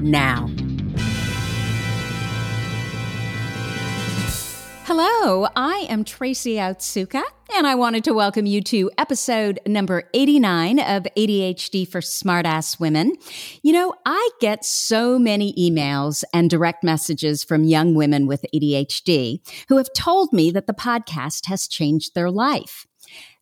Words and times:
now. 0.00 0.48
Hello, 4.88 5.48
I 5.56 5.84
am 5.88 6.04
Tracy 6.04 6.54
Otsuka, 6.54 7.22
and 7.56 7.66
I 7.66 7.74
wanted 7.74 8.04
to 8.04 8.14
welcome 8.14 8.46
you 8.46 8.60
to 8.62 8.88
episode 8.96 9.58
number 9.66 10.08
89 10.14 10.78
of 10.78 11.08
ADHD 11.16 11.88
for 11.88 12.00
Smartass 12.00 12.78
Women. 12.78 13.16
You 13.62 13.72
know, 13.72 13.94
I 14.06 14.30
get 14.40 14.64
so 14.64 15.18
many 15.18 15.52
emails 15.54 16.22
and 16.32 16.48
direct 16.48 16.84
messages 16.84 17.42
from 17.42 17.64
young 17.64 17.94
women 17.94 18.28
with 18.28 18.46
ADHD 18.54 19.40
who 19.68 19.76
have 19.76 19.92
told 19.92 20.32
me 20.32 20.52
that 20.52 20.68
the 20.68 20.72
podcast 20.72 21.46
has 21.46 21.66
changed 21.66 22.14
their 22.14 22.30
life. 22.30 22.86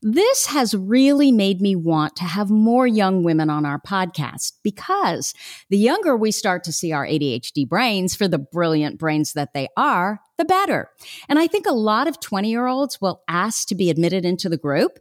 This 0.07 0.45
has 0.49 0.75
really 0.75 1.33
made 1.33 1.63
me 1.63 1.75
want 1.75 2.15
to 2.17 2.25
have 2.25 2.51
more 2.51 2.87
young 2.87 3.23
women 3.23 3.49
on 3.49 3.65
our 3.65 3.81
podcast 3.81 4.53
because 4.63 5.33
the 5.71 5.79
younger 5.79 6.15
we 6.15 6.31
start 6.31 6.63
to 6.65 6.73
see 6.73 6.93
our 6.93 7.07
ADHD 7.07 7.67
brains 7.67 8.15
for 8.15 8.29
the 8.29 8.39
brilliant 8.39 8.99
brains 8.99 9.33
that 9.33 9.55
they 9.55 9.67
are, 9.79 10.21
the 10.37 10.45
better. 10.45 10.91
And 11.27 11.39
I 11.39 11.47
think 11.47 11.65
a 11.65 11.73
lot 11.73 12.07
of 12.07 12.21
20 12.21 12.51
year 12.51 12.67
olds 12.67 13.01
will 13.01 13.23
ask 13.29 13.67
to 13.69 13.75
be 13.75 13.89
admitted 13.89 14.27
into 14.27 14.51
the 14.51 14.59
group. 14.59 14.99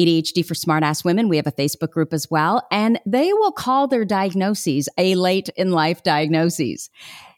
ADHD 0.00 0.44
for 0.44 0.56
smart 0.56 0.82
ass 0.82 1.04
Women. 1.04 1.28
We 1.28 1.36
have 1.36 1.46
a 1.46 1.52
Facebook 1.52 1.92
group 1.92 2.12
as 2.12 2.28
well, 2.28 2.66
and 2.72 2.98
they 3.06 3.32
will 3.32 3.52
call 3.52 3.86
their 3.86 4.04
diagnoses 4.04 4.88
a 4.98 5.14
late 5.14 5.50
in 5.50 5.70
life 5.70 6.02
diagnoses. 6.02 6.90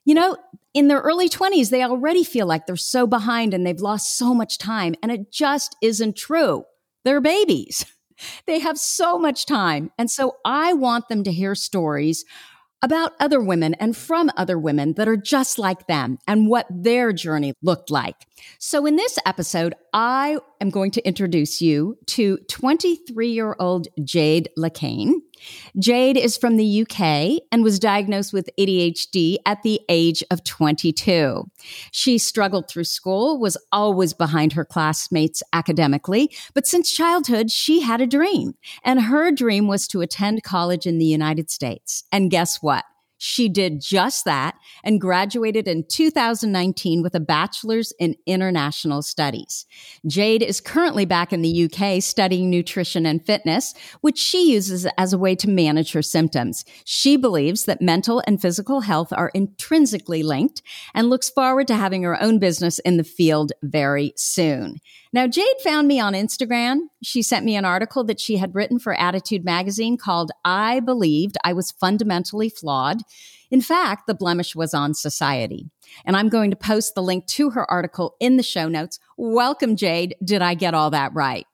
You 0.06 0.14
know, 0.14 0.38
in 0.72 0.88
their 0.88 1.00
early 1.00 1.28
20s, 1.28 1.68
they 1.68 1.82
already 1.82 2.24
feel 2.24 2.46
like 2.46 2.64
they're 2.64 2.76
so 2.76 3.06
behind 3.06 3.52
and 3.52 3.66
they've 3.66 3.78
lost 3.78 4.16
so 4.16 4.32
much 4.32 4.56
time, 4.56 4.94
and 5.02 5.12
it 5.12 5.30
just 5.30 5.76
isn't 5.82 6.16
true. 6.16 6.64
They're 7.04 7.20
babies. 7.20 7.84
They 8.46 8.58
have 8.58 8.78
so 8.78 9.16
much 9.16 9.46
time. 9.46 9.92
And 9.96 10.10
so 10.10 10.38
I 10.44 10.72
want 10.72 11.06
them 11.08 11.22
to 11.22 11.30
hear 11.30 11.54
stories 11.54 12.24
about 12.82 13.12
other 13.18 13.40
women 13.40 13.74
and 13.74 13.96
from 13.96 14.30
other 14.36 14.58
women 14.58 14.94
that 14.94 15.08
are 15.08 15.16
just 15.16 15.58
like 15.58 15.86
them 15.86 16.18
and 16.26 16.48
what 16.48 16.66
their 16.70 17.12
journey 17.12 17.52
looked 17.62 17.90
like. 17.90 18.16
So 18.58 18.86
in 18.86 18.96
this 18.96 19.18
episode, 19.26 19.74
I 19.92 20.38
am 20.60 20.70
going 20.70 20.92
to 20.92 21.06
introduce 21.06 21.60
you 21.60 21.96
to 22.06 22.38
23 22.48 23.28
year 23.28 23.56
old 23.58 23.88
Jade 24.04 24.48
Lacane. 24.56 25.14
Jade 25.78 26.16
is 26.16 26.36
from 26.36 26.56
the 26.56 26.82
UK 26.82 27.42
and 27.52 27.62
was 27.62 27.78
diagnosed 27.78 28.32
with 28.32 28.50
ADHD 28.58 29.36
at 29.46 29.62
the 29.62 29.80
age 29.88 30.22
of 30.30 30.44
22. 30.44 31.44
She 31.90 32.18
struggled 32.18 32.68
through 32.68 32.84
school, 32.84 33.38
was 33.38 33.56
always 33.72 34.12
behind 34.12 34.52
her 34.52 34.64
classmates 34.64 35.42
academically, 35.52 36.30
but 36.54 36.66
since 36.66 36.92
childhood, 36.92 37.50
she 37.50 37.80
had 37.80 38.00
a 38.00 38.06
dream. 38.06 38.54
And 38.84 39.02
her 39.02 39.30
dream 39.30 39.68
was 39.68 39.86
to 39.88 40.00
attend 40.00 40.42
college 40.42 40.86
in 40.86 40.98
the 40.98 41.04
United 41.04 41.50
States. 41.50 42.04
And 42.12 42.30
guess 42.30 42.62
what? 42.62 42.84
She 43.18 43.48
did 43.48 43.80
just 43.80 44.24
that 44.24 44.54
and 44.84 45.00
graduated 45.00 45.66
in 45.66 45.84
2019 45.88 47.02
with 47.02 47.14
a 47.14 47.20
bachelor's 47.20 47.92
in 47.98 48.14
international 48.26 49.02
studies. 49.02 49.66
Jade 50.06 50.42
is 50.42 50.60
currently 50.60 51.04
back 51.04 51.32
in 51.32 51.42
the 51.42 51.64
UK 51.64 52.00
studying 52.02 52.48
nutrition 52.48 53.04
and 53.04 53.24
fitness, 53.24 53.74
which 54.00 54.18
she 54.18 54.52
uses 54.52 54.86
as 54.96 55.12
a 55.12 55.18
way 55.18 55.34
to 55.34 55.50
manage 55.50 55.92
her 55.92 56.02
symptoms. 56.02 56.64
She 56.84 57.16
believes 57.16 57.64
that 57.64 57.82
mental 57.82 58.22
and 58.26 58.40
physical 58.40 58.82
health 58.82 59.12
are 59.12 59.32
intrinsically 59.34 60.22
linked 60.22 60.62
and 60.94 61.10
looks 61.10 61.28
forward 61.28 61.66
to 61.68 61.74
having 61.74 62.04
her 62.04 62.20
own 62.22 62.38
business 62.38 62.78
in 62.80 62.96
the 62.96 63.04
field 63.04 63.52
very 63.62 64.12
soon. 64.16 64.76
Now, 65.12 65.26
Jade 65.26 65.46
found 65.64 65.88
me 65.88 65.98
on 66.00 66.12
Instagram. 66.12 66.80
She 67.02 67.22
sent 67.22 67.44
me 67.44 67.54
an 67.56 67.64
article 67.64 68.02
that 68.04 68.20
she 68.20 68.36
had 68.38 68.54
written 68.54 68.78
for 68.78 68.94
ADDitude 68.94 69.44
magazine 69.44 69.96
called 69.96 70.32
I 70.44 70.80
Believed 70.80 71.36
I 71.44 71.52
Was 71.52 71.70
Fundamentally 71.70 72.48
Flawed. 72.48 73.02
In 73.50 73.60
fact, 73.60 74.06
the 74.06 74.14
blemish 74.14 74.56
was 74.56 74.74
on 74.74 74.94
society. 74.94 75.70
And 76.04 76.16
I'm 76.16 76.28
going 76.28 76.50
to 76.50 76.56
post 76.56 76.94
the 76.94 77.02
link 77.02 77.26
to 77.28 77.50
her 77.50 77.70
article 77.70 78.16
in 78.20 78.36
the 78.36 78.42
show 78.42 78.68
notes. 78.68 78.98
Welcome, 79.16 79.76
Jade. 79.76 80.16
Did 80.22 80.42
I 80.42 80.54
get 80.54 80.74
all 80.74 80.90
that 80.90 81.14
right? 81.14 81.46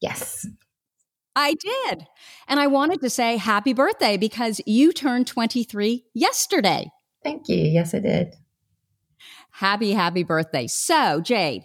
Yes. 0.00 0.46
I 1.34 1.54
did. 1.54 2.06
And 2.48 2.60
I 2.60 2.66
wanted 2.66 3.00
to 3.00 3.10
say 3.10 3.36
happy 3.36 3.72
birthday 3.72 4.16
because 4.16 4.60
you 4.66 4.92
turned 4.92 5.26
23 5.26 6.04
yesterday. 6.14 6.90
Thank 7.22 7.48
you. 7.48 7.56
Yes, 7.56 7.94
I 7.94 8.00
did. 8.00 8.34
Happy, 9.50 9.92
happy 9.92 10.22
birthday. 10.22 10.66
So, 10.66 11.20
Jade, 11.20 11.64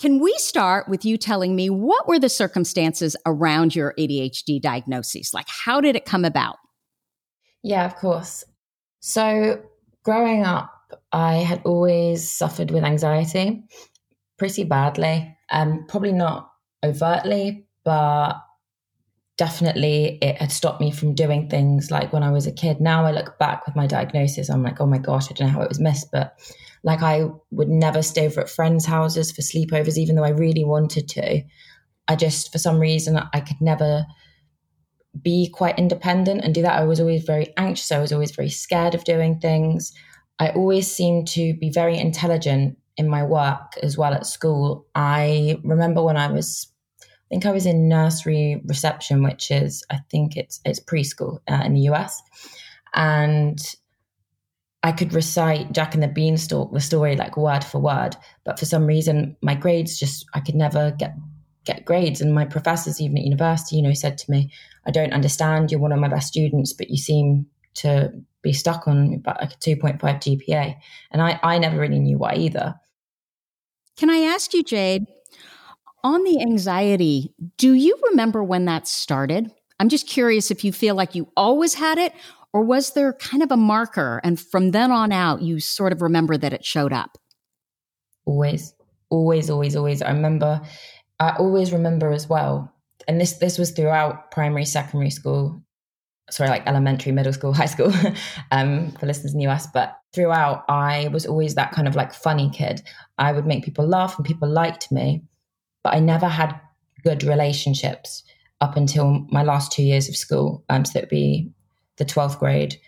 can 0.00 0.20
we 0.20 0.34
start 0.38 0.88
with 0.88 1.04
you 1.04 1.16
telling 1.16 1.54
me 1.54 1.70
what 1.70 2.08
were 2.08 2.18
the 2.18 2.28
circumstances 2.28 3.16
around 3.26 3.74
your 3.74 3.94
ADHD 3.98 4.60
diagnosis? 4.60 5.32
Like, 5.32 5.46
how 5.48 5.80
did 5.80 5.96
it 5.96 6.04
come 6.04 6.24
about? 6.24 6.56
Yeah, 7.62 7.84
of 7.86 7.96
course. 7.96 8.44
So, 9.00 9.62
growing 10.02 10.44
up, 10.44 10.70
I 11.12 11.36
had 11.36 11.62
always 11.64 12.30
suffered 12.30 12.70
with 12.70 12.84
anxiety 12.84 13.64
pretty 14.38 14.64
badly. 14.64 15.36
Um, 15.50 15.86
probably 15.88 16.12
not 16.12 16.50
overtly, 16.84 17.66
but 17.84 18.34
definitely 19.36 20.18
it 20.22 20.36
had 20.36 20.52
stopped 20.52 20.80
me 20.80 20.90
from 20.90 21.14
doing 21.14 21.48
things 21.48 21.90
like 21.90 22.12
when 22.12 22.22
I 22.22 22.30
was 22.30 22.46
a 22.46 22.52
kid. 22.52 22.80
Now 22.80 23.04
I 23.04 23.10
look 23.10 23.38
back 23.38 23.66
with 23.66 23.74
my 23.74 23.86
diagnosis, 23.86 24.48
I'm 24.48 24.62
like, 24.62 24.80
oh 24.80 24.86
my 24.86 24.98
gosh, 24.98 25.30
I 25.30 25.34
don't 25.34 25.48
know 25.48 25.54
how 25.54 25.62
it 25.62 25.68
was 25.68 25.80
missed, 25.80 26.10
but 26.12 26.38
like 26.84 27.02
I 27.02 27.26
would 27.50 27.68
never 27.68 28.02
stay 28.02 28.26
over 28.26 28.42
at 28.42 28.50
friends' 28.50 28.86
houses 28.86 29.32
for 29.32 29.42
sleepovers, 29.42 29.96
even 29.96 30.16
though 30.16 30.24
I 30.24 30.30
really 30.30 30.64
wanted 30.64 31.08
to. 31.10 31.42
I 32.06 32.16
just, 32.16 32.52
for 32.52 32.58
some 32.58 32.78
reason, 32.78 33.18
I 33.32 33.40
could 33.40 33.60
never 33.60 34.04
be 35.22 35.48
quite 35.48 35.78
independent 35.78 36.44
and 36.44 36.54
do 36.54 36.62
that. 36.62 36.78
I 36.78 36.84
was 36.84 37.00
always 37.00 37.24
very 37.24 37.52
anxious. 37.56 37.90
I 37.90 38.00
was 38.00 38.12
always 38.12 38.32
very 38.32 38.50
scared 38.50 38.94
of 38.94 39.04
doing 39.04 39.38
things. 39.40 39.92
I 40.38 40.50
always 40.50 40.90
seemed 40.90 41.28
to 41.28 41.54
be 41.54 41.70
very 41.70 41.96
intelligent 41.96 42.76
in 42.96 43.08
my 43.08 43.22
work 43.22 43.78
as 43.82 43.96
well 43.96 44.12
at 44.12 44.26
school. 44.26 44.86
I 44.94 45.58
remember 45.64 46.02
when 46.02 46.16
I 46.16 46.30
was, 46.30 46.66
think 47.34 47.46
I 47.46 47.50
was 47.50 47.66
in 47.66 47.88
nursery 47.88 48.62
reception, 48.64 49.24
which 49.24 49.50
is, 49.50 49.82
I 49.90 49.98
think 50.08 50.36
it's 50.36 50.60
it's 50.64 50.78
preschool 50.78 51.40
uh, 51.50 51.62
in 51.64 51.74
the 51.74 51.80
US, 51.90 52.22
and 52.94 53.58
I 54.84 54.92
could 54.92 55.12
recite 55.12 55.72
Jack 55.72 55.94
and 55.94 56.02
the 56.02 56.08
Beanstalk, 56.08 56.72
the 56.72 56.80
story, 56.80 57.16
like 57.16 57.36
word 57.36 57.64
for 57.64 57.80
word. 57.80 58.16
But 58.44 58.60
for 58.60 58.66
some 58.66 58.86
reason, 58.86 59.36
my 59.42 59.56
grades 59.56 59.98
just, 59.98 60.26
I 60.34 60.40
could 60.40 60.54
never 60.54 60.92
get 60.92 61.16
get 61.64 61.84
grades. 61.84 62.20
And 62.20 62.32
my 62.32 62.44
professors, 62.44 63.00
even 63.00 63.18
at 63.18 63.24
university, 63.24 63.76
you 63.76 63.82
know, 63.82 63.94
said 63.94 64.16
to 64.18 64.30
me, 64.30 64.52
I 64.86 64.92
don't 64.92 65.12
understand. 65.12 65.72
You're 65.72 65.80
one 65.80 65.92
of 65.92 65.98
my 65.98 66.08
best 66.08 66.28
students, 66.28 66.72
but 66.72 66.88
you 66.88 66.98
seem 66.98 67.46
to 67.76 68.12
be 68.42 68.52
stuck 68.52 68.86
on 68.86 69.14
about 69.14 69.40
like 69.40 69.52
a 69.52 69.56
2.5 69.56 69.98
GPA. 69.98 70.76
And 71.10 71.20
I, 71.20 71.40
I 71.42 71.58
never 71.58 71.78
really 71.78 71.98
knew 71.98 72.18
why 72.18 72.34
either. 72.34 72.74
Can 73.96 74.10
I 74.10 74.18
ask 74.18 74.54
you, 74.54 74.62
Jade, 74.62 75.06
on 76.04 76.22
the 76.22 76.40
anxiety, 76.40 77.34
do 77.56 77.72
you 77.72 77.98
remember 78.10 78.44
when 78.44 78.66
that 78.66 78.86
started? 78.86 79.50
I'm 79.80 79.88
just 79.88 80.06
curious 80.06 80.50
if 80.50 80.62
you 80.62 80.72
feel 80.72 80.94
like 80.94 81.14
you 81.14 81.32
always 81.36 81.74
had 81.74 81.98
it, 81.98 82.12
or 82.52 82.62
was 82.62 82.92
there 82.92 83.14
kind 83.14 83.42
of 83.42 83.50
a 83.50 83.56
marker? 83.56 84.20
And 84.22 84.38
from 84.38 84.70
then 84.70 84.92
on 84.92 85.10
out, 85.10 85.42
you 85.42 85.58
sort 85.58 85.92
of 85.92 86.02
remember 86.02 86.36
that 86.36 86.52
it 86.52 86.64
showed 86.64 86.92
up? 86.92 87.18
Always, 88.26 88.74
always, 89.10 89.50
always, 89.50 89.74
always. 89.74 90.02
I 90.02 90.12
remember, 90.12 90.60
I 91.18 91.30
always 91.38 91.72
remember 91.72 92.12
as 92.12 92.28
well. 92.28 92.70
And 93.08 93.20
this 93.20 93.34
this 93.34 93.58
was 93.58 93.72
throughout 93.72 94.30
primary, 94.30 94.64
secondary 94.64 95.10
school, 95.10 95.60
sorry, 96.30 96.50
like 96.50 96.66
elementary, 96.66 97.12
middle 97.12 97.32
school, 97.32 97.52
high 97.54 97.66
school, 97.66 97.92
um, 98.52 98.92
for 98.92 99.06
listeners 99.06 99.32
in 99.32 99.38
the 99.38 99.48
US. 99.48 99.66
But 99.66 99.98
throughout, 100.14 100.64
I 100.68 101.08
was 101.08 101.26
always 101.26 101.54
that 101.56 101.72
kind 101.72 101.88
of 101.88 101.96
like 101.96 102.14
funny 102.14 102.50
kid. 102.50 102.82
I 103.18 103.32
would 103.32 103.46
make 103.46 103.64
people 103.64 103.86
laugh 103.86 104.16
and 104.16 104.24
people 104.24 104.48
liked 104.48 104.92
me, 104.92 105.22
but 105.84 105.94
I 105.94 106.00
never 106.00 106.26
had 106.26 106.58
good 107.04 107.22
relationships 107.22 108.24
up 108.60 108.76
until 108.76 109.26
my 109.30 109.42
last 109.42 109.70
two 109.70 109.82
years 109.82 110.08
of 110.08 110.16
school. 110.16 110.64
Um, 110.70 110.84
so 110.84 110.98
it 110.98 111.02
would 111.02 111.08
be 111.10 111.52
the 111.98 112.04
12th 112.04 112.38
grade 112.38 112.80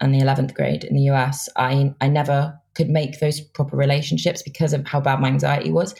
and 0.00 0.14
the 0.14 0.20
11th 0.20 0.54
grade 0.54 0.82
in 0.82 0.96
the 0.96 1.10
US. 1.10 1.48
I, 1.56 1.94
I 2.00 2.08
never 2.08 2.58
could 2.74 2.88
make 2.88 3.20
those 3.20 3.40
proper 3.40 3.76
relationships 3.76 4.42
because 4.42 4.72
of 4.72 4.86
how 4.86 5.00
bad 5.00 5.20
my 5.20 5.28
anxiety 5.28 5.70
was. 5.70 5.94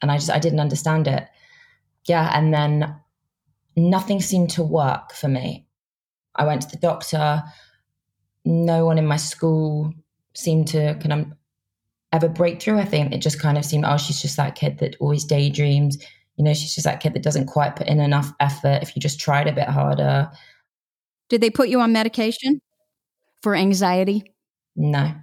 And 0.00 0.10
I 0.10 0.16
just, 0.16 0.30
I 0.30 0.38
didn't 0.38 0.60
understand 0.60 1.08
it. 1.08 1.26
Yeah. 2.06 2.30
And 2.32 2.54
then 2.54 2.94
nothing 3.76 4.20
seemed 4.20 4.50
to 4.50 4.62
work 4.62 5.12
for 5.12 5.28
me. 5.28 5.66
I 6.36 6.44
went 6.44 6.62
to 6.62 6.68
the 6.68 6.76
doctor. 6.76 7.42
No 8.44 8.86
one 8.86 8.98
in 8.98 9.06
my 9.06 9.16
school 9.16 9.92
seemed 10.34 10.68
to 10.68 10.94
kind 10.94 11.12
of 11.12 11.26
ever 12.12 12.28
break 12.28 12.60
through. 12.60 12.78
I 12.78 12.84
think 12.84 13.12
it 13.12 13.18
just 13.18 13.40
kind 13.40 13.58
of 13.58 13.64
seemed, 13.64 13.84
oh, 13.86 13.96
she's 13.96 14.20
just 14.20 14.36
that 14.36 14.54
kid 14.54 14.78
that 14.78 14.96
always 15.00 15.24
daydreams. 15.24 15.96
You 16.36 16.44
know, 16.44 16.54
she's 16.54 16.74
just 16.74 16.84
that 16.84 17.00
kid 17.00 17.14
that 17.14 17.22
doesn't 17.22 17.46
quite 17.46 17.76
put 17.76 17.88
in 17.88 18.00
enough 18.00 18.32
effort 18.40 18.80
if 18.82 18.94
you 18.94 19.00
just 19.00 19.20
tried 19.20 19.48
a 19.48 19.52
bit 19.52 19.68
harder. 19.68 20.30
Did 21.28 21.40
they 21.40 21.50
put 21.50 21.68
you 21.68 21.80
on 21.80 21.92
medication 21.92 22.60
for 23.42 23.54
anxiety? 23.54 24.24
No. 24.76 25.14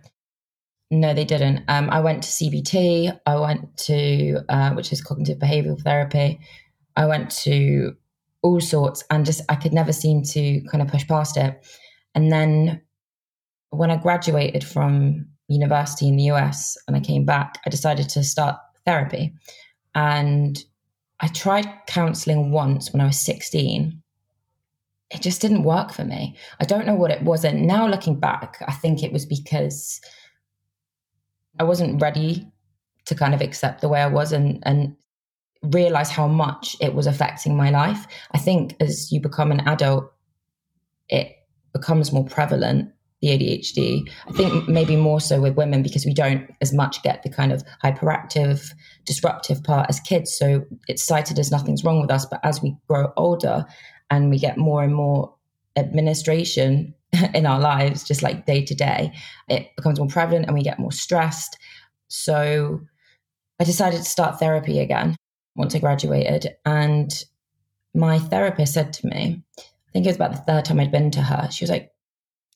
No, 0.92 1.14
they 1.14 1.26
didn't. 1.26 1.64
Um, 1.68 1.90
I 1.92 2.00
went 2.00 2.24
to 2.24 2.30
CBT. 2.30 3.20
I 3.26 3.36
went 3.36 3.78
to, 3.78 4.40
uh, 4.50 4.72
which 4.72 4.92
is 4.92 5.02
cognitive 5.02 5.38
behavioral 5.38 5.82
therapy. 5.82 6.40
I 6.96 7.06
went 7.06 7.30
to 7.44 7.96
all 8.42 8.60
sorts 8.60 9.04
and 9.12 9.26
just, 9.26 9.42
I 9.50 9.56
could 9.56 9.74
never 9.74 9.94
seem 9.94 10.24
to 10.24 10.62
kind 10.72 10.82
of 10.82 10.88
push 10.88 11.08
past 11.08 11.38
it. 11.38 11.64
And 12.16 12.32
then 12.32 12.82
when 13.70 13.92
I 13.92 13.98
graduated 13.98 14.64
from 14.64 15.28
university 15.50 16.08
in 16.08 16.16
the 16.16 16.32
US 16.32 16.78
and 16.88 16.96
I 16.96 17.00
came 17.00 17.26
back, 17.26 17.60
I 17.66 17.70
decided 17.70 18.10
to 18.10 18.24
start 18.24 18.58
therapy. 18.86 19.34
And 19.96 20.64
I 21.20 21.28
tried 21.28 21.68
counseling 21.88 22.52
once 22.52 22.94
when 22.94 23.02
I 23.02 23.08
was 23.08 23.20
16. 23.20 24.02
It 25.12 25.22
just 25.22 25.42
didn't 25.42 25.64
work 25.64 25.92
for 25.92 26.06
me. 26.06 26.36
I 26.60 26.66
don't 26.66 26.86
know 26.86 26.96
what 26.96 27.12
it 27.12 27.24
was. 27.24 27.44
And 27.44 27.66
now 27.66 27.88
looking 27.88 28.20
back, 28.20 28.58
I 28.68 28.74
think 28.74 29.04
it 29.04 29.12
was 29.12 29.26
because 29.26 30.00
I 31.60 31.64
wasn't 31.64 32.02
ready 32.02 32.48
to 33.06 33.16
kind 33.16 33.34
of 33.34 33.42
accept 33.42 33.82
the 33.82 33.90
way 33.90 34.02
I 34.02 34.08
was 34.08 34.32
and, 34.32 34.62
and 34.64 34.96
realize 35.64 36.10
how 36.10 36.28
much 36.28 36.78
it 36.80 36.94
was 36.94 37.08
affecting 37.08 37.58
my 37.58 37.72
life. 37.72 38.06
I 38.32 38.38
think 38.38 38.76
as 38.80 39.12
you 39.12 39.20
become 39.20 39.52
an 39.52 39.68
adult, 39.68 40.14
it 41.10 41.36
becomes 41.74 42.14
more 42.14 42.26
prevalent 42.26 42.94
the 43.22 43.30
ADHD. 43.30 44.10
I 44.28 44.32
think 44.32 44.68
maybe 44.68 44.96
more 44.96 45.20
so 45.20 45.42
with 45.42 45.56
women 45.56 45.84
because 45.84 46.06
we 46.06 46.14
don't 46.14 46.50
as 46.62 46.74
much 46.74 47.04
get 47.04 47.24
the 47.24 47.30
kind 47.30 47.52
of 47.52 47.64
hyperactive, 47.84 48.72
disruptive 49.06 49.64
part 49.64 49.90
as 49.90 50.00
kids. 50.00 50.36
So 50.36 50.66
it's 50.88 51.04
cited 51.04 51.38
as 51.38 51.52
nothing's 51.52 51.84
wrong 51.84 52.00
with 52.00 52.12
us. 52.12 52.26
But 52.26 52.40
as 52.44 52.62
we 52.62 52.78
grow 52.88 53.12
older 53.18 53.66
and 54.10 54.30
we 54.30 54.40
get 54.40 54.58
more 54.58 54.84
and 54.84 54.96
more 54.96 55.34
administration 55.76 56.94
in 57.34 57.46
our 57.46 57.60
lives, 57.60 58.04
just 58.04 58.24
like 58.24 58.46
day 58.46 58.64
to 58.64 58.76
day, 58.76 59.14
it 59.50 59.76
becomes 59.76 60.00
more 60.00 60.08
prevalent 60.08 60.46
and 60.46 60.54
we 60.54 60.64
get 60.64 60.80
more 60.80 60.92
stressed. 60.92 61.58
So 62.08 62.82
I 63.60 63.66
decided 63.66 63.98
to 63.98 64.04
start 64.04 64.40
therapy 64.40 64.80
again 64.80 65.16
once 65.56 65.76
I 65.76 65.80
graduated. 65.80 66.56
And 66.66 67.12
my 67.94 68.20
therapist 68.20 68.74
said 68.74 68.94
to 68.94 69.08
me, 69.08 69.44
I 69.58 69.92
think 69.92 70.06
it 70.06 70.10
was 70.10 70.16
about 70.16 70.32
the 70.32 70.38
third 70.38 70.66
time 70.66 70.80
I'd 70.80 70.92
been 70.92 71.12
to 71.12 71.22
her, 71.22 71.50
she 71.52 71.64
was 71.64 71.70
like, 71.70 71.92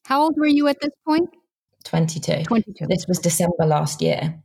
how 0.05 0.21
old 0.21 0.35
were 0.37 0.47
you 0.47 0.67
at 0.67 0.79
this 0.81 0.93
point? 1.07 1.29
22. 1.85 2.43
22. 2.43 2.87
This 2.87 3.05
was 3.07 3.19
December 3.19 3.65
last 3.65 4.01
year. 4.01 4.41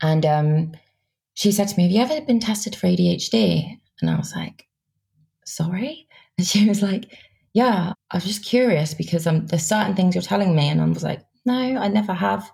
And 0.00 0.26
um, 0.26 0.72
she 1.34 1.52
said 1.52 1.68
to 1.68 1.76
me, 1.76 1.84
Have 1.84 1.92
you 2.10 2.16
ever 2.16 2.26
been 2.26 2.40
tested 2.40 2.74
for 2.74 2.86
ADHD? 2.86 3.78
And 4.00 4.10
I 4.10 4.16
was 4.16 4.34
like, 4.34 4.66
Sorry? 5.44 6.08
And 6.38 6.46
she 6.46 6.66
was 6.66 6.82
like, 6.82 7.14
Yeah, 7.52 7.92
I 8.10 8.16
was 8.16 8.24
just 8.24 8.44
curious 8.44 8.94
because 8.94 9.26
um, 9.26 9.46
there's 9.46 9.66
certain 9.66 9.94
things 9.94 10.14
you're 10.14 10.22
telling 10.22 10.56
me. 10.56 10.68
And 10.68 10.80
I 10.80 10.86
was 10.86 11.04
like, 11.04 11.20
No, 11.44 11.52
I 11.54 11.88
never 11.88 12.14
have. 12.14 12.50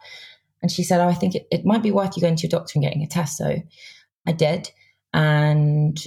And 0.63 0.71
she 0.71 0.83
said, 0.83 1.01
Oh, 1.01 1.09
I 1.09 1.15
think 1.15 1.37
it, 1.37 1.47
it 1.51 1.65
might 1.65 1.83
be 1.83 1.93
worth 1.93 2.17
you 2.17 2.21
going 2.21 2.37
to 2.37 2.43
your 2.43 2.51
doctor 2.51 2.73
and 2.75 2.83
getting 2.83 3.03
a 3.03 3.07
test. 3.07 3.37
So 3.37 3.57
I 4.27 4.33
did. 4.33 4.71
And 5.15 5.99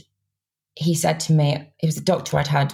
he 0.76 0.96
said 0.96 1.20
to 1.22 1.34
me, 1.34 1.54
it 1.82 1.86
was 1.86 1.98
a 1.98 2.04
doctor 2.04 2.38
I'd 2.38 2.48
had 2.48 2.74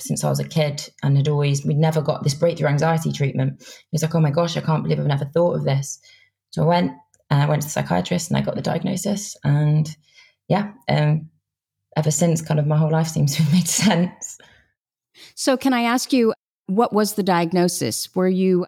since 0.00 0.24
I 0.24 0.28
was 0.28 0.40
a 0.40 0.48
kid 0.48 0.88
and 1.02 1.16
had 1.16 1.28
always, 1.28 1.64
we'd 1.64 1.76
never 1.76 2.00
got 2.00 2.22
this 2.22 2.34
breakthrough 2.34 2.68
anxiety 2.68 3.12
treatment. 3.12 3.62
He 3.62 3.88
was 3.92 4.02
like, 4.02 4.14
oh 4.14 4.20
my 4.20 4.30
gosh, 4.30 4.56
I 4.56 4.60
can't 4.60 4.82
believe 4.82 4.98
I've 4.98 5.06
never 5.06 5.24
thought 5.26 5.56
of 5.56 5.64
this. 5.64 6.00
So 6.50 6.64
I 6.64 6.66
went 6.66 6.92
and 7.30 7.42
I 7.42 7.46
went 7.46 7.62
to 7.62 7.68
the 7.68 7.72
psychiatrist 7.72 8.30
and 8.30 8.36
I 8.36 8.42
got 8.42 8.56
the 8.56 8.62
diagnosis. 8.62 9.36
And 9.44 9.94
yeah, 10.48 10.72
um, 10.88 11.28
ever 11.96 12.10
since, 12.10 12.42
kind 12.42 12.60
of 12.60 12.66
my 12.66 12.76
whole 12.76 12.90
life 12.90 13.08
seems 13.08 13.36
to 13.36 13.42
have 13.42 13.52
made 13.52 13.68
sense. 13.68 14.38
So, 15.34 15.56
can 15.56 15.72
I 15.72 15.82
ask 15.82 16.12
you, 16.12 16.32
what 16.66 16.92
was 16.92 17.14
the 17.14 17.22
diagnosis? 17.22 18.08
Were 18.14 18.28
you 18.28 18.66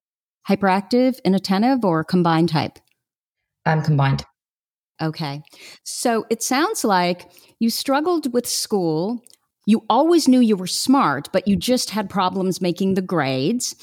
hyperactive, 0.48 1.18
inattentive, 1.24 1.84
or 1.84 2.04
combined 2.04 2.50
type? 2.50 2.78
Um, 3.64 3.82
combined. 3.82 4.24
Okay. 5.00 5.42
So 5.84 6.24
it 6.30 6.42
sounds 6.42 6.84
like 6.84 7.30
you 7.58 7.70
struggled 7.70 8.32
with 8.32 8.46
school 8.46 9.22
you 9.66 9.84
always 9.88 10.28
knew 10.28 10.40
you 10.40 10.56
were 10.56 10.66
smart, 10.66 11.28
but 11.32 11.46
you 11.46 11.56
just 11.56 11.90
had 11.90 12.10
problems 12.10 12.60
making 12.60 12.94
the 12.94 13.02
grades. 13.02 13.74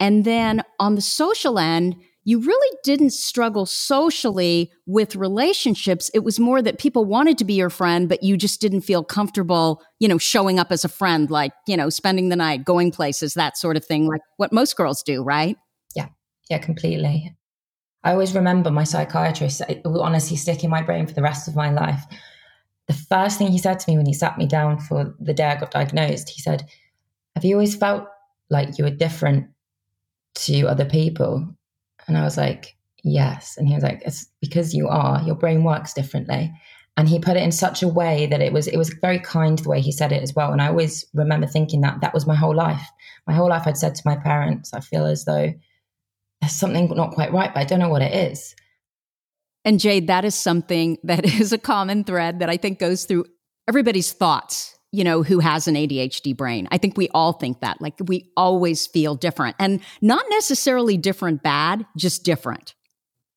And 0.00 0.24
then 0.24 0.62
on 0.78 0.94
the 0.94 1.00
social 1.00 1.58
end, 1.58 1.96
you 2.24 2.40
really 2.40 2.76
didn't 2.84 3.14
struggle 3.14 3.64
socially 3.64 4.70
with 4.86 5.16
relationships. 5.16 6.10
It 6.12 6.24
was 6.24 6.38
more 6.38 6.60
that 6.60 6.78
people 6.78 7.06
wanted 7.06 7.38
to 7.38 7.44
be 7.44 7.54
your 7.54 7.70
friend, 7.70 8.06
but 8.08 8.22
you 8.22 8.36
just 8.36 8.60
didn't 8.60 8.82
feel 8.82 9.02
comfortable, 9.02 9.82
you 9.98 10.08
know, 10.08 10.18
showing 10.18 10.58
up 10.58 10.70
as 10.70 10.84
a 10.84 10.88
friend, 10.90 11.30
like, 11.30 11.52
you 11.66 11.76
know, 11.76 11.88
spending 11.88 12.28
the 12.28 12.36
night, 12.36 12.64
going 12.64 12.90
places, 12.90 13.32
that 13.34 13.56
sort 13.56 13.78
of 13.78 13.84
thing, 13.84 14.06
like 14.06 14.20
what 14.36 14.52
most 14.52 14.76
girls 14.76 15.02
do, 15.02 15.22
right? 15.22 15.56
Yeah. 15.94 16.08
Yeah, 16.50 16.58
completely. 16.58 17.34
I 18.04 18.12
always 18.12 18.34
remember 18.34 18.70
my 18.70 18.84
psychiatrist, 18.84 19.62
it 19.68 19.80
will 19.84 20.02
honestly 20.02 20.36
stick 20.36 20.62
in 20.62 20.70
my 20.70 20.82
brain 20.82 21.06
for 21.06 21.14
the 21.14 21.22
rest 21.22 21.48
of 21.48 21.56
my 21.56 21.70
life 21.70 22.04
the 22.88 22.94
first 22.94 23.38
thing 23.38 23.48
he 23.48 23.58
said 23.58 23.78
to 23.78 23.90
me 23.90 23.96
when 23.96 24.06
he 24.06 24.14
sat 24.14 24.38
me 24.38 24.46
down 24.46 24.80
for 24.80 25.14
the 25.20 25.34
day 25.34 25.44
I 25.44 25.60
got 25.60 25.70
diagnosed, 25.70 26.30
he 26.30 26.40
said, 26.40 26.66
Have 27.34 27.44
you 27.44 27.54
always 27.54 27.76
felt 27.76 28.08
like 28.50 28.78
you 28.78 28.84
were 28.84 28.90
different 28.90 29.48
to 30.36 30.66
other 30.66 30.86
people? 30.86 31.46
And 32.06 32.16
I 32.16 32.24
was 32.24 32.36
like, 32.36 32.76
Yes. 33.04 33.56
And 33.56 33.68
he 33.68 33.74
was 33.74 33.84
like, 33.84 34.02
It's 34.04 34.26
because 34.40 34.74
you 34.74 34.88
are, 34.88 35.22
your 35.22 35.36
brain 35.36 35.64
works 35.64 35.92
differently. 35.92 36.52
And 36.96 37.08
he 37.08 37.20
put 37.20 37.36
it 37.36 37.44
in 37.44 37.52
such 37.52 37.82
a 37.82 37.88
way 37.88 38.26
that 38.26 38.40
it 38.40 38.52
was 38.52 38.66
it 38.66 38.76
was 38.76 38.92
very 39.00 39.20
kind 39.20 39.58
the 39.58 39.68
way 39.68 39.80
he 39.80 39.92
said 39.92 40.10
it 40.10 40.22
as 40.22 40.34
well. 40.34 40.50
And 40.50 40.60
I 40.60 40.68
always 40.68 41.04
remember 41.14 41.46
thinking 41.46 41.82
that 41.82 42.00
that 42.00 42.14
was 42.14 42.26
my 42.26 42.34
whole 42.34 42.56
life. 42.56 42.82
My 43.26 43.34
whole 43.34 43.50
life 43.50 43.66
I'd 43.66 43.76
said 43.76 43.94
to 43.94 44.02
my 44.04 44.16
parents, 44.16 44.72
I 44.74 44.80
feel 44.80 45.06
as 45.06 45.24
though 45.24 45.52
there's 46.40 46.52
something 46.52 46.88
not 46.88 47.12
quite 47.12 47.32
right, 47.32 47.52
but 47.52 47.60
I 47.60 47.64
don't 47.64 47.78
know 47.78 47.88
what 47.88 48.02
it 48.02 48.32
is. 48.32 48.56
And 49.68 49.78
Jade, 49.78 50.06
that 50.06 50.24
is 50.24 50.34
something 50.34 50.96
that 51.04 51.26
is 51.26 51.52
a 51.52 51.58
common 51.58 52.02
thread 52.02 52.38
that 52.38 52.48
I 52.48 52.56
think 52.56 52.78
goes 52.78 53.04
through 53.04 53.26
everybody's 53.68 54.12
thoughts, 54.14 54.78
you 54.92 55.04
know, 55.04 55.22
who 55.22 55.40
has 55.40 55.68
an 55.68 55.74
ADHD 55.74 56.34
brain. 56.34 56.66
I 56.70 56.78
think 56.78 56.96
we 56.96 57.10
all 57.10 57.34
think 57.34 57.60
that. 57.60 57.78
Like 57.78 57.96
we 58.06 58.30
always 58.34 58.86
feel 58.86 59.14
different 59.14 59.56
and 59.58 59.80
not 60.00 60.24
necessarily 60.30 60.96
different 60.96 61.42
bad, 61.42 61.84
just 61.98 62.24
different. 62.24 62.74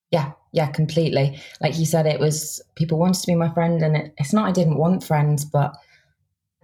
Yeah, 0.09 0.31
yeah, 0.53 0.71
completely. 0.71 1.37
Like 1.59 1.77
you 1.77 1.85
said, 1.85 2.05
it 2.05 2.19
was 2.19 2.61
people 2.75 2.97
wanted 2.97 3.19
to 3.19 3.27
be 3.27 3.35
my 3.35 3.53
friend, 3.53 3.81
and 3.81 3.97
it, 3.97 4.13
it's 4.17 4.31
not 4.31 4.47
I 4.47 4.53
didn't 4.53 4.77
want 4.77 5.03
friends, 5.03 5.43
but 5.43 5.75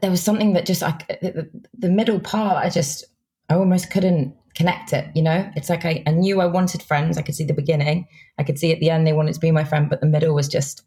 there 0.02 0.12
was 0.12 0.24
something 0.24 0.54
that 0.54 0.66
just 0.66 0.82
like 0.82 1.08
the, 1.20 1.50
the 1.78 1.90
middle 1.90 2.22
part, 2.22 2.64
I 2.64 2.70
just 2.70 3.04
I 3.50 3.56
almost 3.56 3.92
couldn't 3.92 4.34
connect 4.58 4.92
it, 4.92 5.08
you 5.16 5.22
know? 5.22 5.50
It's 5.56 5.70
like 5.70 5.86
I, 5.86 6.04
I 6.08 6.12
knew 6.12 6.42
I 6.42 6.46
wanted 6.46 6.82
friends. 6.82 7.18
I 7.18 7.22
could 7.22 7.36
see 7.36 7.46
the 7.46 7.54
beginning. 7.54 8.08
I 8.40 8.44
could 8.44 8.58
see 8.58 8.72
at 8.72 8.80
the 8.80 8.90
end 8.90 9.06
they 9.06 9.14
wanted 9.14 9.36
to 9.36 9.40
be 9.40 9.52
my 9.52 9.64
friend, 9.64 9.90
but 9.90 10.02
the 10.02 10.08
middle 10.08 10.34
was 10.34 10.48
just 10.48 10.84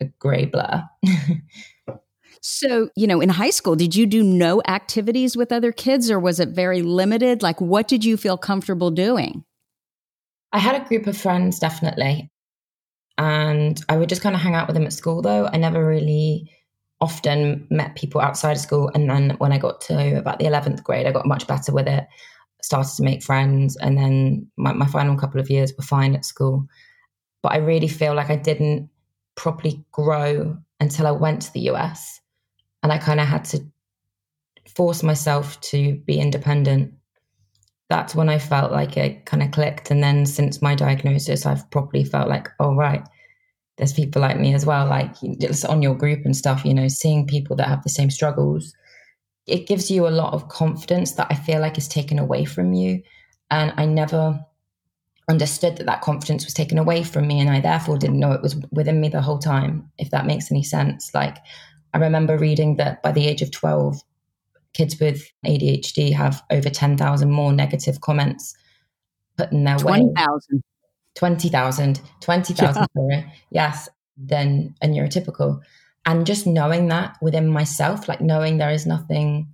a 0.00 0.06
grey 0.18 0.46
blur. 0.46 0.82
So, 2.40 2.88
you 2.96 3.06
know, 3.06 3.20
in 3.20 3.28
high 3.28 3.50
school, 3.50 3.74
did 3.74 3.94
you 3.94 4.06
do 4.06 4.22
no 4.22 4.62
activities 4.66 5.36
with 5.36 5.52
other 5.52 5.72
kids 5.72 6.10
or 6.10 6.18
was 6.18 6.38
it 6.38 6.50
very 6.50 6.82
limited? 6.82 7.42
Like, 7.42 7.60
what 7.60 7.88
did 7.88 8.04
you 8.04 8.16
feel 8.16 8.38
comfortable 8.38 8.90
doing? 8.90 9.44
I 10.52 10.58
had 10.58 10.80
a 10.80 10.88
group 10.88 11.06
of 11.06 11.16
friends, 11.16 11.58
definitely. 11.58 12.30
And 13.18 13.80
I 13.88 13.96
would 13.96 14.08
just 14.08 14.22
kind 14.22 14.34
of 14.34 14.40
hang 14.40 14.54
out 14.54 14.68
with 14.68 14.74
them 14.74 14.86
at 14.86 14.92
school, 14.92 15.20
though. 15.20 15.48
I 15.52 15.56
never 15.56 15.84
really 15.84 16.50
often 17.00 17.66
met 17.70 17.96
people 17.96 18.20
outside 18.20 18.52
of 18.52 18.58
school. 18.58 18.90
And 18.94 19.10
then 19.10 19.30
when 19.38 19.52
I 19.52 19.58
got 19.58 19.80
to 19.82 20.18
about 20.18 20.38
the 20.38 20.46
11th 20.46 20.82
grade, 20.82 21.06
I 21.06 21.12
got 21.12 21.26
much 21.26 21.46
better 21.46 21.72
with 21.72 21.88
it, 21.88 22.06
started 22.62 22.94
to 22.96 23.02
make 23.02 23.22
friends. 23.22 23.76
And 23.76 23.96
then 23.96 24.50
my, 24.56 24.72
my 24.72 24.86
final 24.86 25.16
couple 25.16 25.40
of 25.40 25.50
years 25.50 25.72
were 25.76 25.84
fine 25.84 26.14
at 26.14 26.24
school. 26.24 26.66
But 27.42 27.52
I 27.52 27.58
really 27.58 27.88
feel 27.88 28.14
like 28.14 28.30
I 28.30 28.36
didn't 28.36 28.90
properly 29.36 29.84
grow 29.92 30.56
until 30.80 31.06
I 31.06 31.12
went 31.12 31.42
to 31.42 31.52
the 31.52 31.70
US. 31.70 32.20
And 32.82 32.92
I 32.92 32.98
kind 32.98 33.20
of 33.20 33.26
had 33.26 33.44
to 33.46 33.64
force 34.74 35.02
myself 35.02 35.60
to 35.60 35.96
be 36.06 36.20
independent. 36.20 36.94
That's 37.88 38.14
when 38.14 38.28
I 38.28 38.38
felt 38.38 38.70
like 38.70 38.96
it 38.96 39.24
kind 39.24 39.42
of 39.42 39.50
clicked. 39.50 39.90
And 39.90 40.02
then 40.02 40.26
since 40.26 40.60
my 40.60 40.74
diagnosis, 40.74 41.46
I've 41.46 41.68
probably 41.70 42.04
felt 42.04 42.28
like, 42.28 42.48
oh, 42.60 42.74
right, 42.74 43.02
there's 43.78 43.92
people 43.92 44.20
like 44.20 44.38
me 44.38 44.54
as 44.54 44.66
well, 44.66 44.86
like 44.86 45.14
just 45.40 45.64
on 45.64 45.82
your 45.82 45.94
group 45.94 46.24
and 46.24 46.36
stuff, 46.36 46.64
you 46.64 46.74
know, 46.74 46.88
seeing 46.88 47.26
people 47.26 47.56
that 47.56 47.68
have 47.68 47.82
the 47.82 47.88
same 47.88 48.10
struggles. 48.10 48.74
It 49.48 49.66
gives 49.66 49.90
you 49.90 50.06
a 50.06 50.10
lot 50.10 50.34
of 50.34 50.48
confidence 50.48 51.12
that 51.12 51.28
I 51.30 51.34
feel 51.34 51.60
like 51.60 51.78
is 51.78 51.88
taken 51.88 52.18
away 52.18 52.44
from 52.44 52.72
you. 52.72 53.02
And 53.50 53.72
I 53.76 53.86
never 53.86 54.44
understood 55.28 55.76
that 55.76 55.86
that 55.86 56.00
confidence 56.00 56.44
was 56.44 56.54
taken 56.54 56.78
away 56.78 57.02
from 57.02 57.26
me 57.26 57.38
and 57.38 57.50
i 57.50 57.60
therefore 57.60 57.98
didn't 57.98 58.18
know 58.18 58.32
it 58.32 58.42
was 58.42 58.56
within 58.72 59.00
me 59.00 59.08
the 59.08 59.20
whole 59.20 59.38
time 59.38 59.90
if 59.98 60.10
that 60.10 60.26
makes 60.26 60.50
any 60.50 60.62
sense. 60.62 61.10
Like 61.14 61.36
i 61.94 61.98
remember 61.98 62.38
reading 62.38 62.76
that 62.76 63.02
by 63.02 63.12
the 63.12 63.26
age 63.26 63.42
of 63.42 63.50
12 63.50 64.02
kids 64.72 64.98
with 65.00 65.30
adhd 65.46 66.12
have 66.12 66.42
over 66.50 66.70
10,000 66.70 67.30
more 67.30 67.52
negative 67.52 68.00
comments 68.00 68.54
put 69.36 69.52
in 69.52 69.64
their 69.64 69.78
20, 69.78 70.06
way 70.06 70.12
20,000 70.14 70.62
20,000 71.14 72.00
20,000 72.20 72.86
yeah. 73.10 73.22
yes 73.50 73.88
than 74.16 74.74
a 74.82 74.86
neurotypical 74.86 75.60
and 76.08 76.26
just 76.26 76.46
knowing 76.46 76.88
that 76.88 77.16
within 77.20 77.48
myself 77.48 78.08
like 78.08 78.22
knowing 78.22 78.56
there 78.56 78.70
is 78.70 78.86
nothing 78.86 79.46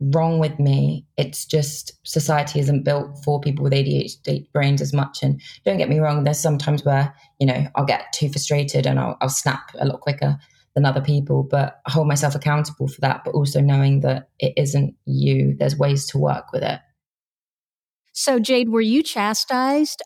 wrong 0.00 0.38
with 0.38 0.58
me. 0.58 1.06
It's 1.16 1.44
just 1.44 1.92
society 2.06 2.60
isn't 2.60 2.84
built 2.84 3.24
for 3.24 3.40
people 3.40 3.64
with 3.64 3.72
ADHD 3.72 4.52
brains 4.52 4.80
as 4.82 4.92
much. 4.92 5.22
And 5.22 5.40
don't 5.64 5.78
get 5.78 5.88
me 5.88 5.98
wrong, 5.98 6.22
there's 6.22 6.38
sometimes 6.38 6.84
where, 6.84 7.14
you 7.40 7.46
know, 7.46 7.66
I'll 7.74 7.86
get 7.86 8.12
too 8.12 8.28
frustrated 8.28 8.86
and 8.86 9.00
I'll, 9.00 9.16
I'll 9.20 9.30
snap 9.30 9.70
a 9.78 9.86
lot 9.86 10.00
quicker 10.00 10.38
than 10.74 10.84
other 10.84 11.00
people, 11.00 11.42
but 11.42 11.80
I 11.86 11.90
hold 11.90 12.06
myself 12.06 12.34
accountable 12.34 12.86
for 12.86 13.00
that, 13.00 13.22
but 13.24 13.34
also 13.34 13.60
knowing 13.60 14.00
that 14.00 14.28
it 14.38 14.52
isn't 14.56 14.94
you. 15.06 15.56
There's 15.58 15.76
ways 15.76 16.06
to 16.08 16.18
work 16.18 16.52
with 16.52 16.62
it. 16.62 16.80
So, 18.12 18.38
Jade, 18.38 18.68
were 18.68 18.80
you 18.82 19.02
chastised, 19.02 20.02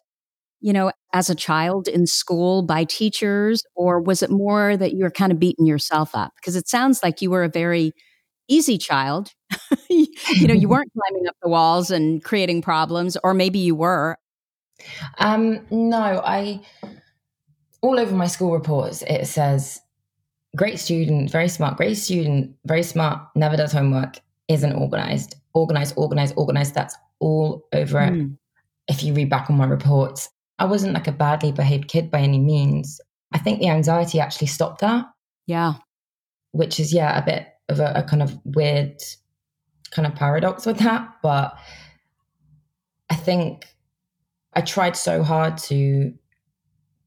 you 0.63 0.73
know, 0.73 0.93
as 1.13 1.29
a 1.29 1.35
child 1.35 1.89
in 1.89 2.07
school 2.07 2.63
by 2.63 2.85
teachers, 2.85 3.63
or 3.75 4.01
was 4.01 4.23
it 4.23 4.31
more 4.31 4.77
that 4.77 4.93
you 4.95 5.05
were 5.05 5.11
kind 5.11 5.33
of 5.33 5.39
beating 5.39 5.67
yourself 5.67 6.15
up? 6.15 6.33
Because 6.37 6.57
it 6.57 6.69
sounds 6.69 7.03
like 7.03 7.21
you 7.21 7.31
were 7.31 7.43
a 7.43 7.49
very 7.49 7.93
easy 8.49 8.79
child. 8.79 9.33
you 9.91 10.47
know, 10.47 10.55
you 10.55 10.69
weren't 10.71 10.93
climbing 10.93 11.29
up 11.29 11.37
the 11.43 11.49
walls 11.49 11.91
and 11.91 12.23
creating 12.23 12.63
problems, 12.63 13.17
or 13.25 13.35
maybe 13.35 13.59
you 13.59 13.75
were. 13.75 14.17
Um, 15.19 15.67
no, 15.71 16.23
I 16.25 16.61
all 17.83 17.99
over 17.99 18.15
my 18.15 18.29
school 18.29 18.53
reports 18.53 19.03
it 19.03 19.27
says 19.27 19.81
great 20.57 20.79
student, 20.79 21.31
very 21.31 21.49
smart, 21.49 21.77
great 21.77 21.97
student, 21.97 22.55
very 22.65 22.83
smart, 22.83 23.21
never 23.35 23.57
does 23.57 23.73
homework, 23.73 24.21
isn't 24.49 24.73
organized, 24.73 25.35
organized, 25.55 25.95
organized, 25.97 26.35
organized. 26.37 26.75
That's 26.75 26.97
all 27.21 27.67
over 27.73 27.99
mm. 27.99 28.07
it. 28.07 28.13
Hmm. 28.13 28.33
If 28.89 29.03
you 29.03 29.15
read 29.15 29.31
back 29.31 29.49
on 29.49 29.57
my 29.57 29.67
reports, 29.67 30.29
I 30.59 30.65
wasn't 30.67 30.95
like 30.95 31.09
a 31.09 31.13
badly 31.13 31.53
behaved 31.53 31.89
kid 31.89 32.11
by 32.11 32.21
any 32.21 32.39
means. 32.39 33.01
I 33.33 33.39
think 33.39 33.59
the 33.59 33.69
anxiety 33.69 34.21
actually 34.21 34.47
stopped 34.49 34.81
that. 34.81 35.07
Yeah. 35.47 35.75
Which 36.53 36.79
is, 36.79 36.93
yeah, 36.93 37.19
a 37.19 37.25
bit 37.25 37.47
of 37.69 37.81
a, 37.81 37.93
a 37.97 38.03
kind 38.03 38.23
of 38.23 38.39
weird 38.45 39.01
kind 39.91 40.07
of 40.07 40.15
paradox 40.15 40.67
with 40.67 40.79
that. 40.79 41.09
But 41.23 41.57
I 43.11 43.15
think 43.15 43.67
I 44.53 44.61
tried 44.61 44.97
so 44.97 45.23
hard 45.23 45.57
to 45.59 46.13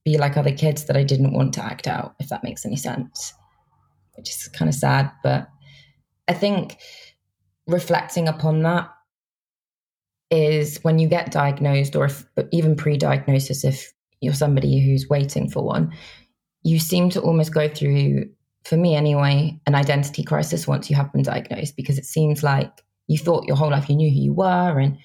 be 0.04 0.18
like 0.18 0.38
other 0.38 0.54
kids 0.54 0.86
that 0.86 0.98
I 0.98 1.04
didn't 1.04 1.34
want 1.34 1.54
to 1.54 1.64
act 1.64 1.88
out, 1.88 2.16
if 2.20 2.30
that 2.30 2.44
makes 2.44 2.66
any 2.66 2.76
sense, 2.76 3.34
which 4.16 4.30
is 4.30 4.48
kind 4.50 4.70
of 4.70 4.76
sad. 4.76 5.12
But 5.24 5.48
I 6.28 6.34
think 6.34 6.78
reflecting 7.68 8.28
upon 8.28 8.64
that 8.64 8.90
is 10.32 10.80
when 10.82 11.00
you 11.00 11.08
get 11.08 11.32
diagnosed, 11.32 11.96
or 11.96 12.06
if, 12.06 12.26
even 12.52 12.76
pre 12.76 12.98
diagnosis, 12.98 13.64
if 13.64 13.94
you're 14.22 14.34
somebody 14.34 14.80
who's 14.80 15.10
waiting 15.10 15.50
for 15.50 15.64
one, 15.64 15.94
you 16.64 16.80
seem 16.80 17.10
to 17.12 17.22
almost 17.22 17.54
go 17.54 17.68
through 17.68 18.26
for 18.66 18.78
me 18.78 18.96
anyway, 18.96 19.60
an 19.68 19.76
identity 19.76 20.24
crisis 20.24 20.68
once 20.68 20.90
you 20.90 20.96
have 20.96 21.14
been 21.14 21.22
diagnosed 21.22 21.76
because 21.78 22.00
it 22.00 22.06
seems 22.06 22.42
like 22.42 22.72
you 23.08 23.18
thought 23.18 23.46
your 23.46 23.56
whole 23.56 23.70
life 23.70 23.88
you 23.88 23.96
knew 23.96 24.10
who 24.10 24.20
you 24.20 24.34
were 24.34 24.80
and 24.80 24.98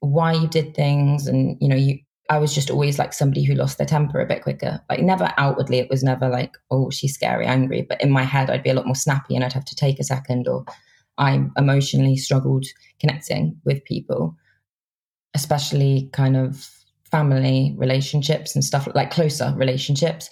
why 0.00 0.32
you 0.32 0.46
did 0.46 0.74
things. 0.74 1.26
And, 1.26 1.56
you 1.58 1.68
know, 1.68 1.76
you, 1.76 1.98
I 2.28 2.38
was 2.38 2.54
just 2.54 2.70
always 2.70 2.98
like 2.98 3.14
somebody 3.14 3.44
who 3.44 3.54
lost 3.54 3.78
their 3.78 3.86
temper 3.86 4.20
a 4.20 4.26
bit 4.26 4.42
quicker. 4.42 4.78
Like, 4.90 5.00
never 5.00 5.32
outwardly, 5.38 5.78
it 5.78 5.88
was 5.88 6.02
never 6.02 6.28
like, 6.28 6.54
oh, 6.70 6.90
she's 6.90 7.14
scary, 7.14 7.46
angry. 7.46 7.82
But 7.82 8.02
in 8.02 8.10
my 8.10 8.24
head, 8.24 8.50
I'd 8.50 8.62
be 8.62 8.70
a 8.70 8.74
lot 8.74 8.86
more 8.86 8.94
snappy 8.94 9.34
and 9.34 9.44
I'd 9.44 9.54
have 9.54 9.64
to 9.64 9.76
take 9.76 9.98
a 9.98 10.04
second, 10.04 10.46
or 10.46 10.64
I 11.16 11.42
emotionally 11.56 12.16
struggled 12.16 12.66
connecting 13.00 13.56
with 13.64 13.84
people, 13.84 14.36
especially 15.34 16.08
kind 16.12 16.36
of 16.36 16.68
family 17.10 17.74
relationships 17.76 18.54
and 18.54 18.64
stuff 18.64 18.88
like 18.94 19.10
closer 19.10 19.52
relationships 19.56 20.30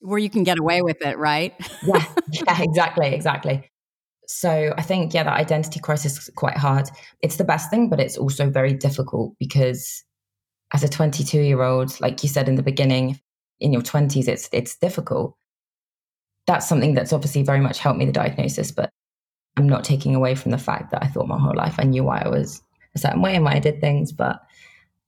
where 0.00 0.18
you 0.18 0.30
can 0.30 0.44
get 0.44 0.58
away 0.58 0.82
with 0.82 1.02
it, 1.02 1.18
right? 1.18 1.54
yeah, 1.84 2.04
yeah, 2.30 2.62
exactly, 2.62 3.08
exactly. 3.08 3.70
So 4.28 4.74
I 4.76 4.82
think, 4.82 5.14
yeah, 5.14 5.22
that 5.24 5.38
identity 5.38 5.80
crisis 5.80 6.18
is 6.18 6.30
quite 6.34 6.56
hard. 6.56 6.88
It's 7.22 7.36
the 7.36 7.44
best 7.44 7.70
thing, 7.70 7.88
but 7.88 8.00
it's 8.00 8.16
also 8.16 8.50
very 8.50 8.72
difficult 8.72 9.34
because 9.38 10.04
as 10.72 10.82
a 10.82 10.88
22 10.88 11.40
year 11.40 11.62
old, 11.62 12.00
like 12.00 12.22
you 12.22 12.28
said 12.28 12.48
in 12.48 12.56
the 12.56 12.62
beginning, 12.62 13.20
in 13.60 13.72
your 13.72 13.82
20s, 13.82 14.28
it's 14.28 14.48
it's 14.52 14.76
difficult. 14.76 15.36
That's 16.46 16.68
something 16.68 16.94
that's 16.94 17.12
obviously 17.12 17.42
very 17.42 17.60
much 17.60 17.78
helped 17.78 17.98
me 17.98 18.04
the 18.04 18.12
diagnosis, 18.12 18.70
but 18.70 18.90
I'm 19.56 19.68
not 19.68 19.84
taking 19.84 20.14
away 20.14 20.34
from 20.34 20.50
the 20.50 20.58
fact 20.58 20.90
that 20.90 21.02
I 21.02 21.06
thought 21.06 21.28
my 21.28 21.38
whole 21.38 21.56
life 21.56 21.76
I 21.78 21.84
knew 21.84 22.04
why 22.04 22.20
I 22.20 22.28
was 22.28 22.62
a 22.96 22.98
certain 22.98 23.22
way 23.22 23.36
and 23.36 23.44
why 23.44 23.54
I 23.54 23.60
did 23.60 23.80
things. 23.80 24.10
But 24.12 24.42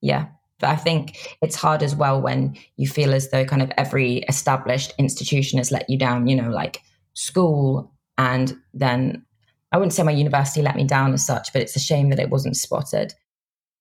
yeah, 0.00 0.26
but 0.61 0.71
I 0.71 0.76
think 0.76 1.37
it's 1.42 1.57
hard 1.57 1.83
as 1.83 1.95
well 1.95 2.21
when 2.21 2.57
you 2.76 2.87
feel 2.87 3.14
as 3.14 3.30
though 3.30 3.45
kind 3.45 3.62
of 3.62 3.73
every 3.76 4.18
established 4.28 4.95
institution 4.99 5.59
has 5.59 5.73
let 5.73 5.88
you 5.88 5.99
down, 5.99 6.26
you 6.26 6.37
know, 6.37 6.50
like 6.50 6.83
school. 7.14 7.92
And 8.16 8.57
then 8.75 9.25
I 9.73 9.76
wouldn't 9.76 9.92
say 9.92 10.02
my 10.02 10.12
university 10.12 10.62
let 10.62 10.76
me 10.76 10.85
down 10.85 11.12
as 11.12 11.25
such, 11.25 11.52
but 11.52 11.62
it's 11.62 11.76
a 11.76 11.80
shame 11.80 12.11
that 12.11 12.21
it 12.21 12.30
wasn't 12.30 12.57
spotted. 12.57 13.14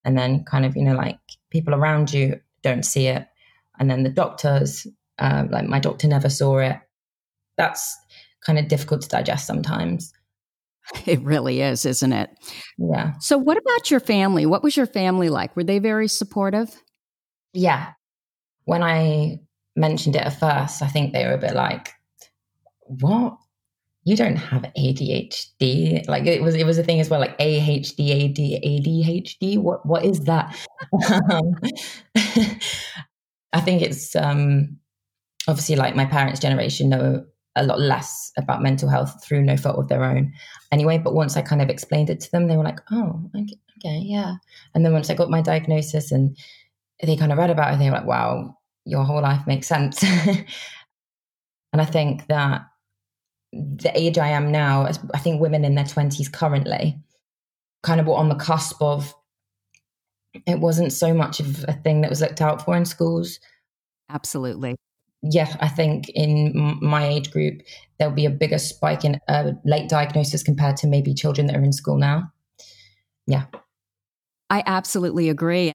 And 0.03 0.17
then 0.17 0.43
kind 0.43 0.65
of, 0.65 0.75
you 0.75 0.83
know, 0.83 0.95
like 0.95 1.19
people 1.49 1.75
around 1.75 2.13
you 2.13 2.39
don't 2.61 2.83
see 2.83 3.07
it. 3.07 3.27
And 3.79 3.89
then 3.89 4.03
the 4.03 4.09
doctors, 4.09 4.87
um, 5.19 5.49
like 5.49 5.67
my 5.67 5.79
doctor 5.79 6.07
never 6.07 6.29
saw 6.29 6.59
it. 6.59 6.77
That's 7.57 7.97
kind 8.45 8.59
of 8.59 8.67
difficult 8.67 9.01
to 9.01 9.09
digest 9.09 9.47
sometimes. 9.47 10.13
It 11.17 11.21
really 11.21 11.61
is, 11.61 11.85
isn't 11.85 12.11
it? 12.11 12.29
Yeah. 12.77 13.13
So, 13.19 13.37
what 13.37 13.57
about 13.57 13.89
your 13.89 14.01
family? 14.01 14.45
What 14.45 14.61
was 14.61 14.75
your 14.75 14.85
family 14.85 15.29
like? 15.29 15.55
Were 15.55 15.63
they 15.63 15.79
very 15.79 16.09
supportive? 16.09 16.83
Yeah. 17.53 17.91
When 18.65 18.83
I 18.83 19.39
mentioned 19.77 20.17
it 20.17 20.23
at 20.23 20.37
first, 20.37 20.81
I 20.81 20.87
think 20.87 21.13
they 21.13 21.25
were 21.25 21.33
a 21.33 21.37
bit 21.37 21.55
like, 21.55 21.93
"What? 22.81 23.37
You 24.03 24.17
don't 24.17 24.35
have 24.35 24.63
ADHD?" 24.77 26.05
Like 26.09 26.25
it 26.25 26.43
was. 26.43 26.55
It 26.55 26.65
was 26.65 26.77
a 26.77 26.83
thing 26.83 26.99
as 26.99 27.09
well, 27.09 27.21
like 27.21 27.37
AHD, 27.39 28.25
AD, 28.25 28.37
ADHD. 28.65 29.57
What? 29.57 29.85
What 29.85 30.03
is 30.03 30.25
that? 30.25 30.57
um, 31.31 31.55
I 33.53 33.61
think 33.61 33.81
it's 33.81 34.13
um, 34.13 34.77
obviously 35.47 35.77
like 35.77 35.95
my 35.95 36.05
parents' 36.05 36.41
generation 36.41 36.89
know 36.89 37.23
a 37.57 37.63
lot 37.63 37.79
less 37.79 38.31
about 38.37 38.61
mental 38.61 38.89
health 38.89 39.23
through 39.23 39.41
no 39.41 39.57
fault 39.57 39.77
of 39.77 39.87
their 39.87 40.03
own 40.03 40.33
anyway. 40.71 40.97
But 40.97 41.13
once 41.13 41.35
I 41.35 41.41
kind 41.41 41.61
of 41.61 41.69
explained 41.69 42.09
it 42.09 42.19
to 42.21 42.31
them, 42.31 42.47
they 42.47 42.57
were 42.57 42.63
like, 42.63 42.79
oh, 42.91 43.29
okay, 43.35 43.99
yeah. 43.99 44.35
And 44.73 44.85
then 44.85 44.93
once 44.93 45.09
I 45.09 45.15
got 45.15 45.29
my 45.29 45.41
diagnosis 45.41 46.11
and 46.11 46.37
they 47.01 47.15
kind 47.15 47.31
of 47.31 47.37
read 47.37 47.49
about 47.49 47.73
it, 47.73 47.79
they 47.79 47.85
were 47.89 47.97
like, 47.97 48.05
wow, 48.05 48.57
your 48.85 49.03
whole 49.03 49.21
life 49.21 49.45
makes 49.47 49.67
sense. 49.67 50.03
and 50.03 50.45
I 51.73 51.85
think 51.85 52.27
that 52.27 52.61
the 53.51 53.91
age 53.95 54.17
I 54.17 54.29
am 54.29 54.51
now, 54.51 54.87
I 55.13 55.19
think 55.19 55.41
women 55.41 55.65
in 55.65 55.75
their 55.75 55.85
20s 55.85 56.31
currently 56.31 56.97
kind 57.83 57.99
of 57.99 58.07
were 58.07 58.15
on 58.15 58.29
the 58.29 58.35
cusp 58.35 58.81
of 58.81 59.13
it 60.45 60.59
wasn't 60.59 60.93
so 60.93 61.13
much 61.13 61.39
of 61.39 61.65
a 61.67 61.73
thing 61.73 62.01
that 62.01 62.09
was 62.09 62.21
looked 62.21 62.41
out 62.41 62.63
for 62.63 62.75
in 62.75 62.85
schools. 62.85 63.39
Absolutely 64.09 64.75
yeah, 65.31 65.55
I 65.60 65.67
think 65.67 66.10
in 66.10 66.77
my 66.81 67.07
age 67.07 67.31
group, 67.31 67.62
there'll 67.98 68.13
be 68.13 68.25
a 68.25 68.29
bigger 68.29 68.57
spike 68.57 69.03
in 69.03 69.19
uh, 69.27 69.51
late 69.65 69.89
diagnosis 69.89 70.43
compared 70.43 70.77
to 70.77 70.88
maybe 70.88 71.13
children 71.13 71.48
that 71.48 71.55
are 71.55 71.63
in 71.63 71.74
school 71.74 71.98
now. 71.98 72.31
Yeah. 73.25 73.46
I 74.50 74.63
absolutely 74.65 75.29
agree. 75.29 75.74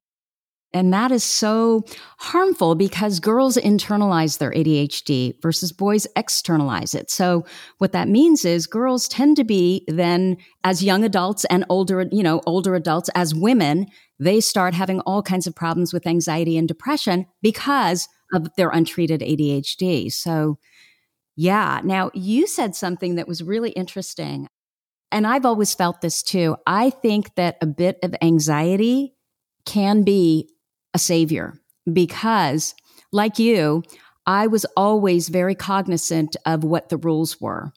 And 0.75 0.91
that 0.91 1.11
is 1.11 1.23
so 1.23 1.83
harmful 2.17 2.73
because 2.73 3.19
girls 3.19 3.57
internalize 3.57 4.39
their 4.39 4.51
ADHD 4.51 5.39
versus 5.39 5.71
boys 5.71 6.07
externalize 6.15 6.95
it. 6.95 7.11
So 7.11 7.45
what 7.77 7.91
that 7.91 8.07
means 8.07 8.43
is 8.43 8.65
girls 8.65 9.07
tend 9.07 9.37
to 9.37 9.43
be 9.43 9.85
then 9.87 10.37
as 10.63 10.83
young 10.83 11.03
adults 11.03 11.45
and 11.45 11.63
older, 11.69 12.07
you 12.11 12.23
know, 12.23 12.41
older 12.47 12.73
adults 12.73 13.09
as 13.13 13.35
women, 13.35 13.85
they 14.19 14.39
start 14.39 14.73
having 14.73 14.99
all 15.01 15.21
kinds 15.21 15.45
of 15.45 15.55
problems 15.55 15.93
with 15.93 16.07
anxiety 16.07 16.57
and 16.57 16.67
depression 16.67 17.27
because 17.43 18.07
of 18.33 18.47
their 18.55 18.69
untreated 18.69 19.21
ADHD. 19.21 20.11
So 20.11 20.57
yeah. 21.35 21.81
Now 21.83 22.11
you 22.13 22.47
said 22.47 22.75
something 22.75 23.15
that 23.15 23.27
was 23.27 23.43
really 23.43 23.71
interesting. 23.71 24.47
And 25.11 25.27
I've 25.27 25.45
always 25.45 25.73
felt 25.73 26.01
this 26.01 26.23
too. 26.23 26.55
I 26.65 26.89
think 26.89 27.35
that 27.35 27.57
a 27.61 27.67
bit 27.67 27.99
of 28.03 28.15
anxiety 28.21 29.15
can 29.65 30.03
be 30.03 30.49
a 30.93 30.99
savior 30.99 31.53
because, 31.91 32.75
like 33.11 33.39
you, 33.39 33.83
I 34.25 34.47
was 34.47 34.65
always 34.77 35.29
very 35.29 35.55
cognizant 35.55 36.35
of 36.45 36.63
what 36.63 36.89
the 36.89 36.97
rules 36.97 37.39
were. 37.41 37.71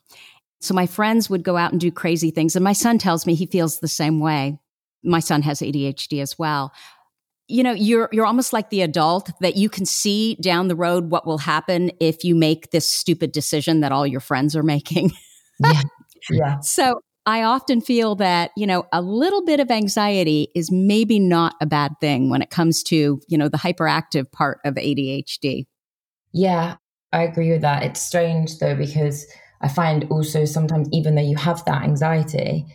So 0.61 0.73
my 0.73 0.87
friends 0.87 1.29
would 1.29 1.43
go 1.43 1.57
out 1.57 1.71
and 1.71 1.79
do 1.79 1.91
crazy 1.91 2.31
things. 2.31 2.55
And 2.55 2.63
my 2.63 2.73
son 2.73 2.97
tells 2.97 3.25
me 3.25 3.35
he 3.35 3.45
feels 3.45 3.79
the 3.79 3.87
same 3.87 4.19
way. 4.19 4.59
My 5.03 5.19
son 5.19 5.43
has 5.43 5.59
ADHD 5.59 6.21
as 6.21 6.39
well. 6.39 6.73
You 7.47 7.63
know, 7.63 7.71
you're, 7.71 8.09
you're 8.11 8.25
almost 8.25 8.51
like 8.51 8.69
the 8.69 8.81
adult 8.81 9.31
that 9.39 9.55
you 9.55 9.69
can 9.69 9.85
see 9.85 10.35
down 10.35 10.67
the 10.67 10.75
road 10.75 11.11
what 11.11 11.25
will 11.25 11.37
happen 11.37 11.91
if 11.99 12.23
you 12.23 12.35
make 12.35 12.71
this 12.71 12.89
stupid 12.89 13.31
decision 13.31 13.79
that 13.81 13.91
all 13.91 14.05
your 14.05 14.19
friends 14.19 14.55
are 14.55 14.63
making. 14.63 15.11
yeah. 15.59 15.81
Yeah. 16.29 16.59
So 16.59 17.01
I 17.25 17.43
often 17.43 17.81
feel 17.81 18.15
that, 18.15 18.51
you 18.55 18.65
know, 18.65 18.85
a 18.93 19.01
little 19.01 19.43
bit 19.43 19.59
of 19.59 19.69
anxiety 19.69 20.49
is 20.55 20.71
maybe 20.71 21.19
not 21.19 21.55
a 21.61 21.65
bad 21.65 21.91
thing 21.99 22.29
when 22.29 22.41
it 22.41 22.49
comes 22.49 22.81
to, 22.83 23.19
you 23.27 23.37
know, 23.37 23.49
the 23.49 23.57
hyperactive 23.57 24.31
part 24.31 24.59
of 24.63 24.75
ADHD. 24.75 25.65
Yeah, 26.31 26.77
I 27.11 27.23
agree 27.23 27.51
with 27.51 27.61
that. 27.61 27.83
It's 27.83 28.01
strange 28.01 28.59
though, 28.59 28.75
because 28.75 29.27
I 29.61 29.67
find 29.67 30.05
also 30.09 30.45
sometimes, 30.45 30.87
even 30.91 31.15
though 31.15 31.21
you 31.21 31.35
have 31.35 31.65
that 31.65 31.83
anxiety, 31.83 32.65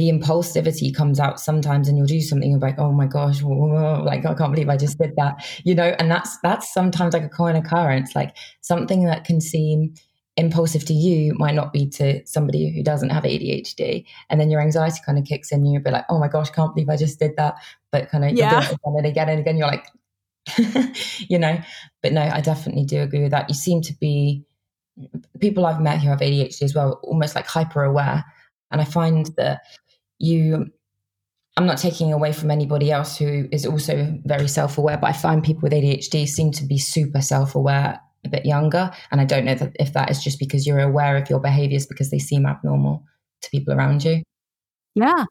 the 0.00 0.10
impulsivity 0.10 0.94
comes 0.94 1.20
out 1.20 1.38
sometimes 1.38 1.86
and 1.86 1.98
you'll 1.98 2.06
do 2.06 2.22
something 2.22 2.50
you're 2.50 2.58
like 2.58 2.78
oh 2.78 2.90
my 2.90 3.06
gosh 3.06 3.42
whoa, 3.42 4.02
like 4.02 4.24
i 4.24 4.32
can't 4.32 4.52
believe 4.52 4.70
i 4.70 4.76
just 4.76 4.98
did 4.98 5.14
that 5.16 5.44
you 5.64 5.74
know 5.74 5.94
and 5.98 6.10
that's 6.10 6.38
that's 6.42 6.72
sometimes 6.72 7.12
like 7.12 7.22
a 7.22 7.28
common 7.28 7.54
occurrence 7.54 8.16
like 8.16 8.34
something 8.62 9.04
that 9.04 9.24
can 9.24 9.42
seem 9.42 9.92
impulsive 10.36 10.84
to 10.86 10.94
you 10.94 11.34
might 11.34 11.54
not 11.54 11.72
be 11.72 11.86
to 11.86 12.24
somebody 12.26 12.74
who 12.74 12.82
doesn't 12.82 13.10
have 13.10 13.24
ADHD. 13.24 14.06
And 14.30 14.40
then 14.40 14.50
your 14.50 14.62
anxiety 14.62 15.00
kind 15.04 15.18
of 15.18 15.24
kicks 15.24 15.52
in. 15.52 15.66
You'll 15.66 15.82
be 15.82 15.90
like, 15.90 16.06
oh 16.08 16.18
my 16.18 16.28
gosh, 16.28 16.50
can't 16.50 16.74
believe 16.74 16.88
I 16.88 16.96
just 16.96 17.18
did 17.18 17.32
that. 17.36 17.56
But 17.92 18.08
kind 18.08 18.24
of 18.24 18.32
yeah. 18.32 18.60
again 18.64 18.78
and 18.96 19.06
again 19.06 19.28
and 19.28 19.40
again. 19.40 19.56
You're 19.58 19.66
like, 19.66 19.86
you 21.28 21.38
know, 21.38 21.58
but 22.02 22.12
no, 22.12 22.22
I 22.22 22.40
definitely 22.40 22.84
do 22.84 23.02
agree 23.02 23.22
with 23.22 23.32
that. 23.32 23.48
You 23.48 23.54
seem 23.54 23.82
to 23.82 23.94
be 24.00 24.42
people 25.40 25.66
I've 25.66 25.80
met 25.80 26.00
who 26.00 26.08
have 26.08 26.20
ADHD 26.20 26.62
as 26.62 26.74
well, 26.74 27.00
almost 27.02 27.34
like 27.34 27.46
hyper 27.46 27.84
aware. 27.84 28.24
And 28.70 28.80
I 28.80 28.84
find 28.84 29.26
that 29.36 29.60
you, 30.20 30.66
I'm 31.56 31.66
not 31.66 31.78
taking 31.78 32.12
away 32.12 32.32
from 32.32 32.50
anybody 32.50 32.92
else 32.92 33.16
who 33.16 33.48
is 33.50 33.66
also 33.66 34.16
very 34.24 34.46
self 34.46 34.78
aware, 34.78 34.96
but 34.96 35.08
I 35.08 35.12
find 35.12 35.42
people 35.42 35.62
with 35.62 35.72
ADHD 35.72 36.28
seem 36.28 36.52
to 36.52 36.64
be 36.64 36.78
super 36.78 37.20
self 37.20 37.56
aware 37.56 38.00
a 38.24 38.28
bit 38.28 38.46
younger. 38.46 38.90
And 39.10 39.20
I 39.20 39.24
don't 39.24 39.44
know 39.44 39.54
that 39.54 39.72
if 39.80 39.94
that 39.94 40.10
is 40.10 40.22
just 40.22 40.38
because 40.38 40.66
you're 40.66 40.78
aware 40.78 41.16
of 41.16 41.28
your 41.28 41.40
behaviors 41.40 41.86
because 41.86 42.10
they 42.10 42.18
seem 42.18 42.46
abnormal 42.46 43.02
to 43.42 43.50
people 43.50 43.74
around 43.74 44.04
you. 44.04 44.22
Yeah. 44.94 45.24